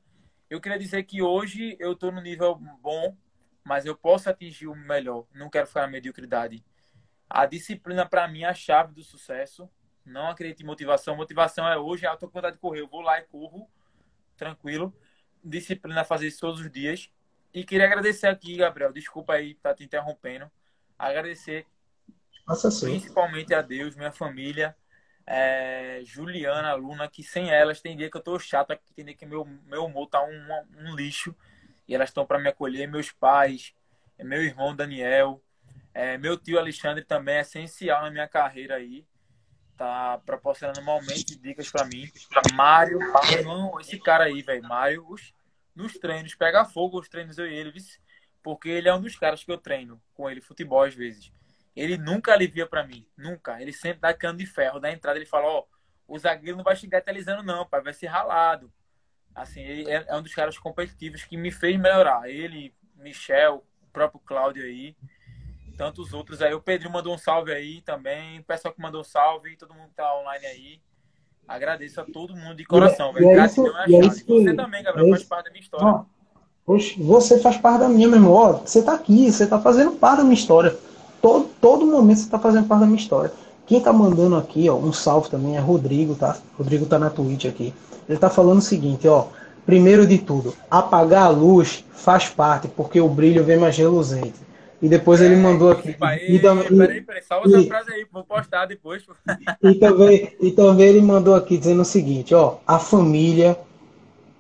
Eu 0.49 0.61
queria 0.61 0.79
dizer 0.79 1.03
que 1.03 1.21
hoje 1.21 1.77
eu 1.79 1.95
tô 1.95 2.11
no 2.11 2.21
nível 2.21 2.55
bom, 2.81 3.17
mas 3.65 3.85
eu 3.85 3.97
posso 3.97 4.31
atingir 4.31 4.67
o 4.67 4.75
melhor. 4.75 5.27
Não 5.35 5.51
quero 5.51 5.67
ficar 5.67 5.83
na 5.83 5.89
mediocridade. 5.89 6.65
A 7.29 7.45
disciplina, 7.45 8.07
para 8.07 8.27
mim, 8.27 8.43
é 8.43 8.47
a 8.47 8.55
chave 8.55 8.95
do 8.95 9.03
sucesso. 9.03 9.69
Não 10.09 10.29
acredito 10.29 10.63
em 10.63 10.67
motivação. 10.67 11.15
Motivação 11.15 11.69
é 11.69 11.77
hoje, 11.77 12.07
ah, 12.07 12.13
eu 12.13 12.17
tô 12.17 12.27
com 12.27 12.35
vontade 12.35 12.57
de 12.57 12.61
correr. 12.61 12.81
Eu 12.81 12.89
vou 12.89 13.01
lá 13.01 13.19
e 13.19 13.25
corro, 13.25 13.69
tranquilo. 14.37 14.95
Disciplina 15.45 16.03
fazer 16.05 16.27
isso 16.27 16.41
todos 16.41 16.61
os 16.61 16.71
dias. 16.71 17.11
E 17.53 17.65
queria 17.65 17.87
agradecer 17.87 18.27
aqui, 18.27 18.57
Gabriel. 18.57 18.93
Desculpa 18.93 19.35
aí 19.35 19.53
estar 19.53 19.71
tá 19.71 19.75
te 19.75 19.85
interrompendo. 19.85 20.51
Agradecer 20.99 21.67
Nossa, 22.47 22.69
principalmente 22.85 23.55
a 23.55 23.63
Deus, 23.63 23.95
minha 23.95 24.11
família, 24.11 24.75
é, 25.25 26.01
Juliana, 26.05 26.75
Luna, 26.75 27.09
que 27.09 27.23
sem 27.23 27.51
elas 27.51 27.81
tem 27.81 27.97
dia 27.97 28.11
que 28.11 28.17
eu 28.17 28.23
tô 28.23 28.39
chato, 28.39 28.77
tem 28.97 29.05
dia 29.05 29.15
que 29.15 29.27
meu, 29.27 29.45
meu 29.67 29.85
humor 29.85 30.09
tá 30.09 30.25
um, 30.25 30.49
um 30.77 30.97
lixo. 30.97 31.37
E 31.87 31.95
elas 31.95 32.11
estão 32.11 32.27
para 32.27 32.39
me 32.39 32.49
acolher. 32.49 32.87
Meus 32.87 33.13
pais, 33.13 33.75
meu 34.19 34.43
irmão 34.43 34.75
Daniel, 34.75 35.43
é, 35.95 36.19
meu 36.19 36.37
tio 36.37 36.59
Alexandre 36.59 37.05
também 37.05 37.37
é 37.37 37.41
essencial 37.41 38.03
na 38.03 38.11
minha 38.11 38.29
carreira 38.29 38.77
aí 38.77 39.07
tá 39.79 40.21
proporcionando 40.27 40.83
momentos 40.83 41.39
dicas 41.41 41.71
para 41.71 41.87
mim. 41.87 42.11
Mário, 42.55 42.99
irmão, 43.33 43.81
esse 43.81 43.99
cara 43.99 44.25
aí, 44.25 44.43
velho, 44.43 44.65
Mário, 44.65 45.07
nos 45.75 45.95
treinos, 45.95 46.35
pega 46.35 46.65
fogo 46.65 46.99
os 46.99 47.09
treinos 47.09 47.39
eu 47.39 47.47
e 47.47 47.55
ele, 47.55 47.73
porque 48.43 48.69
ele 48.69 48.89
é 48.89 48.95
um 48.95 49.01
dos 49.01 49.17
caras 49.17 49.45
que 49.45 49.51
eu 49.51 49.57
treino 49.57 50.03
com 50.13 50.29
ele 50.29 50.41
futebol 50.41 50.83
às 50.83 50.95
vezes. 50.95 51.33
Ele 51.77 51.97
nunca 51.97 52.33
alivia 52.33 52.67
para 52.67 52.85
mim, 52.85 53.07
nunca. 53.17 53.63
Ele 53.63 53.73
sempre 53.73 54.01
dá 54.01 54.13
cano 54.13 54.39
de 54.39 54.47
ferro, 54.47 54.81
da 54.81 54.91
entrada 54.91 55.17
ele 55.17 55.27
fala, 55.27 55.47
ó, 55.47 55.61
oh, 55.61 56.15
o 56.15 56.19
zagueiro 56.19 56.57
não 56.57 56.65
vai 56.65 56.75
chegar 56.75 56.99
atelizando 56.99 57.45
não, 57.45 57.65
pai, 57.65 57.81
vai 57.81 57.93
ser 57.93 58.09
ralado. 58.09 58.73
Assim, 59.33 59.61
ele 59.61 59.89
é, 59.89 60.05
é 60.09 60.17
um 60.17 60.23
dos 60.23 60.35
caras 60.35 60.59
competitivos 60.59 61.23
que 61.23 61.37
me 61.37 61.53
fez 61.53 61.79
melhorar. 61.79 62.29
Ele, 62.29 62.75
Michel, 62.97 63.65
o 63.81 63.87
próprio 63.93 64.21
Cláudio 64.21 64.65
aí 64.65 64.97
tantos 65.79 66.13
outros 66.13 66.43
aí. 66.43 66.53
O 66.53 66.61
Pedro 66.61 66.91
mandou 66.91 67.15
um 67.15 67.19
salve 67.19 67.53
aí 67.53 67.81
também. 67.83 68.41
O 68.41 68.45
pessoal 68.45 68.75
que 68.75 68.83
mandou 68.83 69.01
um 69.01 69.05
salve, 69.05 69.57
todo 69.57 69.73
mundo 69.73 69.89
que 69.89 69.95
tá 69.95 70.13
online 70.19 70.45
aí. 70.45 70.81
Agradeço 71.47 72.01
a 72.01 72.05
todo 72.05 72.37
mundo 72.37 72.57
de 72.57 72.65
coração, 72.65 73.13
velho. 73.13 73.31
É, 73.31 73.47
isso, 73.47 73.67
é, 73.67 73.93
é 73.93 74.01
isso 74.01 74.27
Você 74.27 74.55
também, 74.55 74.83
Gabriel, 74.83 75.07
é 75.07 75.11
faz 75.11 75.23
parte 75.23 75.45
da 75.47 75.51
minha 75.53 75.63
história. 75.63 75.87
Ó, 75.87 76.05
oxe, 76.67 77.01
você 77.01 77.39
faz 77.39 77.57
parte 77.57 77.79
da 77.79 77.89
minha, 77.89 78.09
meu 78.09 78.19
irmão. 78.19 78.33
Ó, 78.33 78.53
você 78.55 78.83
tá 78.83 78.93
aqui, 78.93 79.31
você 79.31 79.47
tá 79.47 79.59
fazendo 79.59 79.93
parte 79.93 80.19
da 80.19 80.25
minha 80.25 80.35
história. 80.35 80.77
Todo, 81.23 81.49
todo 81.61 81.87
momento 81.87 82.19
você 82.19 82.29
tá 82.29 82.39
fazendo 82.39 82.67
parte 82.67 82.81
da 82.81 82.87
minha 82.87 82.99
história. 82.99 83.33
Quem 83.65 83.81
tá 83.81 83.93
mandando 83.93 84.37
aqui, 84.37 84.69
ó, 84.69 84.75
um 84.75 84.93
salve 84.93 85.31
também 85.31 85.57
é 85.57 85.61
Rodrigo, 85.61 86.15
tá? 86.15 86.37
Rodrigo 86.59 86.87
tá 86.87 86.99
na 86.99 87.09
Twitch 87.09 87.47
aqui. 87.47 87.73
Ele 88.09 88.19
tá 88.19 88.29
falando 88.29 88.59
o 88.59 88.63
seguinte, 88.63 89.07
ó. 89.07 89.29
Primeiro 89.65 90.07
de 90.07 90.19
tudo, 90.19 90.55
apagar 90.71 91.25
a 91.25 91.29
luz 91.29 91.85
faz 91.93 92.27
parte, 92.27 92.69
porque 92.69 93.01
o 93.01 93.09
brilho 93.09 93.45
vem 93.45 93.59
mais 93.59 93.77
reluzente. 93.77 94.49
E 94.81 94.89
depois 94.89 95.21
é, 95.21 95.25
ele 95.25 95.37
mandou 95.37 95.71
aqui. 95.71 95.97
Aí, 96.01 96.37
e, 96.37 96.39
também, 96.39 96.69
peraí, 96.69 97.01
peraí, 97.01 97.23
salva 97.23 97.49
essa 97.49 97.67
frase 97.67 97.93
aí, 97.93 98.07
vou 98.13 98.25
postar 98.25 98.67
depois. 98.67 99.05
e, 99.63 99.75
também, 99.75 100.37
e 100.41 100.53
também 100.53 100.87
ele 100.87 101.01
mandou 101.01 101.35
aqui 101.35 101.59
dizendo 101.59 101.83
o 101.83 101.85
seguinte, 101.85 102.35
ó, 102.35 102.59
a 102.67 102.79
família 102.79 103.59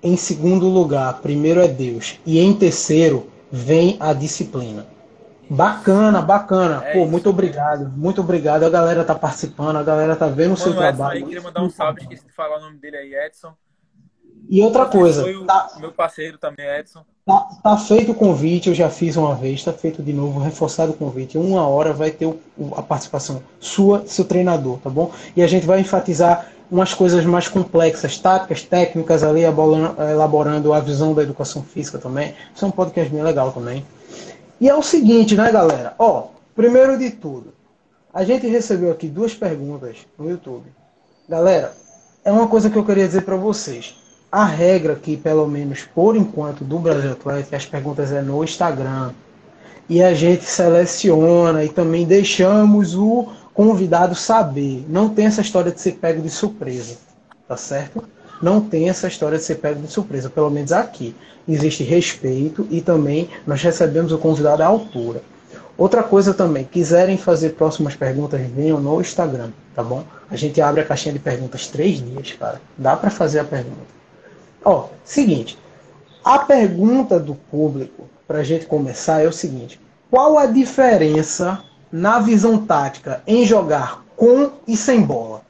em 0.03 0.17
segundo 0.17 0.69
lugar, 0.69 1.21
primeiro 1.21 1.61
é 1.61 1.67
Deus, 1.67 2.21
e 2.25 2.39
em 2.39 2.55
terceiro 2.55 3.29
vem 3.51 3.97
a 3.99 4.13
disciplina. 4.13 4.87
Bacana, 5.51 6.21
bacana. 6.21 6.85
É 6.85 6.93
Pô, 6.93 7.01
isso. 7.01 7.11
muito 7.11 7.31
obrigado. 7.31 7.91
Muito 7.97 8.21
obrigado. 8.21 8.65
A 8.65 8.71
galera 8.71 9.03
tá 9.03 9.15
participando, 9.15 9.77
a 9.77 9.83
galera 9.83 10.15
tá 10.15 10.29
vendo 10.29 10.53
o 10.53 10.57
seu 10.57 10.73
Edson 10.73 10.79
trabalho. 10.79 11.19
Aí, 11.19 11.25
queria 11.25 11.41
mandar 11.41 11.63
um 11.63 11.71
salve, 11.71 12.03
esqueci 12.03 12.27
de 12.27 12.33
falar 12.33 12.59
o 12.59 12.61
nome 12.61 12.79
dele 12.79 12.99
aí, 12.99 13.15
Edson. 13.15 13.55
E 14.49 14.61
outra 14.61 14.87
coisa. 14.87 15.23
Foi 15.23 15.45
tá, 15.47 15.77
meu 15.81 15.91
parceiro 15.91 16.37
também, 16.39 16.67
Edson. 16.67 17.05
Tá, 17.29 17.47
tá, 17.63 17.77
feito 17.77 18.13
o 18.13 18.15
convite, 18.15 18.71
eu 18.71 18.75
já 18.75 18.89
fiz 18.89 19.15
uma 19.15 19.35
vez, 19.35 19.63
tá 19.63 19.71
feito 19.71 20.03
de 20.03 20.15
novo, 20.15 20.41
reforçado 20.41 20.93
o 20.93 20.97
convite. 20.97 21.37
Uma 21.37 21.69
hora 21.69 21.93
vai 21.93 22.11
ter 22.11 22.25
o, 22.25 22.41
a 22.75 22.81
participação 22.81 23.43
sua, 23.61 24.03
seu 24.07 24.25
treinador, 24.25 24.79
tá 24.79 24.89
bom? 24.89 25.13
E 25.37 25.43
a 25.43 25.47
gente 25.47 25.67
vai 25.67 25.79
enfatizar 25.79 26.51
umas 26.71 26.95
coisas 26.95 27.27
mais 27.27 27.47
complexas, 27.47 28.17
táticas, 28.17 28.63
técnicas 28.63 29.23
ali, 29.23 29.43
elaborando 29.43 30.73
a 30.73 30.81
visão 30.81 31.13
da 31.13 31.23
educação 31.23 31.63
física 31.63 31.99
também. 31.99 32.35
Isso 32.55 32.65
é 32.65 32.69
um 32.69 32.71
podcast 32.71 33.13
bem 33.13 33.23
legal 33.23 33.53
também. 33.53 33.85
E 34.59 34.67
é 34.67 34.75
o 34.75 34.83
seguinte, 34.83 35.37
né, 35.37 35.53
galera? 35.53 35.95
Ó, 35.99 36.29
primeiro 36.57 36.97
de 36.97 37.11
tudo, 37.11 37.53
a 38.11 38.25
gente 38.25 38.47
recebeu 38.47 38.91
aqui 38.91 39.07
duas 39.07 39.35
perguntas 39.35 39.99
no 40.19 40.31
YouTube. 40.31 40.65
Galera, 41.29 41.75
é 42.25 42.33
uma 42.33 42.49
coisa 42.49 42.71
que 42.71 42.79
eu 42.79 42.87
queria 42.87 43.07
dizer 43.07 43.21
para 43.21 43.37
vocês 43.37 44.08
a 44.31 44.45
regra 44.45 44.93
aqui, 44.93 45.17
pelo 45.17 45.47
menos 45.47 45.85
por 45.95 46.15
enquanto, 46.15 46.63
do 46.63 46.79
Brasil 46.79 47.13
Atlético, 47.13 47.57
as 47.57 47.65
perguntas 47.65 48.13
é 48.13 48.21
no 48.21 48.45
Instagram. 48.45 49.13
E 49.89 50.03
a 50.03 50.13
gente 50.13 50.45
seleciona 50.45 51.65
e 51.65 51.71
também 51.71 52.07
deixamos 52.07 52.95
o 52.95 53.29
convidado 53.55 54.15
saber. 54.15 54.85
Não 54.87 55.09
tem 55.09 55.27
essa 55.27 55.41
história 55.41 55.73
de 55.73 55.81
ser 55.81 55.93
pego 55.93 56.21
de 56.21 56.29
surpresa, 56.29 56.99
tá 57.49 57.57
certo? 57.57 58.05
Não 58.43 58.61
tem 58.61 58.91
essa 58.91 59.09
história 59.09 59.39
de 59.39 59.45
ser 59.45 59.57
pego 59.57 59.81
de 59.81 59.91
surpresa, 59.91 60.29
pelo 60.29 60.51
menos 60.51 60.73
aqui. 60.73 61.17
Existe 61.49 61.83
respeito 61.83 62.69
e 62.71 62.83
também 62.83 63.31
nós 63.47 63.63
recebemos 63.63 64.13
o 64.13 64.19
convidado 64.19 64.63
à 64.63 64.67
altura. 64.67 65.23
Outra 65.77 66.03
coisa 66.03 66.35
também, 66.35 66.65
quiserem 66.65 67.17
fazer 67.17 67.51
próximas 67.51 67.97
perguntas, 67.97 68.41
venham 68.55 68.79
no 68.79 69.01
Instagram, 69.01 69.51
tá 69.75 69.83
bom? 69.83 70.05
A 70.31 70.37
gente 70.37 70.61
abre 70.61 70.83
a 70.83 70.85
caixinha 70.85 71.15
de 71.15 71.19
perguntas 71.19 71.67
três 71.67 72.03
dias, 72.05 72.33
cara. 72.33 72.61
Dá 72.77 72.95
para 72.95 73.11
fazer 73.11 73.39
a 73.39 73.45
pergunta. 73.45 73.98
Ó, 74.65 74.89
seguinte. 75.05 75.59
A 76.25 76.39
pergunta 76.41 77.19
do 77.19 77.35
público, 77.35 78.09
para 78.27 78.39
a 78.39 78.45
gente 78.45 78.67
começar, 78.67 79.23
é 79.23 79.29
o 79.29 79.33
seguinte: 79.33 79.81
qual 80.11 80.39
a 80.39 80.47
diferença 80.47 81.65
na 81.91 82.19
visão 82.19 82.67
tática 82.67 83.23
em 83.27 83.45
jogar 83.45 84.05
com 84.17 84.53
e 84.67 84.77
sem 84.77 85.03
bola? 85.03 85.43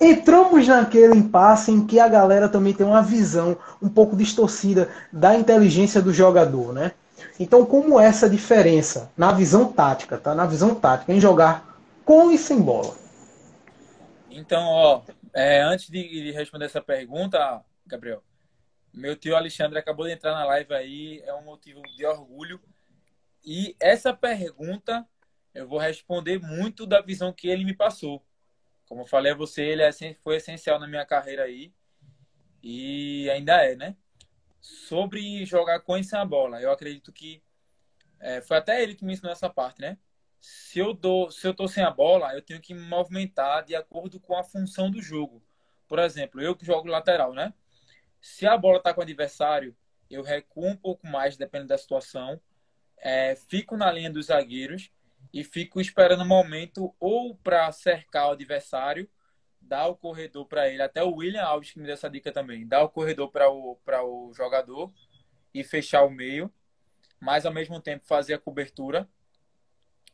Entramos 0.00 0.66
naquele 0.66 1.14
impasse 1.14 1.70
em 1.70 1.86
que 1.86 2.00
a 2.00 2.08
galera 2.08 2.48
também 2.48 2.72
tem 2.72 2.86
uma 2.86 3.02
visão 3.02 3.56
um 3.82 3.88
pouco 3.88 4.16
distorcida 4.16 4.88
da 5.12 5.36
inteligência 5.36 6.00
do 6.00 6.12
jogador, 6.12 6.72
né? 6.72 6.92
Então, 7.38 7.66
como 7.66 8.00
é 8.00 8.06
essa 8.06 8.28
diferença 8.28 9.10
na 9.16 9.30
visão 9.32 9.72
tática, 9.72 10.16
tá? 10.16 10.34
Na 10.34 10.46
visão 10.46 10.74
tática 10.74 11.12
em 11.12 11.20
jogar 11.20 11.78
com 12.04 12.30
e 12.30 12.38
sem 12.38 12.60
bola? 12.60 12.94
Então, 14.30 14.62
ó, 14.62 15.02
é, 15.34 15.60
antes 15.62 15.90
de 15.90 16.32
responder 16.32 16.64
essa 16.66 16.80
pergunta, 16.80 17.60
Gabriel, 17.86 18.22
meu 18.92 19.16
tio 19.16 19.36
Alexandre 19.36 19.78
acabou 19.78 20.06
de 20.06 20.12
entrar 20.12 20.32
na 20.32 20.44
live 20.44 20.74
aí, 20.74 21.20
é 21.24 21.34
um 21.34 21.42
motivo 21.42 21.82
de 21.96 22.04
orgulho. 22.04 22.60
E 23.44 23.76
essa 23.80 24.12
pergunta 24.12 25.06
eu 25.54 25.66
vou 25.66 25.78
responder 25.78 26.38
muito 26.38 26.86
da 26.86 27.00
visão 27.00 27.32
que 27.32 27.48
ele 27.48 27.64
me 27.64 27.74
passou. 27.74 28.24
Como 28.86 29.02
eu 29.02 29.06
falei 29.06 29.32
a 29.32 29.36
você, 29.36 29.62
ele 29.62 29.82
é 29.82 29.92
foi 30.14 30.36
essencial 30.36 30.78
na 30.78 30.86
minha 30.86 31.06
carreira 31.06 31.44
aí. 31.44 31.72
E 32.62 33.28
ainda 33.30 33.64
é, 33.64 33.74
né? 33.74 33.96
Sobre 34.60 35.44
jogar 35.44 35.80
com 35.80 35.96
e 35.96 36.04
sem 36.04 36.18
a 36.18 36.24
bola, 36.24 36.60
eu 36.60 36.70
acredito 36.70 37.12
que 37.12 37.42
é, 38.18 38.42
foi 38.42 38.58
até 38.58 38.82
ele 38.82 38.94
que 38.94 39.04
me 39.04 39.14
ensinou 39.14 39.32
essa 39.32 39.48
parte, 39.48 39.80
né? 39.80 39.96
Se 40.40 40.78
eu 40.78 40.92
dou, 40.92 41.30
se 41.30 41.46
eu 41.46 41.54
tô 41.54 41.66
sem 41.66 41.82
a 41.82 41.90
bola, 41.90 42.34
eu 42.34 42.42
tenho 42.42 42.60
que 42.60 42.74
me 42.74 42.82
movimentar 42.82 43.64
de 43.64 43.74
acordo 43.74 44.20
com 44.20 44.36
a 44.36 44.44
função 44.44 44.90
do 44.90 45.00
jogo. 45.00 45.42
Por 45.88 45.98
exemplo, 45.98 46.40
eu 46.40 46.54
que 46.54 46.64
jogo 46.64 46.88
lateral, 46.88 47.32
né? 47.32 47.54
Se 48.20 48.46
a 48.46 48.56
bola 48.56 48.78
está 48.78 48.92
com 48.92 49.00
o 49.00 49.04
adversário, 49.04 49.74
eu 50.10 50.22
recuo 50.22 50.66
um 50.66 50.76
pouco 50.76 51.06
mais, 51.06 51.36
dependendo 51.36 51.68
da 51.68 51.78
situação. 51.78 52.40
É, 52.98 53.34
fico 53.34 53.76
na 53.76 53.90
linha 53.90 54.10
dos 54.10 54.26
zagueiros 54.26 54.90
e 55.32 55.42
fico 55.44 55.80
esperando 55.80 56.20
o 56.20 56.24
um 56.24 56.28
momento 56.28 56.94
ou 56.98 57.34
para 57.36 57.70
cercar 57.72 58.28
o 58.28 58.32
adversário, 58.32 59.08
dar 59.60 59.86
o 59.86 59.96
corredor 59.96 60.46
para 60.46 60.68
ele. 60.68 60.82
Até 60.82 61.02
o 61.02 61.14
William 61.14 61.44
Alves 61.44 61.72
que 61.72 61.78
me 61.78 61.86
deu 61.86 61.94
essa 61.94 62.10
dica 62.10 62.32
também. 62.32 62.66
Dar 62.66 62.82
o 62.82 62.88
corredor 62.88 63.30
para 63.30 63.50
o, 63.50 63.78
o 63.86 64.34
jogador 64.34 64.92
e 65.54 65.64
fechar 65.64 66.02
o 66.02 66.10
meio, 66.10 66.52
mas 67.18 67.46
ao 67.46 67.52
mesmo 67.52 67.80
tempo 67.80 68.06
fazer 68.06 68.34
a 68.34 68.38
cobertura, 68.38 69.08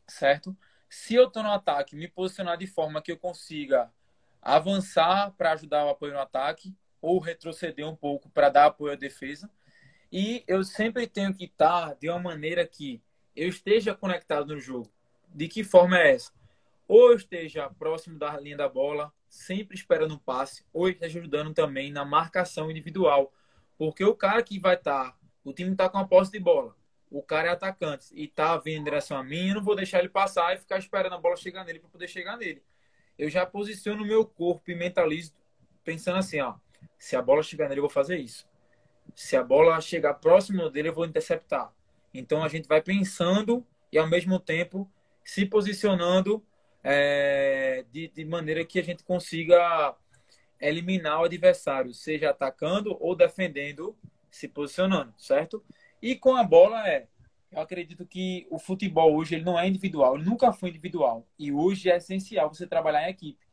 certo? 0.07 0.55
Se 0.89 1.15
eu 1.15 1.27
estou 1.27 1.43
no 1.43 1.51
ataque, 1.51 1.95
me 1.95 2.07
posicionar 2.07 2.57
de 2.57 2.67
forma 2.67 3.01
que 3.01 3.11
eu 3.11 3.17
consiga 3.17 3.91
avançar 4.41 5.31
para 5.31 5.51
ajudar 5.51 5.85
o 5.85 5.89
apoio 5.89 6.13
no 6.13 6.19
ataque 6.19 6.75
ou 7.07 7.19
retroceder 7.19 7.87
um 7.87 7.95
pouco 7.95 8.29
para 8.29 8.49
dar 8.49 8.65
apoio 8.65 8.91
à 8.91 8.95
defesa. 8.95 9.49
E 10.11 10.43
eu 10.45 10.63
sempre 10.63 11.07
tenho 11.07 11.33
que 11.33 11.45
estar 11.45 11.95
de 11.95 12.09
uma 12.09 12.19
maneira 12.19 12.67
que 12.67 13.01
eu 13.35 13.47
esteja 13.47 13.95
conectado 13.95 14.53
no 14.53 14.59
jogo. 14.59 14.91
De 15.29 15.47
que 15.47 15.63
forma 15.63 15.97
é 15.97 16.15
essa? 16.15 16.31
Ou 16.87 17.11
eu 17.11 17.17
esteja 17.17 17.69
próximo 17.69 18.19
da 18.19 18.37
linha 18.39 18.57
da 18.57 18.67
bola, 18.67 19.13
sempre 19.29 19.75
esperando 19.75 20.15
um 20.15 20.17
passe, 20.17 20.65
ou 20.73 20.87
ajudando 21.01 21.53
também 21.53 21.91
na 21.91 22.03
marcação 22.03 22.69
individual. 22.69 23.33
Porque 23.77 24.03
o 24.03 24.15
cara 24.15 24.43
que 24.43 24.59
vai 24.59 24.75
estar, 24.75 25.11
tá, 25.11 25.17
o 25.43 25.53
time 25.53 25.71
está 25.71 25.89
com 25.89 25.97
a 25.97 26.07
posse 26.07 26.31
de 26.31 26.39
bola, 26.39 26.75
o 27.09 27.21
cara 27.21 27.49
é 27.49 27.51
atacante 27.51 28.07
e 28.13 28.25
está 28.25 28.57
vindo 28.57 28.81
em 28.81 28.83
direção 28.83 29.17
a 29.17 29.23
mim, 29.23 29.49
eu 29.49 29.55
não 29.55 29.63
vou 29.63 29.75
deixar 29.75 29.99
ele 29.99 30.09
passar 30.09 30.53
e 30.53 30.57
ficar 30.57 30.77
esperando 30.77 31.13
a 31.13 31.17
bola 31.17 31.37
chegar 31.37 31.63
nele 31.63 31.79
para 31.79 31.89
poder 31.89 32.07
chegar 32.07 32.37
nele. 32.37 32.63
Eu 33.17 33.29
já 33.29 33.45
posiciono 33.45 34.03
o 34.03 34.05
meu 34.05 34.25
corpo 34.25 34.71
e 34.71 34.75
mentalizo 34.75 35.33
pensando 35.87 36.17
assim, 36.17 36.41
ó, 36.41 36.55
se 36.97 37.15
a 37.15 37.21
bola 37.21 37.43
chegar 37.43 37.67
nele, 37.67 37.79
eu 37.79 37.83
vou 37.83 37.89
fazer 37.89 38.17
isso. 38.17 38.47
Se 39.15 39.35
a 39.35 39.43
bola 39.43 39.79
chegar 39.81 40.15
próximo 40.15 40.69
dele, 40.69 40.89
eu 40.89 40.93
vou 40.93 41.05
interceptar. 41.05 41.73
Então 42.13 42.43
a 42.43 42.47
gente 42.47 42.67
vai 42.67 42.81
pensando 42.81 43.65
e 43.91 43.97
ao 43.97 44.07
mesmo 44.07 44.39
tempo 44.39 44.89
se 45.23 45.45
posicionando 45.45 46.43
é, 46.83 47.85
de, 47.91 48.07
de 48.09 48.25
maneira 48.25 48.63
que 48.65 48.79
a 48.79 48.83
gente 48.83 49.03
consiga 49.03 49.95
eliminar 50.59 51.21
o 51.21 51.25
adversário, 51.25 51.93
seja 51.93 52.29
atacando 52.29 52.97
ou 52.99 53.15
defendendo, 53.15 53.95
se 54.31 54.47
posicionando, 54.47 55.13
certo? 55.17 55.63
E 56.01 56.15
com 56.15 56.35
a 56.35 56.43
bola 56.43 56.87
é, 56.87 57.07
eu 57.51 57.59
acredito 57.59 58.05
que 58.05 58.47
o 58.49 58.59
futebol 58.59 59.15
hoje 59.15 59.35
ele 59.35 59.43
não 59.43 59.59
é 59.59 59.67
individual, 59.67 60.15
ele 60.15 60.25
nunca 60.25 60.51
foi 60.51 60.69
individual 60.69 61.27
e 61.37 61.51
hoje 61.51 61.89
é 61.89 61.97
essencial 61.97 62.53
você 62.53 62.67
trabalhar 62.67 63.07
em 63.07 63.11
equipe. 63.11 63.45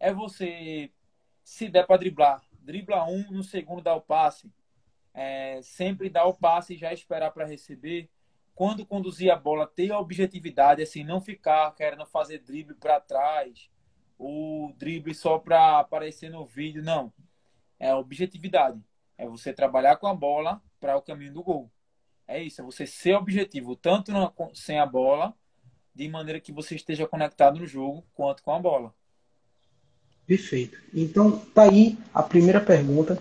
É 0.00 0.12
você 0.12 0.90
se 1.42 1.68
der 1.68 1.86
para 1.86 1.96
driblar, 1.96 2.42
dribla 2.68 3.08
um, 3.08 3.30
no 3.30 3.42
segundo 3.42 3.80
dá 3.80 3.94
o 3.94 4.02
passe. 4.02 4.52
É, 5.14 5.58
sempre 5.62 6.10
dá 6.10 6.26
o 6.26 6.34
passe 6.34 6.74
e 6.74 6.76
já 6.76 6.92
esperar 6.92 7.30
para 7.30 7.46
receber. 7.46 8.10
Quando 8.54 8.84
conduzir 8.84 9.30
a 9.30 9.36
bola, 9.36 9.66
ter 9.66 9.90
a 9.90 9.98
objetividade, 9.98 10.82
assim, 10.82 11.02
não 11.02 11.18
ficar 11.18 11.74
querendo 11.74 12.04
fazer 12.04 12.40
drible 12.40 12.74
para 12.74 13.00
trás, 13.00 13.70
o 14.18 14.70
drible 14.76 15.14
só 15.14 15.38
para 15.38 15.78
aparecer 15.78 16.28
no 16.28 16.44
vídeo, 16.44 16.82
não. 16.82 17.10
É 17.78 17.94
objetividade. 17.94 18.84
É 19.16 19.26
você 19.26 19.52
trabalhar 19.52 19.96
com 19.96 20.06
a 20.06 20.14
bola 20.14 20.60
para 20.78 20.96
o 20.96 21.02
caminho 21.02 21.32
do 21.32 21.42
gol. 21.42 21.70
É 22.26 22.42
isso, 22.42 22.60
é 22.60 22.64
você 22.64 22.86
ser 22.86 23.14
objetivo, 23.14 23.74
tanto 23.74 24.12
na, 24.12 24.30
sem 24.52 24.78
a 24.78 24.84
bola, 24.84 25.34
de 25.94 26.06
maneira 26.06 26.38
que 26.38 26.52
você 26.52 26.74
esteja 26.74 27.08
conectado 27.08 27.58
no 27.58 27.66
jogo, 27.66 28.06
quanto 28.12 28.42
com 28.42 28.52
a 28.52 28.58
bola. 28.58 28.94
Perfeito. 30.28 30.76
Então, 30.94 31.40
tá 31.54 31.62
aí 31.62 31.96
a 32.12 32.22
primeira 32.22 32.60
pergunta 32.60 33.18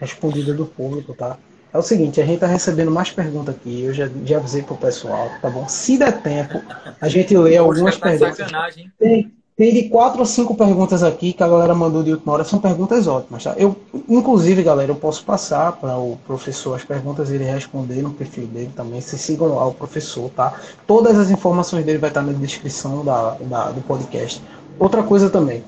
respondida 0.00 0.54
do 0.54 0.64
público, 0.64 1.12
tá? 1.12 1.36
É 1.72 1.76
o 1.76 1.82
seguinte, 1.82 2.18
a 2.18 2.24
gente 2.24 2.40
tá 2.40 2.46
recebendo 2.46 2.90
mais 2.90 3.10
perguntas 3.10 3.54
aqui, 3.54 3.82
eu 3.82 3.92
já, 3.92 4.08
já 4.24 4.38
avisei 4.38 4.62
pro 4.62 4.74
pessoal, 4.76 5.30
tá 5.42 5.50
bom? 5.50 5.68
Se 5.68 5.98
der 5.98 6.22
tempo, 6.22 6.62
a 6.98 7.08
gente 7.08 7.36
lê 7.36 7.58
algumas 7.58 7.98
tá 7.98 8.08
perguntas. 8.08 8.50
Tem, 8.98 9.30
tem 9.54 9.74
de 9.74 9.88
quatro 9.90 10.20
ou 10.20 10.24
cinco 10.24 10.54
perguntas 10.54 11.02
aqui 11.02 11.34
que 11.34 11.42
a 11.42 11.48
galera 11.48 11.74
mandou 11.74 12.02
de 12.02 12.12
última 12.12 12.32
hora, 12.32 12.44
são 12.44 12.58
perguntas 12.58 13.06
ótimas, 13.06 13.44
tá? 13.44 13.54
Eu, 13.58 13.76
inclusive, 14.08 14.62
galera, 14.62 14.90
eu 14.90 14.96
posso 14.96 15.22
passar 15.24 15.72
para 15.72 15.98
o 15.98 16.18
professor 16.26 16.74
as 16.74 16.84
perguntas 16.84 17.30
ele 17.30 17.44
responder 17.44 18.00
no 18.00 18.12
perfil 18.12 18.46
dele 18.46 18.70
também. 18.74 19.02
Se 19.02 19.18
sigam 19.18 19.54
lá 19.54 19.66
o 19.66 19.74
professor, 19.74 20.30
tá? 20.30 20.58
Todas 20.86 21.18
as 21.18 21.30
informações 21.30 21.84
dele 21.84 21.98
vai 21.98 22.08
estar 22.08 22.22
na 22.22 22.32
descrição 22.32 23.04
da, 23.04 23.36
da 23.42 23.70
do 23.72 23.82
podcast. 23.82 24.42
Outra 24.78 25.02
coisa 25.02 25.28
também, 25.28 25.62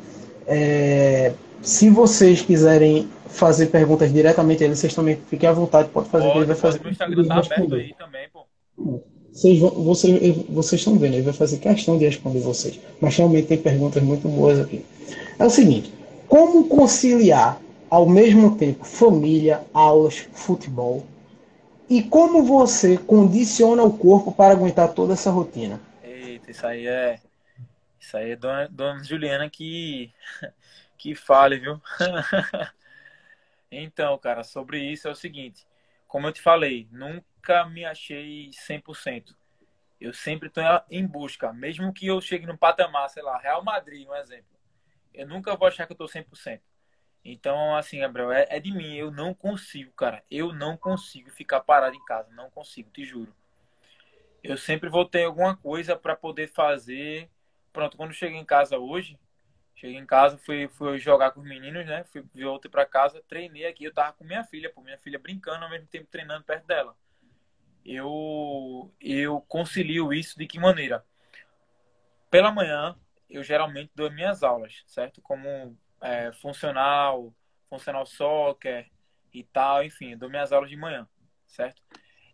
é, 0.48 1.32
se 1.60 1.90
vocês 1.90 2.40
quiserem 2.40 3.08
fazer 3.26 3.66
perguntas 3.66 4.10
diretamente 4.12 4.62
a 4.62 4.66
ele, 4.66 4.74
vocês 4.74 4.94
também 4.94 5.18
fiquem 5.28 5.48
à 5.48 5.52
vontade, 5.52 5.90
pode 5.90 6.08
fazer. 6.08 6.26
Pode, 6.26 6.38
ele 6.38 6.46
vai 6.46 6.56
fazer. 6.56 6.80
O 6.84 6.88
Instagram 6.88 7.26
tá 7.26 7.34
aberto 7.34 7.74
aí 7.74 7.94
também, 7.98 8.28
pô. 8.32 8.46
Vocês, 9.30 9.58
vão, 9.58 9.70
vocês, 9.70 10.36
vocês 10.48 10.80
estão 10.80 10.98
vendo, 10.98 11.14
ele 11.14 11.22
vai 11.22 11.34
fazer 11.34 11.58
questão 11.58 11.98
de 11.98 12.06
responder 12.06 12.40
vocês. 12.40 12.80
Mas 13.00 13.14
realmente 13.16 13.48
tem 13.48 13.58
perguntas 13.58 14.02
muito 14.02 14.26
boas 14.28 14.58
aqui. 14.58 14.84
É 15.38 15.44
o 15.44 15.50
seguinte: 15.50 15.92
como 16.26 16.66
conciliar 16.66 17.60
ao 17.90 18.08
mesmo 18.08 18.56
tempo 18.56 18.84
família, 18.84 19.60
aulas, 19.72 20.26
futebol? 20.32 21.04
E 21.90 22.02
como 22.02 22.42
você 22.42 22.98
condiciona 22.98 23.82
o 23.82 23.92
corpo 23.92 24.32
para 24.32 24.52
aguentar 24.52 24.92
toda 24.92 25.12
essa 25.12 25.30
rotina? 25.30 25.80
Eita, 26.02 26.50
isso 26.50 26.66
aí 26.66 26.86
é. 26.86 27.18
Isso 28.08 28.16
aí 28.16 28.30
é 28.30 28.36
Dona, 28.36 28.66
Dona 28.68 29.04
Juliana 29.04 29.50
que. 29.50 30.10
que 30.96 31.14
fale, 31.14 31.58
viu? 31.58 31.78
então, 33.70 34.16
cara, 34.16 34.42
sobre 34.42 34.80
isso 34.80 35.06
é 35.06 35.10
o 35.10 35.14
seguinte. 35.14 35.66
Como 36.06 36.26
eu 36.26 36.32
te 36.32 36.40
falei, 36.40 36.88
nunca 36.90 37.66
me 37.66 37.84
achei 37.84 38.48
100%. 38.50 39.36
Eu 40.00 40.14
sempre 40.14 40.48
estou 40.48 40.64
em 40.90 41.06
busca. 41.06 41.52
Mesmo 41.52 41.92
que 41.92 42.06
eu 42.06 42.18
chegue 42.18 42.46
no 42.46 42.56
patamar, 42.56 43.10
sei 43.10 43.22
lá, 43.22 43.36
Real 43.36 43.62
Madrid, 43.62 44.08
um 44.08 44.14
exemplo. 44.14 44.56
Eu 45.12 45.28
nunca 45.28 45.54
vou 45.54 45.68
achar 45.68 45.84
que 45.84 45.92
eu 45.92 46.02
estou 46.02 46.08
100%. 46.08 46.62
Então, 47.22 47.76
assim, 47.76 47.98
Gabriel, 47.98 48.32
é, 48.32 48.46
é, 48.48 48.58
de 48.58 48.72
mim. 48.72 48.94
Eu 48.94 49.10
não 49.10 49.34
consigo, 49.34 49.92
cara. 49.92 50.24
Eu 50.30 50.54
não 50.54 50.78
consigo 50.78 51.30
ficar 51.30 51.60
parado 51.60 51.94
em 51.94 52.04
casa. 52.06 52.32
Não 52.32 52.48
consigo, 52.48 52.88
te 52.90 53.04
juro. 53.04 53.34
Eu 54.42 54.56
sempre 54.56 54.88
vou 54.88 55.04
ter 55.04 55.24
alguma 55.24 55.54
coisa 55.54 55.94
para 55.94 56.16
poder 56.16 56.48
fazer. 56.48 57.28
Pronto, 57.78 57.96
quando 57.96 58.12
cheguei 58.12 58.36
em 58.36 58.44
casa 58.44 58.76
hoje, 58.76 59.16
cheguei 59.76 59.96
em 59.96 60.04
casa, 60.04 60.36
fui, 60.36 60.66
fui 60.66 60.98
jogar 60.98 61.30
com 61.30 61.38
os 61.38 61.46
meninos, 61.46 61.86
né? 61.86 62.02
Fui, 62.02 62.24
voltei 62.34 62.68
para 62.68 62.84
casa, 62.84 63.22
treinei 63.28 63.66
aqui. 63.66 63.84
Eu 63.84 63.94
tava 63.94 64.14
com 64.14 64.24
minha 64.24 64.42
filha, 64.42 64.68
pô, 64.68 64.82
minha 64.82 64.98
filha 64.98 65.16
brincando 65.16 65.64
ao 65.64 65.70
mesmo 65.70 65.86
tempo 65.86 66.08
treinando 66.10 66.42
perto 66.42 66.66
dela. 66.66 66.96
Eu, 67.84 68.92
eu 69.00 69.40
concilio 69.42 70.12
isso 70.12 70.36
de 70.36 70.44
que 70.44 70.58
maneira? 70.58 71.06
Pela 72.28 72.50
manhã, 72.50 72.98
eu 73.30 73.44
geralmente 73.44 73.92
dou 73.94 74.10
minhas 74.10 74.42
aulas, 74.42 74.82
certo? 74.84 75.22
Como 75.22 75.78
é, 76.00 76.32
funcional, 76.32 77.32
funcional 77.70 78.04
soccer 78.04 78.90
e 79.32 79.44
tal, 79.44 79.84
enfim, 79.84 80.16
dou 80.16 80.28
minhas 80.28 80.52
aulas 80.52 80.68
de 80.68 80.76
manhã, 80.76 81.08
certo? 81.46 81.80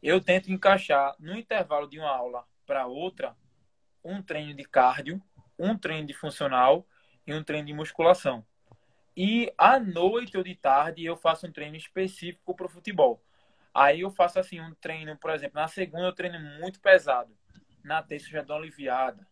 Eu 0.02 0.22
tento 0.22 0.50
encaixar 0.50 1.14
no 1.18 1.36
intervalo 1.36 1.86
de 1.86 1.98
uma 1.98 2.08
aula 2.08 2.46
para 2.64 2.86
outra 2.86 3.36
um 4.04 4.22
treino 4.22 4.54
de 4.54 4.64
cardio, 4.64 5.20
um 5.58 5.76
treino 5.76 6.06
de 6.06 6.14
funcional 6.14 6.86
e 7.26 7.34
um 7.34 7.42
treino 7.42 7.66
de 7.66 7.72
musculação. 7.72 8.44
E 9.16 9.52
à 9.56 9.78
noite 9.78 10.36
ou 10.36 10.42
de 10.42 10.54
tarde 10.54 11.04
eu 11.04 11.16
faço 11.16 11.46
um 11.46 11.52
treino 11.52 11.76
específico 11.76 12.54
para 12.54 12.66
o 12.66 12.68
futebol. 12.68 13.22
Aí 13.72 14.00
eu 14.00 14.10
faço 14.10 14.38
assim 14.38 14.60
um 14.60 14.74
treino, 14.74 15.16
por 15.16 15.30
exemplo, 15.30 15.60
na 15.60 15.68
segunda 15.68 16.06
eu 16.06 16.12
treino 16.12 16.38
muito 16.58 16.80
pesado, 16.80 17.36
na 17.82 18.02
terça 18.02 18.26
eu 18.26 18.32
já 18.32 18.42
dou 18.42 18.56
aliviada, 18.56 19.26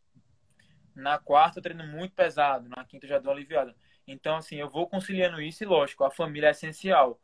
na 0.95 1.19
quarta 1.19 1.59
eu 1.59 1.63
treino 1.63 1.87
muito 1.87 2.15
pesado, 2.15 2.69
na 2.69 2.85
quinta 2.85 3.07
eu 3.07 3.11
já 3.11 3.19
dou 3.19 3.33
aliviada. 3.33 3.75
Então, 4.07 4.37
assim, 4.37 4.57
eu 4.57 4.69
vou 4.69 4.89
conciliando 4.89 5.41
isso 5.41 5.63
e, 5.63 5.67
lógico, 5.67 6.05
a 6.05 6.11
família 6.11 6.49
é 6.49 6.51
essencial. 6.51 7.21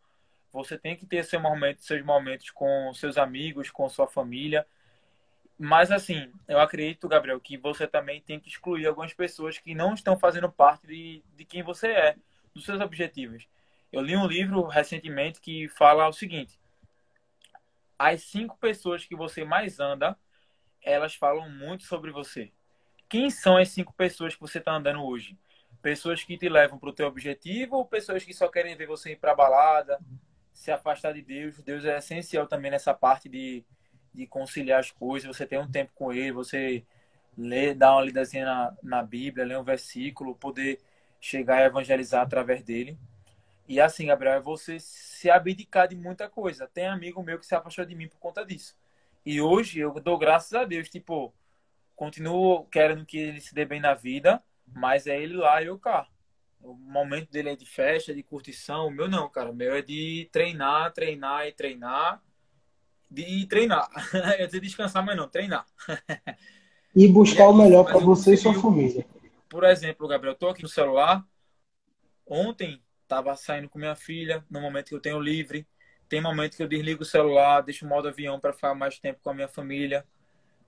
Você 0.53 0.79
tem 0.79 0.97
que 0.97 1.05
ter 1.05 1.25
seu 1.25 1.41
momento, 1.41 1.83
seus 1.83 2.05
momentos 2.05 2.51
com 2.51 2.93
seus 2.95 3.19
amigos, 3.19 3.71
com 3.71 3.89
sua 3.89 4.07
família. 4.07 4.67
Mas, 5.59 5.91
assim, 5.91 6.33
eu 6.47 6.61
acredito, 6.61 7.09
Gabriel, 7.09 7.41
que 7.41 7.57
você 7.59 7.87
também 7.87 8.21
tem 8.21 8.39
que 8.39 8.49
excluir 8.49 8.87
algumas 8.87 9.13
pessoas 9.13 9.59
que 9.59 9.75
não 9.75 9.93
estão 9.93 10.17
fazendo 10.17 10.51
parte 10.51 10.87
de, 10.87 11.25
de 11.35 11.45
quem 11.45 11.65
você 11.65 11.89
é, 11.89 12.17
dos 12.55 12.65
seus 12.65 12.81
objetivos. 12.81 13.49
Eu 13.93 14.01
li 14.01 14.17
um 14.17 14.27
livro 14.27 14.63
recentemente 14.67 15.41
que 15.41 15.69
fala 15.71 16.07
o 16.07 16.13
seguinte: 16.13 16.61
as 17.99 18.23
cinco 18.23 18.57
pessoas 18.59 19.05
que 19.05 19.17
você 19.17 19.45
mais 19.45 19.81
anda, 19.81 20.17
elas 20.81 21.17
falam 21.17 21.51
muito 21.51 21.83
sobre 21.85 22.13
você. 22.13 22.53
Quem 23.09 23.29
são 23.29 23.57
as 23.57 23.71
cinco 23.71 23.93
pessoas 23.93 24.35
que 24.35 24.41
você 24.41 24.59
está 24.59 24.73
andando 24.73 25.03
hoje? 25.03 25.37
Pessoas 25.83 26.23
que 26.23 26.39
te 26.39 26.49
levam 26.49 26.79
para 26.79 26.91
o 26.91 26.93
teu 26.93 27.09
objetivo 27.09 27.77
ou 27.77 27.85
pessoas 27.85 28.23
que 28.23 28.33
só 28.33 28.49
querem 28.49 28.77
ver 28.77 28.87
você 28.87 29.13
ir 29.13 29.17
para 29.17 29.35
balada, 29.35 29.99
se 30.53 30.71
afastar 30.71 31.15
de 31.15 31.23
Deus? 31.23 31.61
Deus 31.63 31.85
é 31.85 31.97
essencial 31.99 32.47
também 32.47 32.71
nessa 32.71 32.95
parte 32.95 33.29
de, 33.29 33.65
de 34.13 34.27
conciliar 34.27 34.81
as 34.81 34.91
coisas. 34.91 35.29
Você 35.29 35.47
tem 35.47 35.59
um 35.59 35.71
tempo 35.71 35.93
com 35.95 36.13
Ele, 36.13 36.33
você 36.33 36.85
ler, 37.37 37.75
dar 37.75 37.93
uma 37.93 38.03
lidazinha 38.03 38.45
na, 38.45 38.77
na 38.83 39.03
Bíblia, 39.03 39.47
ler 39.47 39.59
um 39.59 39.65
versículo, 39.65 40.35
poder 40.35 40.81
chegar 41.21 41.59
a 41.59 41.67
evangelizar 41.67 42.23
através 42.23 42.63
dele. 42.63 42.99
E 43.69 43.81
assim, 43.81 44.07
Gabriel, 44.07 44.35
é 44.35 44.41
você 44.41 44.81
se 44.81 45.31
abdicar 45.31 45.89
de 45.89 45.95
muita 45.95 46.29
coisa. 46.29 46.67
Tem 46.67 46.87
amigo 46.87 47.23
meu 47.23 47.39
que 47.39 47.47
se 47.47 47.55
afastou 47.55 47.85
de 47.85 47.95
mim 47.95 48.09
por 48.09 48.19
conta 48.19 48.45
disso. 48.45 48.77
E 49.27 49.41
hoje 49.41 49.81
eu 49.81 49.93
dou 49.95 50.17
graças 50.17 50.55
a 50.55 50.65
Deus, 50.65 50.89
tipo, 50.89 51.35
continuo 51.95 52.65
querendo 52.67 53.05
que 53.05 53.19
ele 53.19 53.41
se 53.41 53.55
dê 53.55 53.65
bem 53.65 53.81
na 53.81 53.93
vida, 53.93 54.43
mas 54.67 55.07
é 55.07 55.21
ele 55.21 55.35
lá 55.35 55.63
e 55.63 55.67
eu 55.67 55.79
cá. 55.79 56.09
O 56.61 56.75
momento 56.75 57.31
dele 57.31 57.51
é 57.51 57.57
de 57.57 57.67
festa, 57.67 58.15
de 58.15 58.23
curtição. 58.23 58.87
O 58.89 58.91
meu 58.91 59.09
não, 59.09 59.29
cara. 59.29 59.51
O 59.51 59.55
meu 59.55 59.75
é 59.75 59.83
de 59.83 60.29
treinar, 60.33 60.93
treinar 60.93 61.47
e 61.47 61.53
treinar. 61.53 62.23
De 63.11 63.47
treinar. 63.47 63.89
Eu 64.39 64.47
dizer 64.47 64.61
descansar, 64.61 65.05
mas 65.05 65.17
não, 65.17 65.29
treinar. 65.29 65.65
E 66.95 67.09
buscar 67.09 67.45
e 67.45 67.47
o 67.49 67.55
melhor 67.55 67.85
para 67.85 67.99
você 67.99 68.35
e 68.35 68.37
sua 68.37 68.55
família. 68.55 69.07
Por 69.49 69.65
exemplo, 69.65 70.07
Gabriel, 70.07 70.35
eu 70.35 70.39
tô 70.39 70.49
aqui 70.49 70.63
no 70.63 70.69
celular. 70.69 71.25
Ontem 72.27 72.83
tava 73.07 73.35
saindo 73.35 73.69
com 73.69 73.79
minha 73.79 73.95
filha, 73.95 74.45
no 74.51 74.61
momento 74.61 74.89
que 74.89 74.95
eu 74.95 75.01
tenho 75.01 75.21
livre. 75.21 75.67
Tem 76.09 76.21
momento 76.21 76.57
que 76.57 76.63
eu 76.63 76.69
desligo 76.69 77.03
o 77.03 77.07
celular, 77.07 77.63
deixo 77.63 77.87
o 77.87 77.89
modo 77.89 78.09
avião 78.09 78.39
para 78.39 78.53
ficar 78.53 78.75
mais 78.75 78.99
tempo 78.99 79.21
com 79.23 79.31
a 79.31 79.35
minha 79.35 79.49
família. 79.49 80.05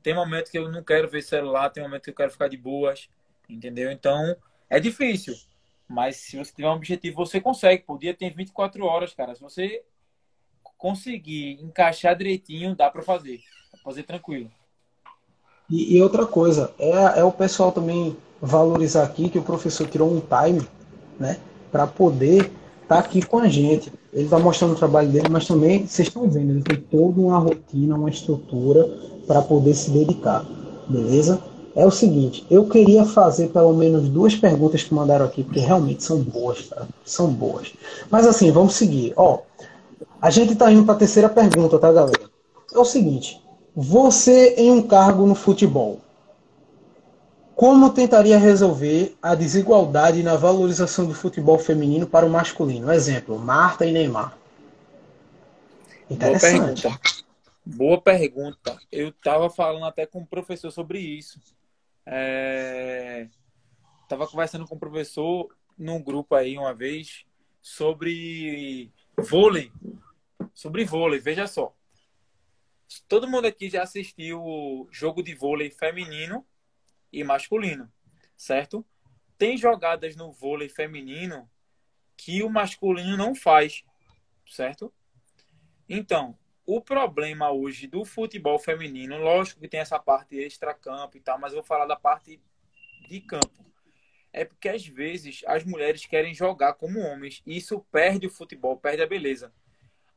Tem 0.02 0.14
momento 0.14 0.50
que 0.50 0.58
eu 0.58 0.70
não 0.70 0.82
quero 0.82 1.08
ver 1.08 1.22
celular, 1.22 1.68
tem 1.70 1.82
momento 1.82 2.04
que 2.04 2.10
eu 2.10 2.14
quero 2.14 2.30
ficar 2.30 2.48
de 2.48 2.56
boas. 2.56 3.08
Entendeu? 3.48 3.90
Então, 3.90 4.36
é 4.68 4.80
difícil. 4.80 5.34
Mas 5.86 6.16
se 6.16 6.36
você 6.36 6.52
tiver 6.54 6.68
um 6.68 6.74
objetivo, 6.74 7.16
você 7.16 7.40
consegue. 7.40 7.84
O 7.88 7.98
dia 7.98 8.14
tem 8.14 8.32
24 8.32 8.84
horas, 8.84 9.12
cara. 9.12 9.34
Se 9.34 9.40
você 9.40 9.82
conseguir 10.80 11.60
encaixar 11.62 12.16
direitinho, 12.16 12.74
dá 12.74 12.90
para 12.90 13.02
fazer. 13.02 13.36
Dá 13.70 13.78
pra 13.78 13.80
fazer 13.84 14.02
tranquilo. 14.02 14.50
E, 15.68 15.96
e, 15.96 16.02
outra 16.02 16.26
coisa, 16.26 16.72
é, 16.78 17.20
é 17.20 17.24
o 17.24 17.30
pessoal 17.30 17.70
também 17.70 18.16
valorizar 18.40 19.04
aqui 19.04 19.28
que 19.28 19.38
o 19.38 19.42
professor 19.42 19.86
tirou 19.86 20.12
um 20.12 20.20
time, 20.20 20.66
né? 21.18 21.38
Para 21.70 21.86
poder 21.86 22.50
estar 22.82 22.96
tá 22.96 22.98
aqui 22.98 23.24
com 23.24 23.38
a 23.38 23.48
gente. 23.48 23.92
Ele 24.12 24.24
está 24.24 24.38
mostrando 24.38 24.72
o 24.72 24.76
trabalho 24.78 25.08
dele, 25.08 25.28
mas 25.30 25.46
também, 25.46 25.86
vocês 25.86 26.08
estão 26.08 26.28
vendo, 26.28 26.50
ele 26.50 26.62
tem 26.62 26.76
toda 26.76 27.20
uma 27.20 27.38
rotina, 27.38 27.94
uma 27.94 28.10
estrutura 28.10 28.84
para 29.28 29.42
poder 29.42 29.74
se 29.74 29.90
dedicar. 29.90 30.44
Beleza? 30.88 31.40
é 31.74 31.86
o 31.86 31.90
seguinte, 31.90 32.44
eu 32.50 32.66
queria 32.66 33.04
fazer 33.04 33.48
pelo 33.48 33.72
menos 33.72 34.08
duas 34.08 34.34
perguntas 34.34 34.82
que 34.82 34.92
mandaram 34.92 35.24
aqui, 35.24 35.44
porque 35.44 35.60
realmente 35.60 36.02
são 36.02 36.18
boas, 36.18 36.68
tá? 36.68 36.86
São 37.04 37.28
boas. 37.28 37.72
Mas 38.10 38.26
assim, 38.26 38.50
vamos 38.50 38.74
seguir. 38.74 39.12
Ó, 39.16 39.40
a 40.20 40.30
gente 40.30 40.54
tá 40.54 40.70
indo 40.70 40.84
para 40.84 40.94
a 40.94 40.98
terceira 40.98 41.28
pergunta, 41.28 41.78
tá, 41.78 41.92
galera? 41.92 42.30
É 42.72 42.78
o 42.78 42.84
seguinte, 42.84 43.42
você 43.74 44.54
em 44.56 44.70
um 44.70 44.82
cargo 44.82 45.26
no 45.26 45.34
futebol, 45.34 46.00
como 47.54 47.90
tentaria 47.90 48.38
resolver 48.38 49.16
a 49.20 49.34
desigualdade 49.34 50.22
na 50.22 50.36
valorização 50.36 51.06
do 51.06 51.14
futebol 51.14 51.58
feminino 51.58 52.06
para 52.06 52.24
o 52.24 52.30
masculino? 52.30 52.90
Exemplo, 52.90 53.38
Marta 53.38 53.84
e 53.84 53.92
Neymar. 53.92 54.36
Interessante. 56.08 56.82
Boa 56.82 56.90
pergunta. 56.90 57.00
Boa 57.66 58.00
pergunta. 58.00 58.78
Eu 58.90 59.10
estava 59.10 59.50
falando 59.50 59.84
até 59.84 60.06
com 60.06 60.20
o 60.20 60.26
professor 60.26 60.70
sobre 60.70 60.98
isso. 60.98 61.38
É... 62.06 63.28
Tava 64.08 64.26
conversando 64.26 64.66
com 64.66 64.74
o 64.74 64.80
professor 64.80 65.48
num 65.78 66.02
grupo 66.02 66.34
aí 66.34 66.58
uma 66.58 66.74
vez 66.74 67.24
sobre 67.62 68.90
vôlei. 69.22 69.72
Sobre 70.54 70.84
vôlei, 70.84 71.20
veja 71.20 71.46
só. 71.46 71.74
Todo 73.08 73.28
mundo 73.28 73.46
aqui 73.46 73.70
já 73.70 73.82
assistiu 73.82 74.88
jogo 74.90 75.22
de 75.22 75.34
vôlei 75.34 75.70
feminino 75.70 76.44
e 77.12 77.22
masculino, 77.22 77.90
certo? 78.36 78.84
Tem 79.38 79.56
jogadas 79.56 80.16
no 80.16 80.32
vôlei 80.32 80.68
feminino 80.68 81.48
que 82.16 82.42
o 82.42 82.50
masculino 82.50 83.16
não 83.16 83.34
faz, 83.34 83.84
certo? 84.46 84.92
Então, 85.88 86.36
o 86.66 86.80
problema 86.80 87.50
hoje 87.50 87.86
do 87.86 88.04
futebol 88.04 88.58
feminino, 88.58 89.18
lógico 89.18 89.60
que 89.60 89.68
tem 89.68 89.80
essa 89.80 89.98
parte 89.98 90.36
extra-campo 90.36 91.16
e 91.16 91.20
tal, 91.20 91.38
mas 91.38 91.52
eu 91.52 91.58
vou 91.58 91.66
falar 91.66 91.86
da 91.86 91.96
parte 91.96 92.40
de 93.08 93.20
campo. 93.20 93.69
É 94.32 94.44
porque 94.44 94.68
às 94.68 94.86
vezes 94.86 95.42
as 95.46 95.64
mulheres 95.64 96.06
querem 96.06 96.32
jogar 96.34 96.74
como 96.74 97.00
homens 97.00 97.42
e 97.44 97.56
isso 97.56 97.80
perde 97.90 98.26
o 98.26 98.30
futebol, 98.30 98.76
perde 98.76 99.02
a 99.02 99.06
beleza. 99.06 99.52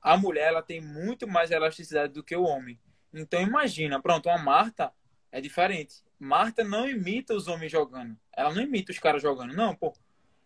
A 0.02 0.18
mulher 0.18 0.50
ela 0.50 0.62
tem 0.62 0.82
muito 0.82 1.28
mais 1.28 1.50
elasticidade 1.50 2.14
do 2.14 2.24
que 2.24 2.36
o 2.36 2.44
homem. 2.44 2.80
Então 3.14 3.42
imagina, 3.42 4.02
pronto, 4.02 4.28
uma 4.30 4.38
Marta 4.38 4.94
é 5.32 5.40
diferente. 5.42 6.04
Marta 6.20 6.64
não 6.64 6.88
imita 6.88 7.34
os 7.34 7.48
homens 7.48 7.72
jogando. 7.72 8.18
Ela 8.32 8.54
não 8.54 8.62
imita 8.62 8.92
os 8.92 9.00
caras 9.00 9.22
jogando, 9.22 9.54
não, 9.54 9.76
pô. 9.76 9.94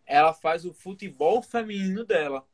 Ela 0.06 0.34
faz 0.34 0.66
o 0.66 0.74
futebol 0.74 1.42
feminino 1.42 2.06
dela. 2.06 2.48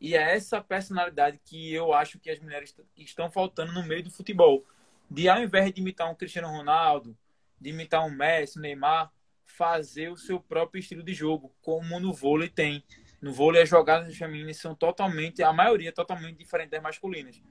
E 0.00 0.16
é 0.16 0.34
essa 0.34 0.60
personalidade 0.60 1.40
que 1.44 1.72
eu 1.72 1.92
acho 1.92 2.18
que 2.18 2.30
as 2.30 2.40
mulheres 2.40 2.74
estão 2.96 3.30
faltando 3.30 3.72
no 3.72 3.84
meio 3.84 4.02
do 4.02 4.10
futebol. 4.10 4.64
De 5.10 5.28
ao 5.28 5.42
invés 5.42 5.72
de 5.72 5.80
imitar 5.80 6.10
um 6.10 6.14
Cristiano 6.14 6.48
Ronaldo, 6.48 7.16
de 7.60 7.70
imitar 7.70 8.04
um 8.04 8.10
Messi, 8.10 8.58
um 8.58 8.62
Neymar, 8.62 9.12
fazer 9.56 10.08
o 10.08 10.16
seu 10.16 10.40
próprio 10.40 10.80
estilo 10.80 11.02
de 11.02 11.12
jogo, 11.12 11.54
como 11.60 12.00
no 12.00 12.12
vôlei 12.12 12.48
tem. 12.48 12.82
No 13.20 13.32
vôlei 13.32 13.62
as 13.62 13.68
jogadas 13.68 14.16
femininas 14.16 14.56
são 14.56 14.74
totalmente, 14.74 15.42
a 15.42 15.52
maioria 15.52 15.92
totalmente 15.92 16.38
diferente 16.38 16.70
das 16.70 16.82
masculinas. 16.82 17.42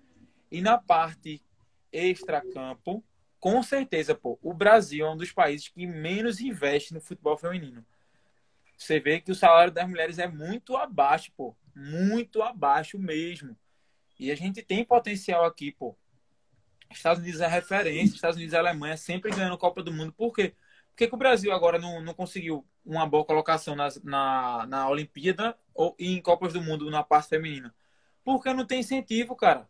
E 0.51 0.61
na 0.61 0.77
parte 0.77 1.41
extra-campo, 1.91 3.03
com 3.39 3.61
certeza, 3.63 4.15
pô, 4.15 4.37
o 4.41 4.53
Brasil 4.53 5.05
é 5.05 5.09
um 5.09 5.17
dos 5.17 5.31
países 5.31 5.67
que 5.67 5.85
menos 5.85 6.39
investe 6.39 6.93
no 6.93 7.01
futebol 7.01 7.37
feminino. 7.37 7.85
Você 8.77 8.99
vê 8.99 9.21
que 9.21 9.31
o 9.31 9.35
salário 9.35 9.71
das 9.71 9.87
mulheres 9.87 10.17
é 10.17 10.27
muito 10.27 10.75
abaixo, 10.75 11.31
pô. 11.37 11.55
Muito 11.75 12.41
abaixo 12.41 12.97
mesmo. 12.97 13.55
E 14.19 14.31
a 14.31 14.35
gente 14.35 14.61
tem 14.61 14.83
potencial 14.83 15.45
aqui, 15.45 15.71
pô. 15.71 15.95
Estados 16.89 17.21
Unidos 17.21 17.41
é 17.41 17.47
referência, 17.47 18.15
Estados 18.15 18.35
Unidos 18.35 18.53
e 18.53 18.57
Alemanha 18.57 18.97
sempre 18.97 19.31
ganhando 19.31 19.57
Copa 19.57 19.81
do 19.83 19.93
Mundo. 19.93 20.11
Por 20.11 20.33
quê? 20.33 20.53
Por 20.91 20.97
que, 20.97 21.07
que 21.07 21.15
o 21.15 21.17
Brasil 21.17 21.51
agora 21.51 21.79
não, 21.79 22.01
não 22.01 22.13
conseguiu 22.13 22.65
uma 22.85 23.07
boa 23.07 23.25
colocação 23.25 23.75
nas, 23.75 24.01
na, 24.03 24.65
na 24.67 24.89
Olimpíada 24.89 25.57
ou 25.73 25.95
em 25.97 26.21
Copas 26.21 26.53
do 26.53 26.61
Mundo 26.61 26.89
na 26.91 27.03
parte 27.03 27.29
feminina? 27.29 27.73
Porque 28.23 28.53
não 28.53 28.65
tem 28.65 28.81
incentivo, 28.81 29.35
cara. 29.35 29.67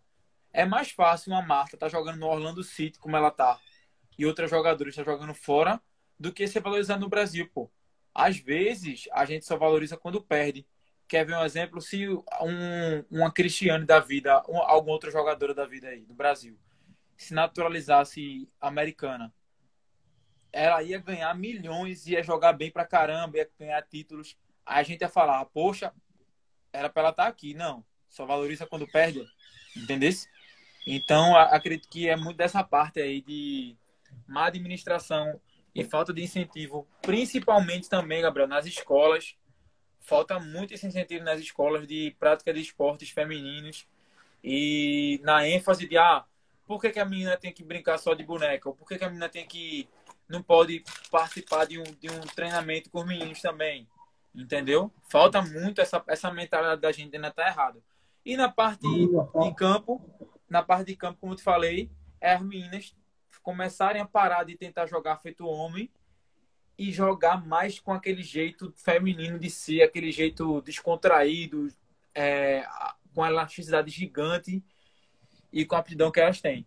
É 0.52 0.66
mais 0.66 0.92
fácil 0.92 1.32
uma 1.32 1.42
Marta 1.42 1.76
estar 1.76 1.86
tá 1.86 1.90
jogando 1.90 2.18
no 2.18 2.28
Orlando 2.28 2.64
City, 2.64 3.00
como 3.00 3.16
ela 3.16 3.32
tá, 3.32 3.60
e 4.18 4.26
outra 4.26 4.48
jogadora 4.48 4.90
está 4.90 5.04
jogando 5.04 5.34
fora, 5.34 5.82
do 6.20 6.32
que 6.32 6.48
ser 6.48 6.60
valorizado 6.60 7.02
no 7.02 7.10
Brasil, 7.10 7.50
pô. 7.54 7.72
Às 8.14 8.38
vezes, 8.38 9.06
a 9.14 9.26
gente 9.26 9.46
só 9.46 9.58
valoriza 9.58 9.98
quando 9.98 10.22
perde. 10.22 10.68
Quer 11.08 11.26
ver 11.26 11.36
um 11.36 11.44
exemplo? 11.44 11.82
Se 11.82 12.08
um, 12.08 13.04
uma 13.10 13.32
Cristiane 13.32 13.86
da 13.86 14.00
vida, 14.00 14.44
um, 14.48 14.58
alguma 14.58 14.94
outra 14.94 15.10
jogadora 15.10 15.54
da 15.54 15.66
vida 15.66 15.88
aí, 15.88 16.06
do 16.06 16.14
Brasil, 16.14 16.58
se 17.18 17.34
naturalizasse 17.34 18.48
americana, 18.60 19.34
ela 20.52 20.84
ia 20.84 21.00
ganhar 21.00 21.34
milhões, 21.36 22.08
ia 22.08 22.24
jogar 22.24 22.54
bem 22.54 22.72
pra 22.72 22.86
caramba, 22.86 23.38
ia 23.38 23.50
ganhar 23.58 23.82
títulos. 23.84 24.38
Aí 24.66 24.82
a 24.82 24.84
gente 24.84 25.02
ia 25.02 25.10
falar, 25.10 25.44
poxa, 25.46 25.94
era 26.74 26.90
pra 26.90 27.02
ela 27.02 27.10
estar 27.12 27.24
tá 27.24 27.30
aqui. 27.30 27.54
Não, 27.54 27.84
só 28.10 28.26
valoriza 28.26 28.66
quando 28.66 28.88
perde, 28.88 29.26
entendeu? 29.76 30.12
Então, 30.86 31.36
acredito 31.36 31.88
que 31.90 32.10
é 32.10 32.16
muito 32.16 32.38
dessa 32.38 32.64
parte 32.64 33.00
aí 33.00 33.22
de 33.22 33.76
má 34.28 34.48
administração 34.48 35.40
e 35.74 35.84
falta 35.84 36.14
de 36.14 36.22
incentivo, 36.22 36.88
principalmente 37.02 37.90
também, 37.90 38.22
Gabriel, 38.22 38.48
nas 38.48 38.66
escolas. 38.66 39.36
Falta 40.00 40.40
muito 40.40 40.74
esse 40.74 40.86
incentivo 40.86 41.24
nas 41.24 41.40
escolas 41.40 41.88
de 41.88 42.16
prática 42.20 42.52
de 42.54 42.60
esportes 42.60 43.12
femininos 43.12 43.88
e 44.44 45.22
na 45.24 45.48
ênfase 45.48 45.88
de, 45.88 45.98
ah, 45.98 46.26
por 46.66 46.82
que, 46.82 46.90
que 46.90 47.00
a 47.00 47.06
menina 47.06 47.38
tem 47.38 47.54
que 47.54 47.64
brincar 47.64 47.98
só 48.00 48.14
de 48.14 48.24
boneca? 48.24 48.68
Ou 48.68 48.76
por 48.76 48.88
que, 48.88 48.98
que 48.98 49.04
a 49.04 49.08
menina 49.08 49.30
tem 49.30 49.46
que 49.46 49.88
não 50.32 50.42
pode 50.42 50.84
participar 51.12 51.66
de 51.66 51.78
um, 51.78 51.84
de 51.84 52.10
um 52.10 52.22
treinamento 52.36 52.90
com 52.90 53.02
os 53.02 53.08
meninos 53.08 53.42
também. 53.42 53.88
Entendeu? 54.34 54.92
Falta 55.10 55.42
muito 55.42 55.82
essa, 55.82 56.02
essa 56.08 56.32
mentalidade 56.32 56.82
da 56.82 56.92
gente 56.92 57.16
ainda 57.16 57.32
tá 57.32 57.48
errada. 57.48 57.80
E 58.26 58.38
na 58.38 58.50
parte 58.50 58.88
de 58.88 59.56
campo, 59.56 60.02
na 60.50 60.64
parte 60.64 60.88
de 60.88 60.96
campo, 60.96 61.20
como 61.20 61.34
eu 61.34 61.38
te 61.38 61.44
falei, 61.44 61.92
é 62.20 62.34
as 62.34 62.42
meninas 62.42 62.96
começarem 63.44 64.02
a 64.02 64.06
parar 64.06 64.44
de 64.44 64.56
tentar 64.56 64.86
jogar 64.86 65.18
feito 65.18 65.46
homem 65.46 65.90
e 66.78 66.92
jogar 66.92 67.46
mais 67.46 67.80
com 67.80 67.92
aquele 67.92 68.24
jeito 68.24 68.74
feminino 68.76 69.38
de 69.38 69.50
ser, 69.50 69.82
aquele 69.82 70.12
jeito 70.12 70.62
descontraído, 70.62 71.68
é, 72.16 72.66
com 73.14 73.24
a 73.24 73.30
elasticidade 73.30 73.92
gigante 73.92 74.64
e 75.52 75.66
com 75.66 75.76
a 75.76 75.80
aptidão 75.80 76.12
que 76.12 76.20
elas 76.20 76.40
têm. 76.40 76.66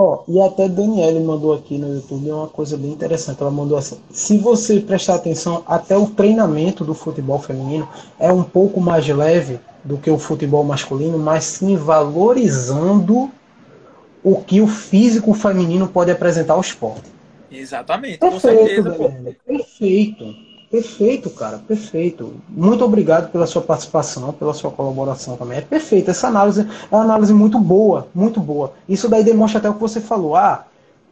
Ó, 0.00 0.22
e 0.28 0.40
até 0.40 0.68
Daniele 0.68 1.18
mandou 1.18 1.52
aqui 1.52 1.76
no 1.76 1.92
YouTube 1.92 2.30
uma 2.30 2.46
coisa 2.46 2.76
bem 2.76 2.92
interessante. 2.92 3.42
Ela 3.42 3.50
mandou 3.50 3.76
assim: 3.76 3.98
se 4.10 4.38
você 4.38 4.78
prestar 4.78 5.16
atenção, 5.16 5.64
até 5.66 5.98
o 5.98 6.06
treinamento 6.06 6.84
do 6.84 6.94
futebol 6.94 7.40
feminino 7.40 7.88
é 8.16 8.32
um 8.32 8.44
pouco 8.44 8.80
mais 8.80 9.08
leve 9.08 9.58
do 9.82 9.98
que 9.98 10.08
o 10.08 10.16
futebol 10.16 10.62
masculino, 10.62 11.18
mas 11.18 11.42
sim 11.42 11.76
valorizando 11.76 13.28
o 14.22 14.36
que 14.36 14.60
o 14.60 14.68
físico 14.68 15.34
feminino 15.34 15.88
pode 15.88 16.12
apresentar 16.12 16.54
ao 16.54 16.60
esporte. 16.60 17.10
Exatamente, 17.50 18.18
perfeito, 18.18 18.40
com 18.40 18.40
certeza. 18.40 18.90
Daniele, 18.90 19.36
perfeito. 19.44 20.47
Perfeito, 20.70 21.30
cara, 21.30 21.58
perfeito. 21.58 22.34
Muito 22.48 22.84
obrigado 22.84 23.30
pela 23.32 23.46
sua 23.46 23.62
participação, 23.62 24.32
pela 24.34 24.52
sua 24.52 24.70
colaboração 24.70 25.36
também. 25.36 25.58
É 25.58 25.62
perfeito. 25.62 26.10
Essa 26.10 26.28
análise 26.28 26.60
é 26.60 26.94
uma 26.94 27.04
análise 27.04 27.32
muito 27.32 27.58
boa, 27.58 28.08
muito 28.14 28.38
boa. 28.38 28.74
Isso 28.86 29.08
daí 29.08 29.24
demonstra 29.24 29.58
até 29.58 29.70
o 29.70 29.74
que 29.74 29.80
você 29.80 30.00
falou. 30.00 30.36
Ah, 30.36 30.66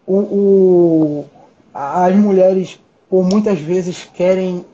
o, 0.07 0.17
o 0.17 1.25
as 1.73 2.15
mulheres, 2.17 2.79
por 3.09 3.25
muitas 3.25 3.59
vezes, 3.59 4.09
querem 4.15 4.65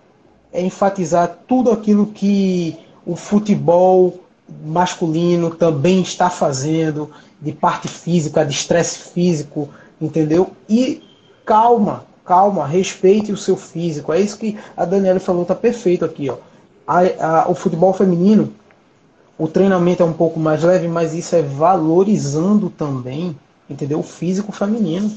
enfatizar 0.53 1.39
tudo 1.47 1.70
aquilo 1.70 2.07
que 2.07 2.76
o 3.07 3.16
futebol 3.16 4.20
masculino 4.64 5.51
também 5.51 6.03
está 6.03 6.28
fazendo, 6.28 7.11
de 7.41 7.53
parte 7.53 7.89
física, 7.89 8.45
de 8.45 8.53
estresse 8.53 8.99
físico, 9.11 9.68
entendeu? 10.01 10.51
E 10.68 11.03
calma, 11.45 12.05
calma, 12.33 12.66
respeite 12.66 13.30
o 13.30 13.37
seu 13.37 13.59
físico. 13.59 14.11
É 14.11 14.18
isso 14.18 14.39
que 14.39 14.59
a 14.74 14.87
Daniela 14.87 15.20
falou, 15.20 15.45
tá 15.45 15.55
perfeito 15.55 16.03
aqui, 16.03 16.30
ó. 16.30 16.39
A, 16.87 17.01
a, 17.20 17.51
o 17.51 17.55
futebol 17.55 17.93
feminino, 17.93 18.55
o 19.37 19.47
treinamento 19.47 20.03
é 20.03 20.07
um 20.07 20.14
pouco 20.14 20.41
mais 20.41 20.62
leve, 20.62 20.89
mas 20.89 21.12
isso 21.12 21.37
é 21.37 21.43
valorizando 21.43 22.70
também, 22.70 23.39
entendeu? 23.68 23.99
O 23.99 24.03
físico 24.03 24.51
feminino. 24.51 25.14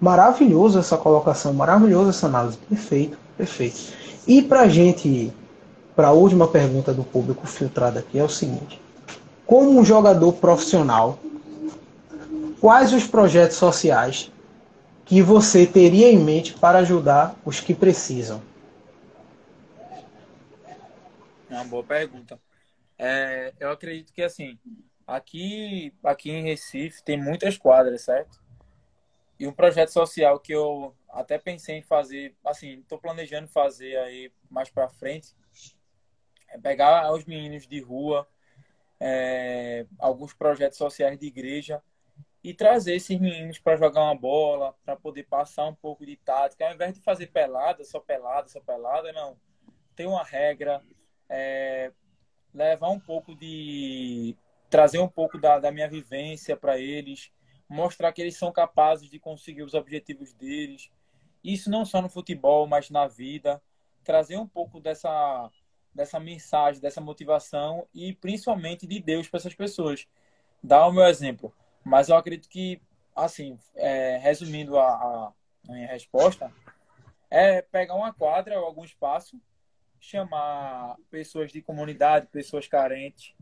Maravilhoso 0.00 0.80
essa 0.80 0.96
colocação, 0.96 1.54
maravilhoso 1.54 2.10
essa 2.10 2.26
análise. 2.26 2.58
Perfeito, 2.68 3.16
perfeito. 3.38 3.92
E 4.26 4.42
pra 4.42 4.66
gente, 4.66 5.32
para 5.94 6.08
a 6.08 6.12
última 6.12 6.48
pergunta 6.48 6.92
do 6.92 7.04
público 7.04 7.46
filtrado 7.46 8.00
aqui, 8.00 8.18
é 8.18 8.24
o 8.24 8.28
seguinte: 8.28 8.82
como 9.46 9.78
um 9.78 9.84
jogador 9.84 10.32
profissional, 10.32 11.20
quais 12.60 12.92
os 12.92 13.06
projetos 13.06 13.58
sociais 13.58 14.33
que 15.04 15.20
você 15.20 15.66
teria 15.66 16.10
em 16.10 16.18
mente 16.18 16.54
para 16.54 16.78
ajudar 16.78 17.36
os 17.44 17.60
que 17.60 17.74
precisam? 17.74 18.42
É 21.50 21.54
uma 21.54 21.64
boa 21.64 21.84
pergunta. 21.84 22.40
É, 22.98 23.52
eu 23.60 23.70
acredito 23.70 24.12
que 24.12 24.22
assim, 24.22 24.58
aqui, 25.06 25.92
aqui 26.02 26.30
em 26.30 26.44
Recife 26.44 27.02
tem 27.02 27.20
muitas 27.20 27.58
quadras, 27.58 28.02
certo? 28.02 28.42
E 29.38 29.46
um 29.46 29.52
projeto 29.52 29.90
social 29.90 30.38
que 30.38 30.52
eu 30.52 30.94
até 31.10 31.38
pensei 31.38 31.78
em 31.78 31.82
fazer, 31.82 32.34
assim, 32.44 32.80
estou 32.80 32.98
planejando 32.98 33.48
fazer 33.48 33.96
aí 33.98 34.32
mais 34.48 34.70
para 34.70 34.88
frente, 34.88 35.34
é 36.48 36.58
pegar 36.58 37.12
os 37.12 37.24
meninos 37.24 37.66
de 37.66 37.80
rua, 37.80 38.26
é, 39.00 39.86
alguns 39.98 40.32
projetos 40.32 40.78
sociais 40.78 41.18
de 41.18 41.26
igreja 41.26 41.82
e 42.44 42.52
trazer 42.52 42.94
esses 42.94 43.18
meninos 43.18 43.58
para 43.58 43.74
jogar 43.74 44.02
uma 44.02 44.14
bola, 44.14 44.76
para 44.84 44.94
poder 44.94 45.22
passar 45.22 45.64
um 45.66 45.74
pouco 45.74 46.04
de 46.04 46.14
tática, 46.14 46.66
ao 46.66 46.74
invés 46.74 46.92
de 46.92 47.00
fazer 47.00 47.28
pelada, 47.28 47.82
só 47.84 47.98
pelada, 47.98 48.48
só 48.48 48.60
pelada, 48.60 49.10
não. 49.14 49.38
Tem 49.96 50.06
uma 50.06 50.22
regra, 50.22 50.82
é, 51.26 51.90
levar 52.52 52.90
um 52.90 53.00
pouco 53.00 53.34
de. 53.34 54.36
trazer 54.68 54.98
um 54.98 55.08
pouco 55.08 55.38
da, 55.38 55.58
da 55.58 55.72
minha 55.72 55.88
vivência 55.88 56.54
para 56.54 56.78
eles, 56.78 57.32
mostrar 57.66 58.12
que 58.12 58.20
eles 58.20 58.36
são 58.36 58.52
capazes 58.52 59.08
de 59.08 59.18
conseguir 59.18 59.62
os 59.62 59.72
objetivos 59.72 60.34
deles. 60.34 60.90
Isso 61.42 61.70
não 61.70 61.86
só 61.86 62.02
no 62.02 62.10
futebol, 62.10 62.66
mas 62.66 62.90
na 62.90 63.06
vida. 63.08 63.60
Trazer 64.04 64.36
um 64.36 64.46
pouco 64.46 64.80
dessa, 64.80 65.50
dessa 65.94 66.20
mensagem, 66.20 66.78
dessa 66.78 67.00
motivação 67.00 67.88
e 67.94 68.12
principalmente 68.12 68.86
de 68.86 69.00
Deus 69.00 69.28
para 69.30 69.38
essas 69.38 69.54
pessoas. 69.54 70.06
Dar 70.62 70.86
o 70.86 70.92
meu 70.92 71.04
exemplo 71.06 71.54
mas 71.84 72.08
eu 72.08 72.16
acredito 72.16 72.48
que, 72.48 72.80
assim, 73.14 73.58
é, 73.76 74.16
resumindo 74.16 74.78
a, 74.78 74.88
a, 74.88 75.32
minha 75.68 75.86
resposta, 75.86 76.50
é 77.30 77.60
pegar 77.60 77.94
uma 77.94 78.12
quadra 78.12 78.58
ou 78.58 78.64
algum 78.64 78.84
espaço, 78.84 79.38
chamar 80.00 80.96
pessoas 81.10 81.52
de 81.52 81.60
comunidade, 81.60 82.26
pessoas 82.28 82.66
carentes, 82.66 83.34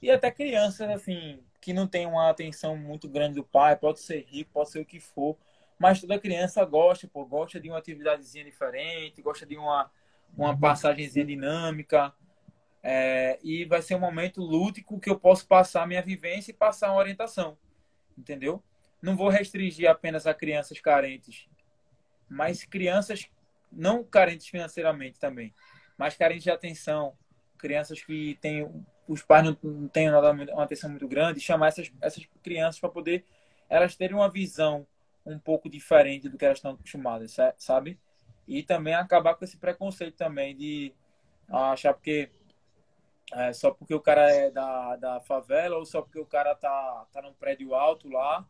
e 0.00 0.10
até 0.10 0.30
crianças, 0.30 0.88
assim, 0.90 1.42
que 1.60 1.72
não 1.72 1.86
tem 1.86 2.06
uma 2.06 2.30
atenção 2.30 2.76
muito 2.76 3.08
grande 3.08 3.36
do 3.36 3.44
pai, 3.44 3.76
pode 3.76 4.00
ser 4.00 4.24
rico, 4.24 4.50
pode 4.52 4.70
ser 4.70 4.80
o 4.80 4.84
que 4.84 5.00
for, 5.00 5.36
mas 5.78 6.00
toda 6.00 6.18
criança 6.18 6.64
gosta, 6.64 7.06
pô, 7.06 7.24
gosta 7.24 7.60
de 7.60 7.68
uma 7.68 7.78
atividadezinha 7.78 8.44
diferente, 8.44 9.22
gosta 9.22 9.44
de 9.44 9.56
uma, 9.56 9.90
uma 10.36 10.58
passagemzinha 10.58 11.24
dinâmica, 11.24 12.14
é, 12.82 13.38
e 13.42 13.64
vai 13.64 13.80
ser 13.80 13.94
um 13.94 14.00
momento 14.00 14.42
lúdico 14.42 15.00
que 15.00 15.08
eu 15.08 15.18
posso 15.18 15.46
passar 15.46 15.82
a 15.82 15.86
minha 15.86 16.02
vivência 16.02 16.50
e 16.50 16.54
passar 16.54 16.90
uma 16.90 16.98
orientação 16.98 17.56
entendeu? 18.16 18.62
Não 19.02 19.16
vou 19.16 19.28
restringir 19.28 19.88
apenas 19.88 20.26
a 20.26 20.34
crianças 20.34 20.80
carentes, 20.80 21.48
mas 22.28 22.64
crianças 22.64 23.28
não 23.70 24.02
carentes 24.04 24.46
financeiramente 24.46 25.18
também, 25.18 25.54
mas 25.96 26.16
carentes 26.16 26.44
de 26.44 26.50
atenção, 26.50 27.16
crianças 27.58 28.02
que 28.02 28.38
têm 28.40 28.68
os 29.06 29.22
pais 29.22 29.44
não 29.44 29.88
têm 29.88 30.08
uma 30.10 30.64
atenção 30.64 30.88
muito 30.88 31.06
grande, 31.06 31.38
chamar 31.40 31.68
essas, 31.68 31.92
essas 32.00 32.26
crianças 32.42 32.80
para 32.80 32.88
poder 32.88 33.24
elas 33.68 33.96
terem 33.96 34.16
uma 34.16 34.30
visão 34.30 34.86
um 35.26 35.38
pouco 35.38 35.68
diferente 35.68 36.28
do 36.28 36.36
que 36.36 36.44
elas 36.44 36.58
estão 36.58 36.72
acostumadas, 36.72 37.36
sabe? 37.58 37.98
E 38.46 38.62
também 38.62 38.94
acabar 38.94 39.34
com 39.34 39.44
esse 39.44 39.56
preconceito 39.56 40.16
também 40.16 40.54
de 40.54 40.92
achar 41.48 41.94
porque 41.94 42.30
é, 43.34 43.52
só 43.52 43.70
porque 43.70 43.94
o 43.94 44.00
cara 44.00 44.30
é 44.30 44.50
da, 44.50 44.96
da 44.96 45.20
favela 45.20 45.76
ou 45.76 45.84
só 45.84 46.02
porque 46.02 46.20
o 46.20 46.26
cara 46.26 46.54
tá, 46.54 47.06
tá 47.12 47.22
num 47.22 47.32
prédio 47.34 47.74
alto 47.74 48.08
lá, 48.08 48.46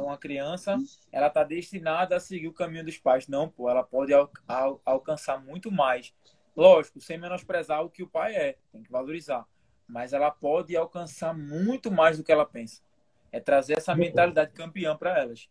uma 0.00 0.18
criança, 0.18 0.76
ela 1.12 1.30
tá 1.30 1.44
destinada 1.44 2.16
a 2.16 2.20
seguir 2.20 2.48
o 2.48 2.52
caminho 2.52 2.84
dos 2.84 2.98
pais. 2.98 3.28
Não, 3.28 3.48
pô, 3.48 3.68
ela 3.68 3.82
pode 3.82 4.12
al, 4.12 4.30
al, 4.46 4.80
alcançar 4.84 5.42
muito 5.42 5.70
mais. 5.70 6.12
Lógico, 6.56 7.00
sem 7.00 7.18
menosprezar 7.18 7.82
o 7.84 7.90
que 7.90 8.02
o 8.02 8.08
pai 8.08 8.34
é, 8.34 8.56
tem 8.72 8.82
que 8.82 8.90
valorizar. 8.90 9.46
Mas 9.86 10.12
ela 10.12 10.30
pode 10.30 10.76
alcançar 10.76 11.36
muito 11.36 11.90
mais 11.90 12.16
do 12.16 12.24
que 12.24 12.32
ela 12.32 12.46
pensa. 12.46 12.82
É 13.30 13.40
trazer 13.40 13.76
essa 13.76 13.94
mentalidade 13.94 14.52
campeã 14.52 14.96
para 14.96 15.18
elas. 15.18 15.48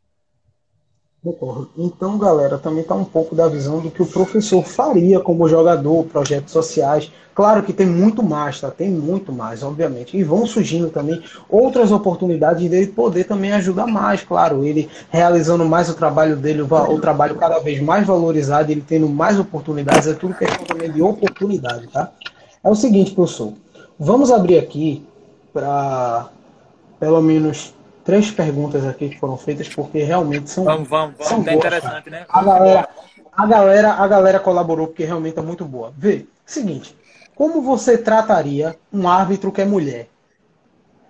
Concordo. 1.24 1.70
Então, 1.78 2.18
galera, 2.18 2.58
também 2.58 2.82
está 2.82 2.94
um 2.94 3.06
pouco 3.06 3.34
da 3.34 3.48
visão 3.48 3.80
do 3.80 3.90
que 3.90 4.04
o 4.04 4.06
professor 4.06 4.62
faria 4.62 5.22
como 5.22 5.48
jogador, 5.48 6.04
projetos 6.04 6.52
sociais. 6.52 7.10
Claro 7.34 7.64
que 7.64 7.72
tem 7.72 7.88
muito 7.88 8.22
mais, 8.22 8.60
tá? 8.60 8.70
Tem 8.70 8.90
muito 8.90 9.32
mais, 9.32 9.64
obviamente. 9.64 10.18
E 10.18 10.24
vão 10.24 10.46
surgindo 10.46 10.90
também 10.90 11.24
outras 11.50 11.94
oportunidades 11.94 12.70
dele 12.70 12.88
poder 12.88 13.24
também 13.24 13.54
ajudar 13.54 13.88
mais, 13.88 14.22
claro. 14.22 14.66
Ele 14.66 14.90
realizando 15.10 15.64
mais 15.64 15.90
o 15.90 15.94
trabalho 15.94 16.36
dele, 16.36 16.62
o, 16.62 17.00
trabalho 17.00 17.36
cada 17.36 17.58
vez 17.60 17.82
mais 17.82 18.06
valorizado, 18.06 18.70
ele 18.70 18.84
tendo 18.86 19.08
mais 19.08 19.40
oportunidades, 19.40 20.08
é 20.08 20.14
tudo 20.14 20.34
questão 20.34 20.66
também 20.66 20.92
de 20.92 21.02
oportunidade, 21.02 21.88
tá? 21.88 22.12
É 22.62 22.70
o 22.70 22.76
seguinte, 22.76 23.12
professor. 23.12 23.54
Vamos 23.98 24.30
abrir 24.30 24.60
aqui 24.60 25.06
para 25.54 26.28
pelo 27.00 27.22
menos 27.22 27.74
três 28.04 28.32
perguntas 28.32 28.86
aqui 28.86 29.10
que 29.10 29.20
foram 29.20 29.38
feitas, 29.38 29.68
porque 29.68 30.04
realmente 30.04 30.50
são. 30.50 30.64
Vamos, 30.64 30.88
vamos, 30.88 31.16
vamos. 31.18 31.28
São 31.28 31.44
tá 31.44 31.54
interessante, 31.54 32.10
né? 32.10 32.26
A 32.30 32.44
galera, 32.44 32.90
a, 33.32 33.46
galera, 33.46 33.92
a 33.94 34.08
galera 34.08 34.40
colaborou 34.40 34.88
porque 34.88 35.06
realmente 35.06 35.40
é 35.40 35.42
muito 35.42 35.66
boa. 35.66 35.94
Vê, 35.98 36.26
seguinte. 36.46 36.96
Como 37.36 37.62
você 37.62 37.98
trataria 37.98 38.78
um 38.92 39.08
árbitro 39.08 39.52
que 39.52 39.62
é 39.62 39.66
mulher? 39.66 40.08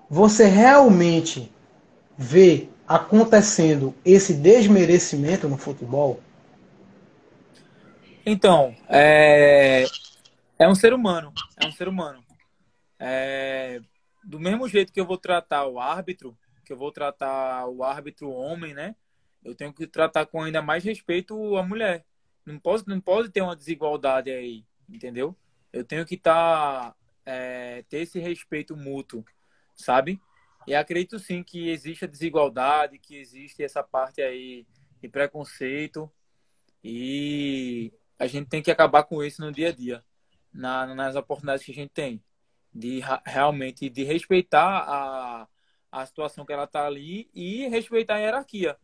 Você 0.09 0.45
realmente 0.45 1.51
vê 2.17 2.69
acontecendo 2.87 3.93
esse 4.05 4.33
desmerecimento 4.33 5.47
no 5.49 5.57
futebol? 5.57 6.19
Então, 8.25 8.73
é, 8.87 9.85
é 10.57 10.67
um 10.67 10.75
ser 10.75 10.93
humano. 10.93 11.33
É 11.57 11.67
um 11.67 11.71
ser 11.71 11.87
humano. 11.87 12.23
É... 12.99 13.81
Do 14.23 14.39
mesmo 14.39 14.67
jeito 14.69 14.93
que 14.93 15.01
eu 15.01 15.05
vou 15.05 15.17
tratar 15.17 15.67
o 15.67 15.77
árbitro, 15.77 16.37
que 16.63 16.73
eu 16.73 16.77
vou 16.77 16.91
tratar 16.91 17.67
o 17.67 17.83
árbitro 17.83 18.29
homem, 18.29 18.73
né? 18.73 18.95
Eu 19.43 19.53
tenho 19.53 19.73
que 19.73 19.85
tratar 19.85 20.25
com 20.25 20.41
ainda 20.41 20.61
mais 20.61 20.83
respeito 20.83 21.57
a 21.57 21.63
mulher. 21.63 22.05
Não 22.45 22.59
pode, 22.59 22.87
não 22.87 22.99
pode 22.99 23.29
ter 23.29 23.41
uma 23.41 23.55
desigualdade 23.55 24.31
aí, 24.31 24.65
entendeu? 24.89 25.35
Eu 25.71 25.83
tenho 25.83 26.05
que 26.05 26.17
tá, 26.17 26.95
é, 27.25 27.83
ter 27.89 27.99
esse 27.99 28.19
respeito 28.19 28.75
mútuo, 28.75 29.25
sabe? 29.75 30.19
E 30.65 30.73
acredito 30.73 31.19
sim 31.19 31.43
que 31.43 31.69
existe 31.69 32.05
a 32.05 32.07
desigualdade, 32.07 32.99
que 32.99 33.15
existe 33.15 33.63
essa 33.63 33.83
parte 33.83 34.21
aí 34.21 34.65
de 35.01 35.09
preconceito 35.09 36.09
e 36.83 37.91
a 38.17 38.27
gente 38.27 38.47
tem 38.49 38.61
que 38.61 38.71
acabar 38.71 39.03
com 39.03 39.23
isso 39.23 39.41
no 39.41 39.51
dia 39.51 39.69
a 39.69 39.71
dia, 39.71 40.03
na, 40.53 40.93
nas 40.95 41.15
oportunidades 41.15 41.65
que 41.65 41.71
a 41.71 41.75
gente 41.75 41.91
tem, 41.91 42.23
de 42.73 43.01
realmente 43.25 43.89
de 43.89 44.03
respeitar 44.03 44.85
a, 44.87 45.47
a 45.93 46.03
situação 46.07 46.43
que 46.43 46.51
ela 46.51 46.63
está 46.63 46.87
ali 46.87 47.29
e 47.35 47.67
respeitar 47.67 48.15
a 48.15 48.17
hierarquia. 48.17 48.75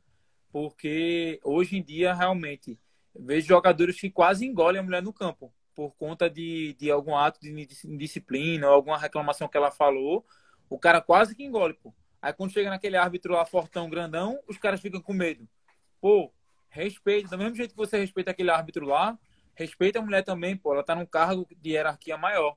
Porque 0.51 1.39
hoje 1.43 1.75
em 1.75 1.81
dia, 1.81 2.13
realmente, 2.13 2.79
vejo 3.15 3.47
jogadores 3.47 3.99
que 3.99 4.11
quase 4.11 4.45
engolem 4.45 4.79
a 4.79 4.83
mulher 4.83 5.01
no 5.01 5.11
campo 5.11 5.51
por 5.73 5.95
conta 5.95 6.29
de, 6.29 6.75
de 6.75 6.91
algum 6.91 7.15
ato 7.15 7.39
de 7.41 7.49
indisciplina 7.85 8.67
ou 8.67 8.73
alguma 8.73 8.97
reclamação 8.97 9.47
que 9.47 9.57
ela 9.57 9.71
falou. 9.71 10.23
O 10.69 10.77
cara 10.77 11.01
quase 11.01 11.35
que 11.35 11.43
engole, 11.43 11.73
pô. 11.73 11.91
Aí 12.21 12.31
quando 12.31 12.51
chega 12.51 12.69
naquele 12.69 12.95
árbitro 12.95 13.33
lá, 13.33 13.43
fortão, 13.43 13.89
grandão, 13.89 14.39
os 14.47 14.57
caras 14.57 14.79
ficam 14.79 15.01
com 15.01 15.13
medo. 15.13 15.47
Pô, 15.99 16.31
respeita. 16.69 17.29
Do 17.29 17.39
mesmo 17.39 17.55
jeito 17.55 17.71
que 17.71 17.77
você 17.77 17.97
respeita 17.97 18.29
aquele 18.29 18.51
árbitro 18.51 18.85
lá, 18.85 19.17
respeita 19.55 19.97
a 19.97 20.01
mulher 20.01 20.23
também, 20.23 20.55
pô. 20.55 20.73
Ela 20.73 20.83
tá 20.83 20.93
num 20.93 21.07
cargo 21.07 21.47
de 21.59 21.71
hierarquia 21.71 22.17
maior. 22.17 22.55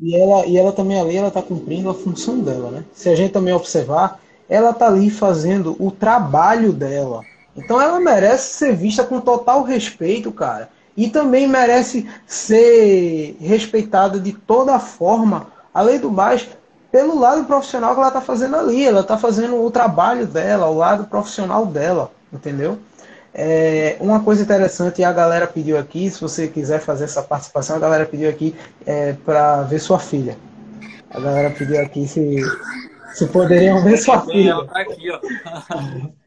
E 0.00 0.16
ela, 0.16 0.46
e 0.46 0.56
ela 0.56 0.72
também 0.72 1.00
ali, 1.00 1.16
ela 1.16 1.28
está 1.28 1.40
cumprindo 1.42 1.88
a 1.88 1.94
função 1.94 2.40
dela, 2.40 2.70
né? 2.70 2.84
Se 2.92 3.08
a 3.08 3.14
gente 3.14 3.32
também 3.32 3.54
observar, 3.54 4.20
ela 4.48 4.70
está 4.70 4.86
ali 4.86 5.10
fazendo 5.10 5.76
o 5.78 5.90
trabalho 5.90 6.72
dela. 6.72 7.22
Então 7.56 7.80
ela 7.80 8.00
merece 8.00 8.54
ser 8.54 8.74
vista 8.74 9.04
com 9.04 9.20
total 9.20 9.62
respeito, 9.62 10.32
cara. 10.32 10.68
E 10.96 11.08
também 11.08 11.46
merece 11.48 12.08
ser 12.26 13.36
respeitada 13.40 14.18
de 14.20 14.32
toda 14.32 14.78
forma, 14.78 15.48
além 15.72 15.98
do 15.98 16.10
mais, 16.10 16.46
pelo 16.90 17.18
lado 17.18 17.44
profissional 17.44 17.94
que 17.94 18.00
ela 18.00 18.08
está 18.08 18.20
fazendo 18.20 18.56
ali. 18.56 18.84
Ela 18.84 19.00
está 19.00 19.16
fazendo 19.16 19.64
o 19.64 19.70
trabalho 19.70 20.26
dela, 20.26 20.68
o 20.68 20.76
lado 20.76 21.04
profissional 21.04 21.66
dela, 21.66 22.10
entendeu? 22.32 22.78
É, 23.36 23.96
uma 23.98 24.22
coisa 24.22 24.42
interessante, 24.44 25.02
a 25.02 25.12
galera 25.12 25.48
pediu 25.48 25.76
aqui, 25.76 26.08
se 26.08 26.20
você 26.20 26.46
quiser 26.46 26.78
fazer 26.78 27.04
essa 27.04 27.20
participação, 27.20 27.74
a 27.74 27.80
galera 27.80 28.06
pediu 28.06 28.30
aqui 28.30 28.54
é, 28.86 29.12
para 29.12 29.62
ver 29.62 29.80
sua 29.80 29.98
filha. 29.98 30.36
A 31.10 31.18
galera 31.18 31.50
pediu 31.50 31.80
aqui 31.80 32.06
se, 32.06 32.40
se 33.12 33.26
poderiam 33.26 33.82
ver 33.82 33.96
sua 33.96 34.20
filha. 34.24 34.50
Ela 34.50 34.66
tá 34.68 34.80
aqui, 34.80 35.10
ó. 35.10 35.20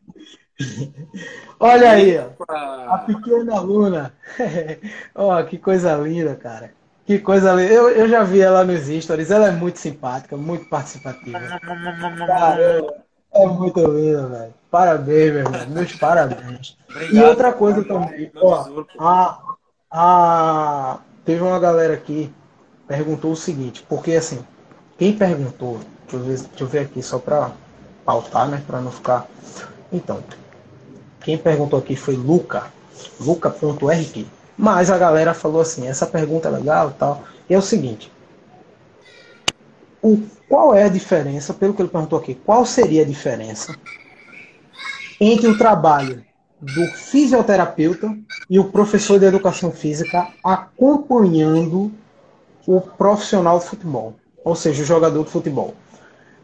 Olha 1.59 1.91
aí, 1.91 2.17
ó, 2.17 2.29
a 2.93 2.97
pequena 2.99 3.59
Luna. 3.59 4.13
ó, 5.15 5.41
que 5.43 5.57
coisa 5.57 5.95
linda, 5.95 6.35
cara. 6.35 6.71
Que 7.05 7.19
coisa 7.19 7.53
linda. 7.53 7.71
Eu, 7.71 7.89
eu 7.89 8.09
já 8.09 8.23
vi 8.23 8.41
ela 8.41 8.65
nos 8.65 8.87
stories. 8.87 9.31
Ela 9.31 9.47
é 9.47 9.51
muito 9.51 9.79
simpática, 9.79 10.35
muito 10.35 10.67
participativa. 10.67 11.39
Cara, 12.27 12.85
é 13.33 13.45
muito 13.47 13.79
lindo, 13.79 14.29
velho. 14.29 14.53
Parabéns, 14.69 15.33
meu 15.33 15.39
irmão. 15.43 15.67
Meus 15.69 15.93
parabéns. 15.93 16.77
Obrigado, 16.89 17.15
e 17.15 17.23
outra 17.23 17.53
coisa 17.53 17.83
também, 17.83 18.31
ó, 18.35 18.83
a, 18.99 19.39
a, 19.89 20.99
teve 21.23 21.41
uma 21.41 21.59
galera 21.59 21.93
aqui 21.93 22.33
perguntou 22.87 23.31
o 23.31 23.35
seguinte, 23.35 23.85
porque 23.87 24.13
assim, 24.13 24.39
quem 24.97 25.15
perguntou, 25.15 25.79
deixa 26.03 26.15
eu 26.15 26.19
ver, 26.19 26.37
deixa 26.37 26.63
eu 26.63 26.67
ver 26.67 26.79
aqui 26.79 27.01
só 27.01 27.19
para 27.19 27.51
pautar, 28.05 28.47
né, 28.47 28.63
para 28.65 28.81
não 28.81 28.91
ficar. 28.91 29.27
Então, 29.91 30.23
quem 31.21 31.37
perguntou 31.37 31.79
aqui 31.79 31.95
foi 31.95 32.15
Luca, 32.15 32.71
luca.rq. 33.19 34.27
Mas 34.57 34.89
a 34.89 34.97
galera 34.97 35.33
falou 35.33 35.61
assim, 35.61 35.87
essa 35.87 36.05
pergunta 36.05 36.47
é 36.47 36.51
legal, 36.51 36.91
tal. 36.97 37.23
E 37.49 37.53
é 37.53 37.57
o 37.57 37.61
seguinte, 37.61 38.11
o, 40.01 40.19
qual 40.49 40.73
é 40.73 40.83
a 40.83 40.89
diferença, 40.89 41.53
pelo 41.53 41.73
que 41.73 41.81
ele 41.81 41.89
perguntou 41.89 42.17
aqui, 42.17 42.33
qual 42.33 42.65
seria 42.65 43.03
a 43.03 43.05
diferença 43.05 43.77
entre 45.19 45.47
o 45.47 45.57
trabalho 45.57 46.23
do 46.59 46.85
fisioterapeuta 46.87 48.15
e 48.49 48.59
o 48.59 48.65
professor 48.65 49.19
de 49.19 49.25
educação 49.25 49.71
física 49.71 50.27
acompanhando 50.43 51.91
o 52.65 52.81
profissional 52.81 53.59
de 53.59 53.65
futebol, 53.65 54.15
ou 54.43 54.55
seja, 54.55 54.83
o 54.83 54.85
jogador 54.85 55.23
de 55.23 55.29
futebol. 55.29 55.73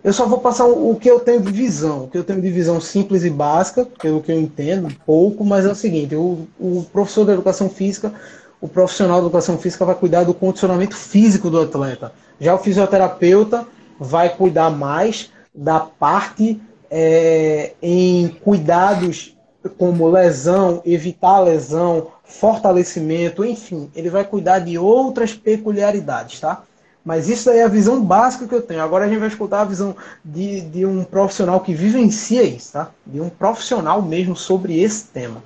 Eu 0.04 0.12
só 0.12 0.26
vou 0.26 0.40
passar 0.40 0.66
o 0.66 0.96
que 0.96 1.10
eu 1.10 1.20
tenho 1.20 1.42
de 1.42 1.52
visão, 1.52 2.04
o 2.04 2.08
que 2.10 2.18
eu 2.18 2.24
tenho 2.24 2.42
de 2.42 2.52
visão 2.52 2.80
simples 2.82 3.24
e 3.24 3.30
básica, 3.30 3.88
pelo 4.02 4.22
que 4.22 4.32
eu 4.32 4.40
entendo, 4.40 4.88
um 4.88 4.94
pouco, 5.06 5.46
mas 5.46 5.66
é 5.66 5.72
o 5.72 5.76
seguinte, 5.76 6.14
o, 6.14 6.46
o 6.60 6.86
professor 6.92 7.26
de 7.26 7.32
educação 7.32 7.70
física, 7.70 8.14
o 8.60 8.68
profissional 8.68 9.20
de 9.20 9.28
educação 9.28 9.58
física 9.58 9.86
vai 9.86 9.96
cuidar 9.96 10.24
do 10.24 10.34
condicionamento 10.34 10.96
físico 10.96 11.50
do 11.50 11.62
atleta. 11.62 12.12
Já 12.40 12.54
o 12.54 12.58
fisioterapeuta 12.58 13.66
vai 13.98 14.30
cuidar 14.30 14.70
mais 14.70 15.32
da 15.56 15.80
parte 15.80 16.62
é, 16.96 17.74
em 17.82 18.28
cuidados 18.28 19.36
como 19.80 20.08
lesão, 20.08 20.80
evitar 20.86 21.40
lesão, 21.40 22.12
fortalecimento, 22.24 23.44
enfim, 23.44 23.92
ele 23.96 24.12
vai 24.12 24.24
cuidar 24.24 24.60
de 24.60 24.78
outras 24.78 25.34
peculiaridades, 25.34 26.40
tá? 26.40 26.64
Mas 27.04 27.28
isso 27.28 27.50
aí 27.50 27.58
é 27.58 27.64
a 27.64 27.68
visão 27.68 28.04
básica 28.04 28.48
que 28.48 28.54
eu 28.54 28.62
tenho. 28.62 28.84
Agora 28.84 29.06
a 29.06 29.08
gente 29.10 29.18
vai 29.18 29.28
escutar 29.28 29.62
a 29.62 29.66
visão 29.66 29.96
de, 30.24 30.62
de 30.62 30.86
um 30.86 31.04
profissional 31.04 31.62
que 31.62 31.74
vivencia 31.74 32.44
isso, 32.44 32.74
tá? 32.74 32.92
De 33.06 33.20
um 33.20 33.30
profissional 33.30 34.00
mesmo 34.00 34.36
sobre 34.36 34.80
esse 34.80 35.08
tema. 35.08 35.44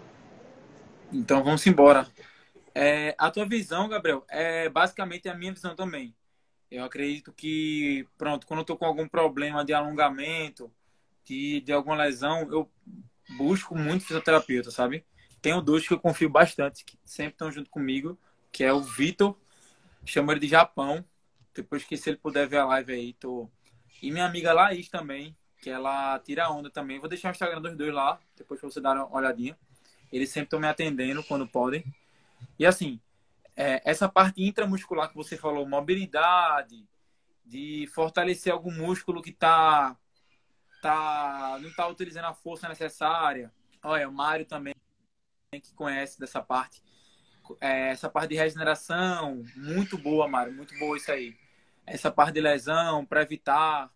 Então 1.14 1.42
vamos 1.42 1.66
embora. 1.66 2.06
É, 2.76 3.16
a 3.18 3.32
tua 3.32 3.46
visão, 3.46 3.88
Gabriel, 3.88 4.26
é 4.30 4.68
basicamente 4.68 5.30
a 5.30 5.34
minha 5.34 5.54
visão 5.54 5.76
também. 5.76 6.14
Eu 6.70 6.84
acredito 6.84 7.32
que, 7.32 8.06
pronto, 8.18 8.46
quando 8.46 8.60
eu 8.60 8.66
tô 8.66 8.76
com 8.76 8.86
algum 8.86 9.08
problema 9.08 9.64
de 9.64 9.74
alongamento, 9.74 10.70
de, 11.28 11.62
de 11.62 11.74
alguma 11.74 11.96
lesão, 11.98 12.48
eu 12.52 12.72
busco 13.38 13.78
muito 13.78 14.06
fisioterapeuta, 14.06 14.72
sabe? 14.72 15.06
Tenho 15.42 15.62
dois 15.62 15.86
que 15.86 15.94
eu 15.94 16.00
confio 16.00 16.30
bastante, 16.30 16.86
que 16.86 16.98
sempre 17.04 17.34
estão 17.34 17.52
junto 17.52 17.70
comigo, 17.70 18.18
que 18.52 18.64
é 18.64 18.72
o 18.72 18.82
Vitor, 18.82 19.38
chamo 20.06 20.32
ele 20.32 20.40
de 20.40 20.48
Japão. 20.48 21.04
Depois 21.54 21.84
que 21.84 21.98
se 21.98 22.10
ele 22.10 22.18
puder 22.18 22.48
ver 22.48 22.58
a 22.58 22.66
live 22.66 22.94
aí, 22.94 23.14
tô. 23.14 23.50
E 24.02 24.12
minha 24.12 24.26
amiga 24.26 24.54
Laís 24.54 24.90
também, 24.90 25.36
que 25.62 25.70
ela 25.70 26.20
tira 26.20 26.50
onda 26.50 26.70
também. 26.70 27.00
Vou 27.00 27.10
deixar 27.10 27.30
o 27.30 27.32
Instagram 27.32 27.62
dos 27.62 27.76
dois 27.76 27.94
lá, 27.94 28.20
depois 28.36 28.60
pra 28.60 28.70
você 28.70 28.80
dar 28.80 28.96
uma 28.96 29.14
olhadinha. 29.14 29.58
Eles 30.12 30.30
sempre 30.30 30.46
estão 30.46 30.60
me 30.60 30.68
atendendo 30.68 31.24
quando 31.24 31.48
podem. 31.48 31.84
E 32.58 32.66
assim, 32.66 33.00
é, 33.56 33.82
essa 33.84 34.08
parte 34.08 34.42
intramuscular 34.42 35.10
que 35.10 35.16
você 35.16 35.36
falou, 35.36 35.68
mobilidade, 35.68 36.88
de 37.44 37.90
fortalecer 37.94 38.54
algum 38.54 38.72
músculo 38.72 39.22
que 39.22 39.32
tá, 39.32 39.98
tá 40.82 41.58
não 41.62 41.70
está 41.70 41.88
utilizando 41.88 42.26
a 42.26 42.34
força 42.34 42.68
necessária. 42.68 43.52
Olha, 43.84 44.10
o 44.10 44.12
Mário 44.12 44.46
também, 44.46 44.74
que 45.52 45.74
conhece 45.74 46.20
dessa 46.20 46.42
parte. 46.42 46.82
É, 47.62 47.90
essa 47.90 48.10
parte 48.10 48.32
de 48.32 48.36
regeneração, 48.36 49.44
muito 49.56 49.98
boa, 49.98 50.28
Mário, 50.28 50.54
muito 50.54 50.78
boa 50.78 50.98
isso 50.98 51.12
aí. 51.12 51.36
Essa 51.86 52.12
parte 52.12 52.34
de 52.34 52.42
lesão, 52.42 53.06
para 53.06 53.22
evitar 53.22 53.90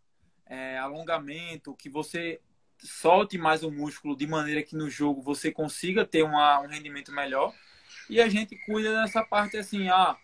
é, 0.45 0.77
alongamento, 0.77 1.75
que 1.75 1.89
você 1.89 2.39
solte 2.77 3.37
mais 3.37 3.63
o 3.63 3.71
músculo 3.71 4.15
de 4.15 4.25
maneira 4.25 4.63
que 4.63 4.75
no 4.75 4.89
jogo 4.89 5.21
você 5.21 5.51
consiga 5.51 6.05
ter 6.05 6.23
uma, 6.23 6.59
um 6.61 6.67
rendimento 6.67 7.11
melhor. 7.11 7.53
E 8.09 8.21
a 8.21 8.27
gente 8.27 8.55
cuida 8.65 9.01
dessa 9.01 9.23
parte 9.23 9.57
assim, 9.57 9.89
ah, 9.89 10.17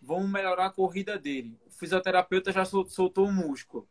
vamos 0.00 0.30
melhorar 0.30 0.66
a 0.66 0.70
corrida 0.70 1.18
dele. 1.18 1.58
O 1.66 1.70
fisioterapeuta 1.70 2.52
já 2.52 2.64
soltou 2.64 3.26
o 3.26 3.32
músculo 3.32 3.88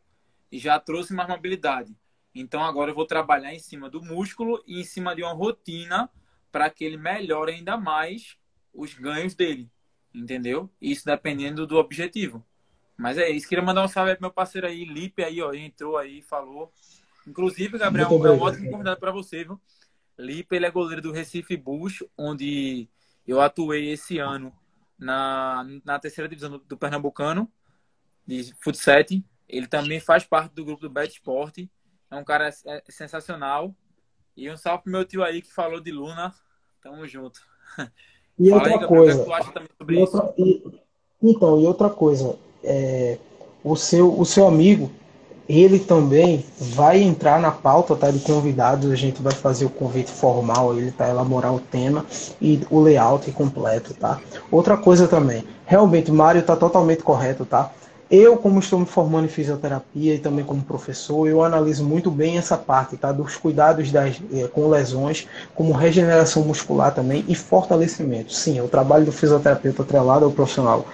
e 0.50 0.58
já 0.58 0.78
trouxe 0.78 1.12
mais 1.12 1.28
mobilidade. 1.28 1.94
Então 2.34 2.62
agora 2.64 2.90
eu 2.90 2.94
vou 2.94 3.06
trabalhar 3.06 3.54
em 3.54 3.58
cima 3.58 3.88
do 3.88 4.02
músculo 4.02 4.62
e 4.66 4.80
em 4.80 4.84
cima 4.84 5.14
de 5.14 5.22
uma 5.22 5.32
rotina 5.32 6.10
para 6.50 6.68
que 6.68 6.84
ele 6.84 6.96
melhore 6.96 7.52
ainda 7.52 7.76
mais 7.76 8.36
os 8.72 8.94
ganhos 8.94 9.34
dele. 9.34 9.70
Entendeu? 10.12 10.70
Isso 10.80 11.04
dependendo 11.04 11.66
do 11.66 11.76
objetivo. 11.76 12.44
Mas 12.96 13.18
é 13.18 13.28
isso. 13.30 13.48
Queria 13.48 13.64
mandar 13.64 13.84
um 13.84 13.88
salve 13.88 14.12
pro 14.14 14.22
meu 14.22 14.30
parceiro 14.30 14.66
aí, 14.66 14.84
Lipe 14.84 15.22
aí, 15.22 15.40
ó. 15.42 15.52
Entrou 15.52 15.96
aí, 15.96 16.22
falou. 16.22 16.72
Inclusive, 17.26 17.78
Gabriel, 17.78 18.08
é 18.08 18.30
um 18.30 18.40
ótimo 18.40 18.70
convidado 18.70 19.00
para 19.00 19.10
você, 19.10 19.44
viu? 19.44 19.60
Lipe, 20.18 20.54
ele 20.54 20.66
é 20.66 20.70
goleiro 20.70 21.02
do 21.02 21.12
Recife 21.12 21.56
Bush, 21.56 22.04
onde 22.16 22.88
eu 23.26 23.40
atuei 23.40 23.90
esse 23.90 24.18
ano 24.18 24.52
na, 24.98 25.66
na 25.84 25.98
terceira 25.98 26.28
divisão 26.28 26.50
do, 26.50 26.58
do 26.58 26.76
Pernambucano, 26.76 27.50
de 28.26 28.54
futsal. 28.62 29.02
Ele 29.48 29.66
também 29.66 29.98
faz 29.98 30.24
parte 30.24 30.54
do 30.54 30.64
grupo 30.64 30.82
do 30.82 30.90
Bet 30.90 31.12
Sport. 31.12 31.66
É 32.14 32.16
um 32.16 32.24
cara 32.24 32.48
é, 32.48 32.82
sensacional. 32.88 33.74
E 34.36 34.48
um 34.48 34.56
salve 34.56 34.84
pro 34.84 34.92
meu 34.92 35.04
tio 35.04 35.22
aí 35.22 35.42
que 35.42 35.52
falou 35.52 35.80
de 35.80 35.90
Luna. 35.90 36.32
Tamo 36.80 37.06
junto. 37.06 37.40
E 38.36 38.50
Fala 38.50 38.62
outra 38.62 38.80
aí, 38.80 38.86
coisa. 38.88 39.26
E 39.88 39.96
outra, 39.96 40.34
e, 40.36 40.80
então, 41.22 41.60
e 41.60 41.66
outra 41.66 41.88
coisa. 41.88 42.36
É, 42.64 43.16
o, 43.62 43.76
seu, 43.76 44.18
o 44.18 44.24
seu 44.24 44.48
amigo, 44.48 44.90
ele 45.48 45.78
também 45.78 46.44
vai 46.58 47.00
entrar 47.00 47.40
na 47.40 47.52
pauta 47.52 47.94
tá, 47.94 48.10
de 48.10 48.18
convidados. 48.18 48.90
A 48.90 48.96
gente 48.96 49.22
vai 49.22 49.32
fazer 49.32 49.64
o 49.66 49.70
convite 49.70 50.10
formal 50.10 50.76
ele 50.76 50.90
para 50.90 51.10
elaborar 51.10 51.54
o 51.54 51.60
tema 51.60 52.04
e 52.40 52.60
o 52.70 52.80
layout 52.80 53.30
completo, 53.30 53.94
tá? 53.94 54.20
Outra 54.50 54.76
coisa 54.76 55.06
também, 55.06 55.44
realmente 55.64 56.10
o 56.10 56.14
Mário 56.14 56.40
está 56.40 56.56
totalmente 56.56 57.04
correto, 57.04 57.44
tá? 57.44 57.72
Eu, 58.16 58.36
como 58.36 58.60
estou 58.60 58.78
me 58.78 58.86
formando 58.86 59.24
em 59.24 59.28
fisioterapia 59.28 60.14
e 60.14 60.20
também 60.20 60.44
como 60.44 60.62
professor, 60.62 61.26
eu 61.26 61.42
analiso 61.42 61.82
muito 61.82 62.12
bem 62.12 62.38
essa 62.38 62.56
parte, 62.56 62.96
tá? 62.96 63.10
Dos 63.10 63.36
cuidados 63.36 63.90
das, 63.90 64.22
eh, 64.32 64.46
com 64.46 64.68
lesões, 64.68 65.26
como 65.52 65.72
regeneração 65.72 66.44
muscular 66.44 66.94
também 66.94 67.24
e 67.26 67.34
fortalecimento. 67.34 68.32
Sim, 68.32 68.60
o 68.60 68.68
trabalho 68.68 69.04
do 69.04 69.10
fisioterapeuta 69.10 69.82
atrelado 69.82 70.26
ao 70.26 70.30
profissional 70.30 70.86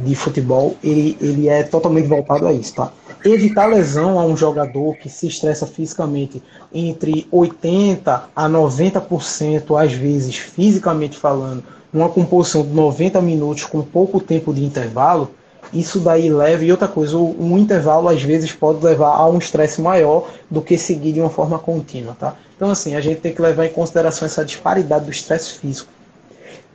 de 0.00 0.14
futebol, 0.14 0.76
ele, 0.84 1.16
ele 1.18 1.48
é 1.48 1.62
totalmente 1.62 2.06
voltado 2.06 2.46
a 2.46 2.52
isso, 2.52 2.74
tá? 2.74 2.92
evitar 3.24 3.64
lesão 3.64 4.18
a 4.18 4.24
um 4.26 4.36
jogador 4.36 4.96
que 4.98 5.08
se 5.08 5.28
estressa 5.28 5.66
fisicamente 5.66 6.42
entre 6.74 7.26
80% 7.32 8.20
a 8.36 8.48
90%, 8.50 9.82
às 9.82 9.94
vezes, 9.94 10.36
fisicamente 10.36 11.16
falando, 11.16 11.64
numa 11.90 12.10
composição 12.10 12.62
de 12.62 12.68
90 12.68 13.22
minutos 13.22 13.64
com 13.64 13.80
pouco 13.80 14.20
tempo 14.20 14.52
de 14.52 14.62
intervalo, 14.62 15.30
isso 15.72 16.00
daí 16.00 16.28
leva, 16.28 16.64
e 16.64 16.70
outra 16.70 16.88
coisa, 16.88 17.16
um 17.16 17.56
intervalo 17.56 18.08
às 18.08 18.22
vezes 18.22 18.52
pode 18.52 18.84
levar 18.84 19.14
a 19.14 19.28
um 19.28 19.38
estresse 19.38 19.80
maior 19.80 20.28
do 20.50 20.60
que 20.60 20.76
seguir 20.76 21.12
de 21.12 21.20
uma 21.20 21.30
forma 21.30 21.58
contínua, 21.58 22.16
tá? 22.18 22.36
Então, 22.56 22.70
assim, 22.70 22.94
a 22.94 23.00
gente 23.00 23.20
tem 23.20 23.32
que 23.32 23.40
levar 23.40 23.66
em 23.66 23.72
consideração 23.72 24.26
essa 24.26 24.44
disparidade 24.44 25.04
do 25.04 25.10
estresse 25.10 25.58
físico. 25.58 25.90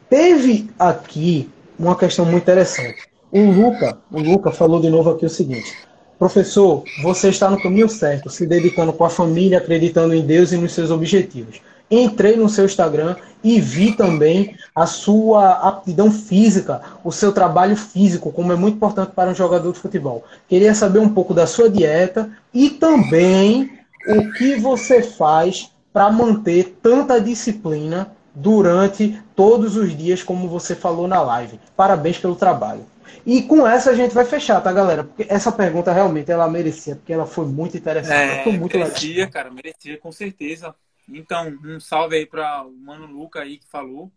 Teve 0.09 0.69
aqui 0.79 1.49
uma 1.77 1.95
questão 1.95 2.25
muito 2.25 2.43
interessante. 2.43 3.03
O 3.31 3.51
Luca, 3.51 3.97
o 4.11 4.19
Luca 4.19 4.51
falou 4.51 4.79
de 4.79 4.89
novo 4.89 5.09
aqui 5.09 5.25
o 5.25 5.29
seguinte: 5.29 5.73
Professor, 6.17 6.83
você 7.03 7.29
está 7.29 7.49
no 7.49 7.61
caminho 7.61 7.89
certo, 7.89 8.29
se 8.29 8.47
dedicando 8.47 8.93
com 8.93 9.03
a 9.03 9.09
família, 9.09 9.57
acreditando 9.57 10.13
em 10.13 10.25
Deus 10.25 10.53
e 10.53 10.57
nos 10.57 10.73
seus 10.73 10.89
objetivos. 10.89 11.59
Entrei 11.89 12.35
no 12.35 12.49
seu 12.49 12.65
Instagram 12.65 13.15
e 13.43 13.61
vi 13.61 13.91
também 13.91 14.57
a 14.75 14.87
sua 14.87 15.51
aptidão 15.51 16.11
física, 16.11 16.81
o 17.03 17.11
seu 17.11 17.31
trabalho 17.31 17.75
físico, 17.75 18.31
como 18.31 18.51
é 18.51 18.55
muito 18.55 18.75
importante 18.75 19.11
para 19.11 19.29
um 19.29 19.35
jogador 19.35 19.71
de 19.71 19.79
futebol. 19.79 20.23
Queria 20.47 20.73
saber 20.73 20.99
um 20.99 21.09
pouco 21.09 21.33
da 21.33 21.45
sua 21.45 21.69
dieta 21.69 22.29
e 22.53 22.71
também 22.71 23.79
o 24.07 24.31
que 24.33 24.55
você 24.55 25.03
faz 25.03 25.71
para 25.93 26.11
manter 26.11 26.77
tanta 26.81 27.21
disciplina 27.21 28.11
durante 28.33 29.17
todos 29.35 29.77
os 29.77 29.95
dias, 29.95 30.21
como 30.21 30.49
você 30.49 30.75
falou 30.75 31.07
na 31.07 31.21
live. 31.21 31.59
Parabéns 31.75 32.17
pelo 32.17 32.35
trabalho. 32.35 32.85
E 33.25 33.41
com 33.41 33.65
essa 33.65 33.91
a 33.91 33.95
gente 33.95 34.13
vai 34.13 34.25
fechar, 34.25 34.61
tá, 34.61 34.71
galera? 34.71 35.03
Porque 35.03 35.25
essa 35.29 35.51
pergunta 35.51 35.91
realmente 35.91 36.31
ela 36.31 36.47
merecia, 36.47 36.95
porque 36.95 37.13
ela 37.13 37.25
foi 37.25 37.45
muito 37.45 37.75
interessante. 37.75 38.49
É, 38.49 38.51
muito 38.51 38.77
merecia, 38.77 39.15
legal. 39.15 39.31
cara, 39.31 39.51
merecia, 39.51 39.97
com 39.97 40.11
certeza. 40.11 40.75
Então, 41.07 41.49
um 41.63 41.79
salve 41.79 42.15
aí 42.15 42.25
para 42.25 42.63
o 42.63 42.71
Mano 42.71 43.05
Luca 43.05 43.41
aí 43.41 43.57
que 43.57 43.67
falou. 43.67 44.11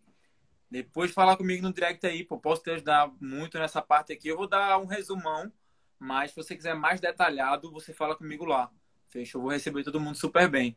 Depois 0.70 1.10
falar 1.12 1.36
comigo 1.36 1.62
no 1.62 1.72
direct 1.72 2.06
aí, 2.06 2.24
pô, 2.24 2.38
posso 2.38 2.62
te 2.62 2.70
ajudar 2.70 3.10
muito 3.20 3.58
nessa 3.58 3.80
parte 3.80 4.12
aqui. 4.12 4.28
Eu 4.28 4.36
vou 4.36 4.46
dar 4.48 4.78
um 4.78 4.86
resumão, 4.86 5.50
mas 5.98 6.30
se 6.30 6.36
você 6.36 6.54
quiser 6.54 6.74
mais 6.74 7.00
detalhado, 7.00 7.70
você 7.70 7.92
fala 7.94 8.16
comigo 8.16 8.44
lá. 8.44 8.70
Fechou? 9.08 9.42
Vou 9.42 9.50
receber 9.50 9.82
todo 9.84 10.00
mundo 10.00 10.16
super 10.16 10.48
bem. 10.48 10.76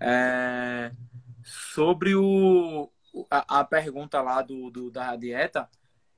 É... 0.00 0.92
Sobre 1.44 2.14
o, 2.14 2.90
a, 3.30 3.60
a 3.60 3.64
pergunta 3.64 4.20
lá 4.20 4.42
do, 4.42 4.70
do, 4.70 4.90
da 4.90 5.14
dieta, 5.16 5.68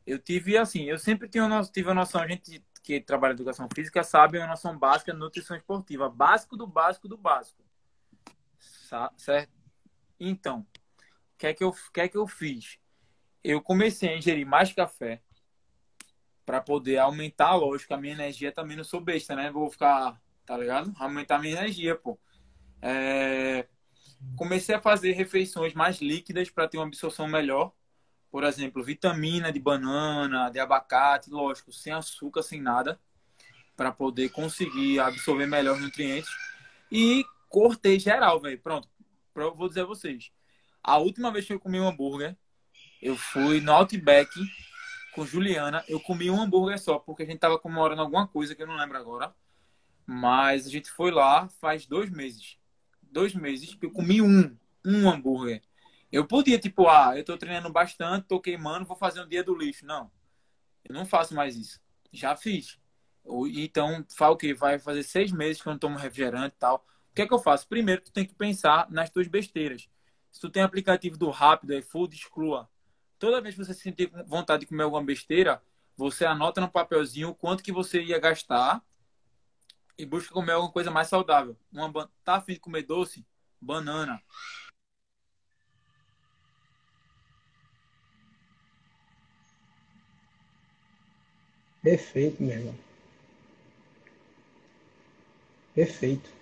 eu 0.06 0.18
tive 0.18 0.56
assim, 0.56 0.84
eu 0.84 0.98
sempre 0.98 1.28
tive 1.28 1.44
a, 1.46 1.94
noção, 1.94 2.20
a 2.20 2.26
gente 2.26 2.64
que 2.82 3.00
trabalha 3.00 3.32
em 3.32 3.34
educação 3.34 3.68
física 3.74 4.02
sabe 4.02 4.40
a 4.40 4.46
noção 4.46 4.76
básica 4.78 5.12
de 5.12 5.18
nutrição 5.18 5.56
esportiva, 5.56 6.08
básico 6.08 6.56
do 6.56 6.66
básico 6.66 7.08
do 7.08 7.16
básico. 7.16 7.62
Certo? 9.16 9.50
Então, 10.18 10.60
o 10.60 11.38
que 11.38 11.46
é 11.46 11.54
que 11.54 11.64
eu, 11.64 11.74
que 11.92 12.00
é 12.00 12.08
que 12.08 12.16
eu 12.16 12.26
fiz? 12.26 12.78
Eu 13.42 13.62
comecei 13.62 14.10
a 14.10 14.16
ingerir 14.16 14.46
mais 14.46 14.72
café 14.72 15.22
para 16.44 16.60
poder 16.60 16.98
aumentar, 16.98 17.54
lógico, 17.54 17.94
a 17.94 17.96
minha 17.96 18.12
energia 18.12 18.52
também 18.52 18.76
não 18.76 18.84
sou 18.84 19.00
besta, 19.00 19.36
né? 19.36 19.50
Vou 19.50 19.70
ficar, 19.70 20.20
tá 20.44 20.56
ligado? 20.56 20.92
Aumentar 20.98 21.36
a 21.36 21.38
minha 21.38 21.54
energia, 21.54 21.94
pô. 21.96 22.18
É... 22.82 23.66
Comecei 24.36 24.74
a 24.74 24.80
fazer 24.80 25.12
refeições 25.12 25.72
mais 25.72 26.00
líquidas 26.00 26.50
para 26.50 26.68
ter 26.68 26.76
uma 26.78 26.86
absorção 26.86 27.26
melhor 27.26 27.72
por 28.30 28.44
exemplo, 28.44 28.82
vitamina 28.82 29.52
de 29.52 29.58
banana, 29.58 30.50
de 30.50 30.60
abacate, 30.60 31.30
lógico, 31.30 31.72
sem 31.72 31.92
açúcar, 31.92 32.42
sem 32.42 32.60
nada, 32.60 32.98
para 33.76 33.90
poder 33.90 34.30
conseguir 34.30 35.00
absorver 35.00 35.46
melhor 35.46 35.76
os 35.76 35.82
nutrientes. 35.82 36.30
E 36.92 37.24
cortei 37.50 37.98
geral, 37.98 38.40
velho. 38.40 38.58
Pronto, 38.58 38.88
vou 39.34 39.68
dizer 39.68 39.82
a 39.82 39.86
vocês. 39.86 40.32
A 40.82 40.96
última 40.96 41.30
vez 41.30 41.44
que 41.44 41.52
eu 41.52 41.60
comi 41.60 41.78
um 41.78 41.86
hambúrguer, 41.86 42.34
eu 43.02 43.16
fui 43.16 43.60
no 43.60 43.72
Outback 43.72 44.30
com 45.14 45.26
Juliana. 45.26 45.84
Eu 45.86 46.00
comi 46.00 46.30
um 46.30 46.40
hambúrguer 46.40 46.78
só, 46.78 46.98
porque 46.98 47.24
a 47.24 47.26
gente 47.26 47.38
tava 47.38 47.58
comemorando 47.58 48.00
alguma 48.00 48.26
coisa 48.26 48.54
que 48.54 48.62
eu 48.62 48.66
não 48.66 48.76
lembro 48.76 48.96
agora. 48.96 49.34
Mas 50.06 50.66
a 50.66 50.70
gente 50.70 50.90
foi 50.90 51.10
lá 51.10 51.48
faz 51.60 51.84
dois 51.84 52.10
meses. 52.10 52.56
Dois 53.02 53.34
meses 53.34 53.76
eu 53.82 53.90
comi 53.90 54.22
um, 54.22 54.56
um 54.86 55.10
hambúrguer. 55.10 55.62
Eu 56.10 56.26
podia, 56.26 56.58
tipo, 56.58 56.88
ah, 56.88 57.12
eu 57.16 57.24
tô 57.24 57.36
treinando 57.36 57.70
bastante, 57.70 58.26
tô 58.26 58.40
queimando, 58.40 58.86
vou 58.86 58.96
fazer 58.96 59.20
um 59.20 59.28
dia 59.28 59.44
do 59.44 59.54
lixo. 59.54 59.84
Não. 59.84 60.10
Eu 60.84 60.94
não 60.94 61.04
faço 61.04 61.34
mais 61.34 61.56
isso. 61.56 61.80
Já 62.12 62.34
fiz. 62.34 62.78
Então, 63.54 64.04
fala 64.16 64.34
o 64.34 64.36
quê? 64.36 64.54
Vai 64.54 64.78
fazer 64.78 65.02
seis 65.02 65.30
meses 65.30 65.62
que 65.62 65.68
eu 65.68 65.72
não 65.72 65.78
tomo 65.78 65.98
refrigerante 65.98 66.54
e 66.56 66.58
tal. 66.58 66.84
O 67.10 67.14
que 67.14 67.22
é 67.22 67.26
que 67.26 67.34
eu 67.34 67.38
faço? 67.38 67.68
Primeiro, 67.68 68.02
tu 68.02 68.12
tem 68.12 68.24
que 68.24 68.34
pensar 68.34 68.90
nas 68.90 69.10
tuas 69.10 69.26
besteiras. 69.26 69.88
Se 70.30 70.40
tu 70.40 70.48
tem 70.48 70.62
aplicativo 70.62 71.18
do 71.18 71.28
Rápido, 71.30 71.74
iFood, 71.74 72.14
exclua. 72.14 72.68
Toda 73.18 73.40
vez 73.40 73.54
que 73.54 73.64
você 73.64 73.74
sentir 73.74 74.10
vontade 74.26 74.60
de 74.60 74.66
comer 74.66 74.84
alguma 74.84 75.02
besteira, 75.02 75.62
você 75.96 76.24
anota 76.24 76.60
no 76.60 76.70
papelzinho 76.70 77.30
o 77.30 77.34
quanto 77.34 77.62
que 77.62 77.72
você 77.72 78.02
ia 78.02 78.18
gastar 78.18 78.82
e 79.98 80.06
busca 80.06 80.32
comer 80.32 80.52
alguma 80.52 80.72
coisa 80.72 80.90
mais 80.90 81.08
saudável. 81.08 81.56
Uma, 81.72 82.10
tá 82.24 82.36
afim 82.36 82.54
de 82.54 82.60
comer 82.60 82.82
doce? 82.82 83.26
Banana. 83.60 84.22
Perfeito, 91.82 92.42
meu 92.42 92.52
irmão. 92.52 92.74
Perfeito. 95.74 96.39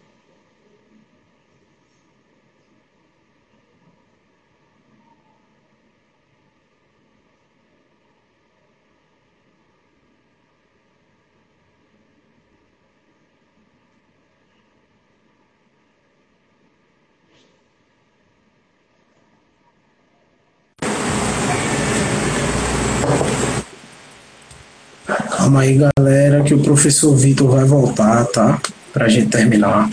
Calma 25.49 25.62
aí, 25.62 25.80
galera, 25.96 26.42
que 26.42 26.53
o 26.53 26.59
professor 26.59 27.16
Vitor 27.16 27.51
vai 27.51 27.64
voltar, 27.64 28.22
tá? 28.26 28.61
Pra 28.92 29.09
gente 29.09 29.28
terminar. 29.28 29.88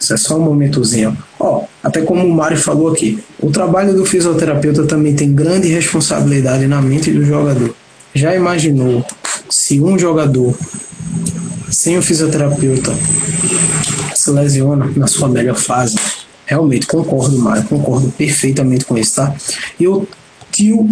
Isso 0.00 0.12
é 0.12 0.16
só 0.16 0.36
um 0.36 0.40
momentozinho. 0.40 1.16
Ó, 1.38 1.64
até 1.80 2.02
como 2.02 2.26
o 2.26 2.34
Mário 2.34 2.56
falou 2.56 2.88
aqui, 2.88 3.22
o 3.38 3.52
trabalho 3.52 3.94
do 3.94 4.04
fisioterapeuta 4.04 4.84
também 4.88 5.14
tem 5.14 5.32
grande 5.32 5.68
responsabilidade 5.68 6.66
na 6.66 6.82
mente 6.82 7.12
do 7.12 7.24
jogador. 7.24 7.72
Já 8.12 8.34
imaginou 8.34 9.06
se 9.48 9.80
um 9.80 9.96
jogador 9.96 10.58
sem 11.70 11.96
o 11.96 12.02
fisioterapeuta 12.02 12.92
se 14.12 14.28
lesiona 14.32 14.90
na 14.96 15.06
sua 15.06 15.28
melhor 15.28 15.56
fase? 15.56 15.94
Realmente, 16.44 16.88
concordo, 16.88 17.38
Mário, 17.38 17.62
concordo 17.62 18.10
perfeitamente 18.18 18.84
com 18.84 18.98
isso, 18.98 19.14
tá? 19.14 19.32
E 19.78 19.86
o 19.86 20.04
tio 20.50 20.88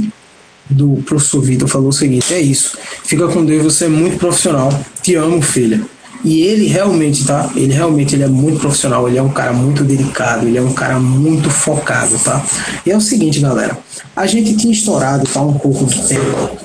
do 0.69 1.03
professor 1.07 1.41
Vitor 1.41 1.69
falou 1.69 1.89
o 1.89 1.93
seguinte: 1.93 2.33
é 2.33 2.41
isso, 2.41 2.77
fica 3.05 3.27
com 3.29 3.45
Deus, 3.45 3.63
você 3.75 3.87
é 3.87 3.89
muito 3.89 4.19
profissional, 4.19 4.69
te 5.03 5.15
amo, 5.15 5.41
filha. 5.41 5.81
E 6.25 6.41
ele 6.43 6.67
realmente, 6.67 7.25
tá? 7.25 7.49
Ele 7.55 7.73
realmente 7.73 8.17
ele 8.17 8.25
é 8.25 8.29
muito 8.29 8.59
profissional, 8.59 9.09
ele 9.09 9.19
é 9.19 9.23
um 9.23 9.29
cara 9.29 9.53
muito 9.53 9.85
delicado, 9.85 10.49
ele 10.49 10.59
é 10.59 10.63
um 10.63 10.73
cara 10.73 10.99
muito 10.99 11.49
focado, 11.49 12.19
tá? 12.19 12.45
E 12.85 12.91
é 12.91 12.97
o 12.97 13.01
seguinte, 13.01 13.39
galera, 13.39 13.79
a 14.17 14.27
gente 14.27 14.57
tinha 14.57 14.73
estourado 14.73 15.29
tá, 15.33 15.41
um 15.41 15.55
pouco 15.55 15.85
de 15.85 16.09
tempo 16.09 16.59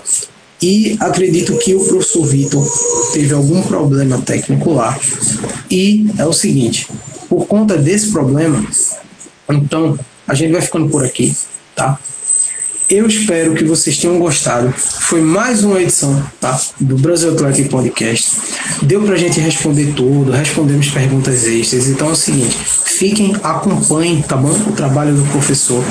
e 0.64 0.96
acredito 1.02 1.58
que 1.58 1.76
o 1.76 1.84
professor 1.86 2.26
Vitor 2.26 2.66
teve 3.12 3.34
algum 3.34 3.62
problema 3.62 4.22
técnico 4.22 4.74
lá. 4.74 4.98
E 5.70 6.10
é 6.18 6.26
o 6.26 6.32
seguinte, 6.32 6.88
por 7.28 7.46
conta 7.46 7.78
desse 7.78 8.12
problema, 8.12 8.66
então 9.50 10.00
a 10.26 10.34
gente 10.34 10.54
vai 10.54 10.62
ficando 10.62 10.88
por 10.88 11.04
aqui, 11.04 11.36
tá? 11.76 12.00
Eu 12.90 13.08
espero 13.08 13.54
que 13.56 13.64
vocês 13.64 13.98
tenham 13.98 14.20
gostado. 14.20 14.74
Foi 14.74 15.22
mais 15.22 15.64
uma 15.64 15.82
edição 15.82 16.22
tá, 16.40 16.60
do 16.80 16.98
Brasil 16.98 17.32
Atlético 17.32 17.70
Podcast. 17.70 18.32
Deu 18.82 19.02
pra 19.04 19.16
gente 19.16 19.40
responder 19.40 19.94
tudo, 19.96 20.32
respondemos 20.32 20.90
perguntas 20.90 21.48
extras. 21.48 21.88
Então 21.88 22.10
é 22.10 22.12
o 22.12 22.16
seguinte: 22.16 22.58
fiquem, 22.86 23.36
acompanhem, 23.42 24.22
tá 24.22 24.36
bom? 24.36 24.52
O 24.68 24.74
trabalho 24.74 25.16
do 25.16 25.24
professor. 25.32 25.84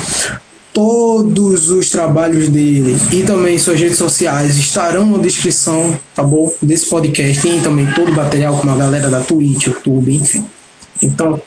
Todos 0.71 1.69
os 1.69 1.89
trabalhos 1.89 2.49
dele 2.49 2.97
e 3.11 3.21
também 3.21 3.59
suas 3.59 3.79
redes 3.79 3.97
sociais 3.97 4.57
estarão 4.57 5.05
na 5.05 5.19
descrição, 5.19 5.97
tá 6.15 6.23
bom? 6.23 6.51
Desse 6.61 6.87
podcast. 6.87 7.41
Tem 7.41 7.59
também 7.59 7.85
todo 7.93 8.09
o 8.09 8.15
material 8.15 8.57
com 8.57 8.69
a 8.69 8.75
galera 8.75 9.09
da 9.09 9.19
Twitch, 9.19 9.67
YouTube, 9.67 10.15
enfim. 10.15 10.45
Então, 11.01 11.39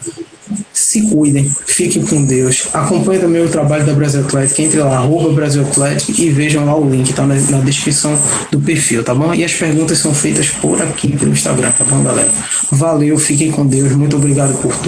se 0.72 1.02
cuidem, 1.02 1.50
fiquem 1.66 2.02
com 2.04 2.24
Deus. 2.24 2.68
Acompanhe 2.72 3.20
também 3.20 3.44
o 3.44 3.48
trabalho 3.48 3.84
da 3.84 3.92
Brasil 3.92 4.20
Atlético. 4.20 4.62
Entre 4.62 4.78
lá, 4.80 4.98
arroba 4.98 5.32
Brasil 5.32 5.62
Atlético 5.62 6.12
e 6.20 6.30
vejam 6.30 6.64
lá 6.64 6.76
o 6.76 6.88
link, 6.88 7.12
tá 7.12 7.26
na, 7.26 7.34
na, 7.34 7.58
descrição 7.58 8.18
do 8.50 8.60
perfil, 8.60 9.02
tá 9.02 9.14
bom? 9.14 9.34
E 9.34 9.44
as 9.44 9.52
perguntas 9.54 9.98
são 9.98 10.14
feitas 10.14 10.48
por 10.48 10.80
aqui, 10.80 11.16
pelo 11.16 11.32
Instagram, 11.32 11.70
tá 11.72 11.84
bom, 11.84 12.02
galera? 12.02 12.30
Valeu, 12.70 13.18
fiquem 13.18 13.50
com 13.50 13.66
Deus. 13.66 13.92
Muito 13.92 14.16
obrigado 14.16 14.56
por 14.60 14.74
tudo. 14.76 14.84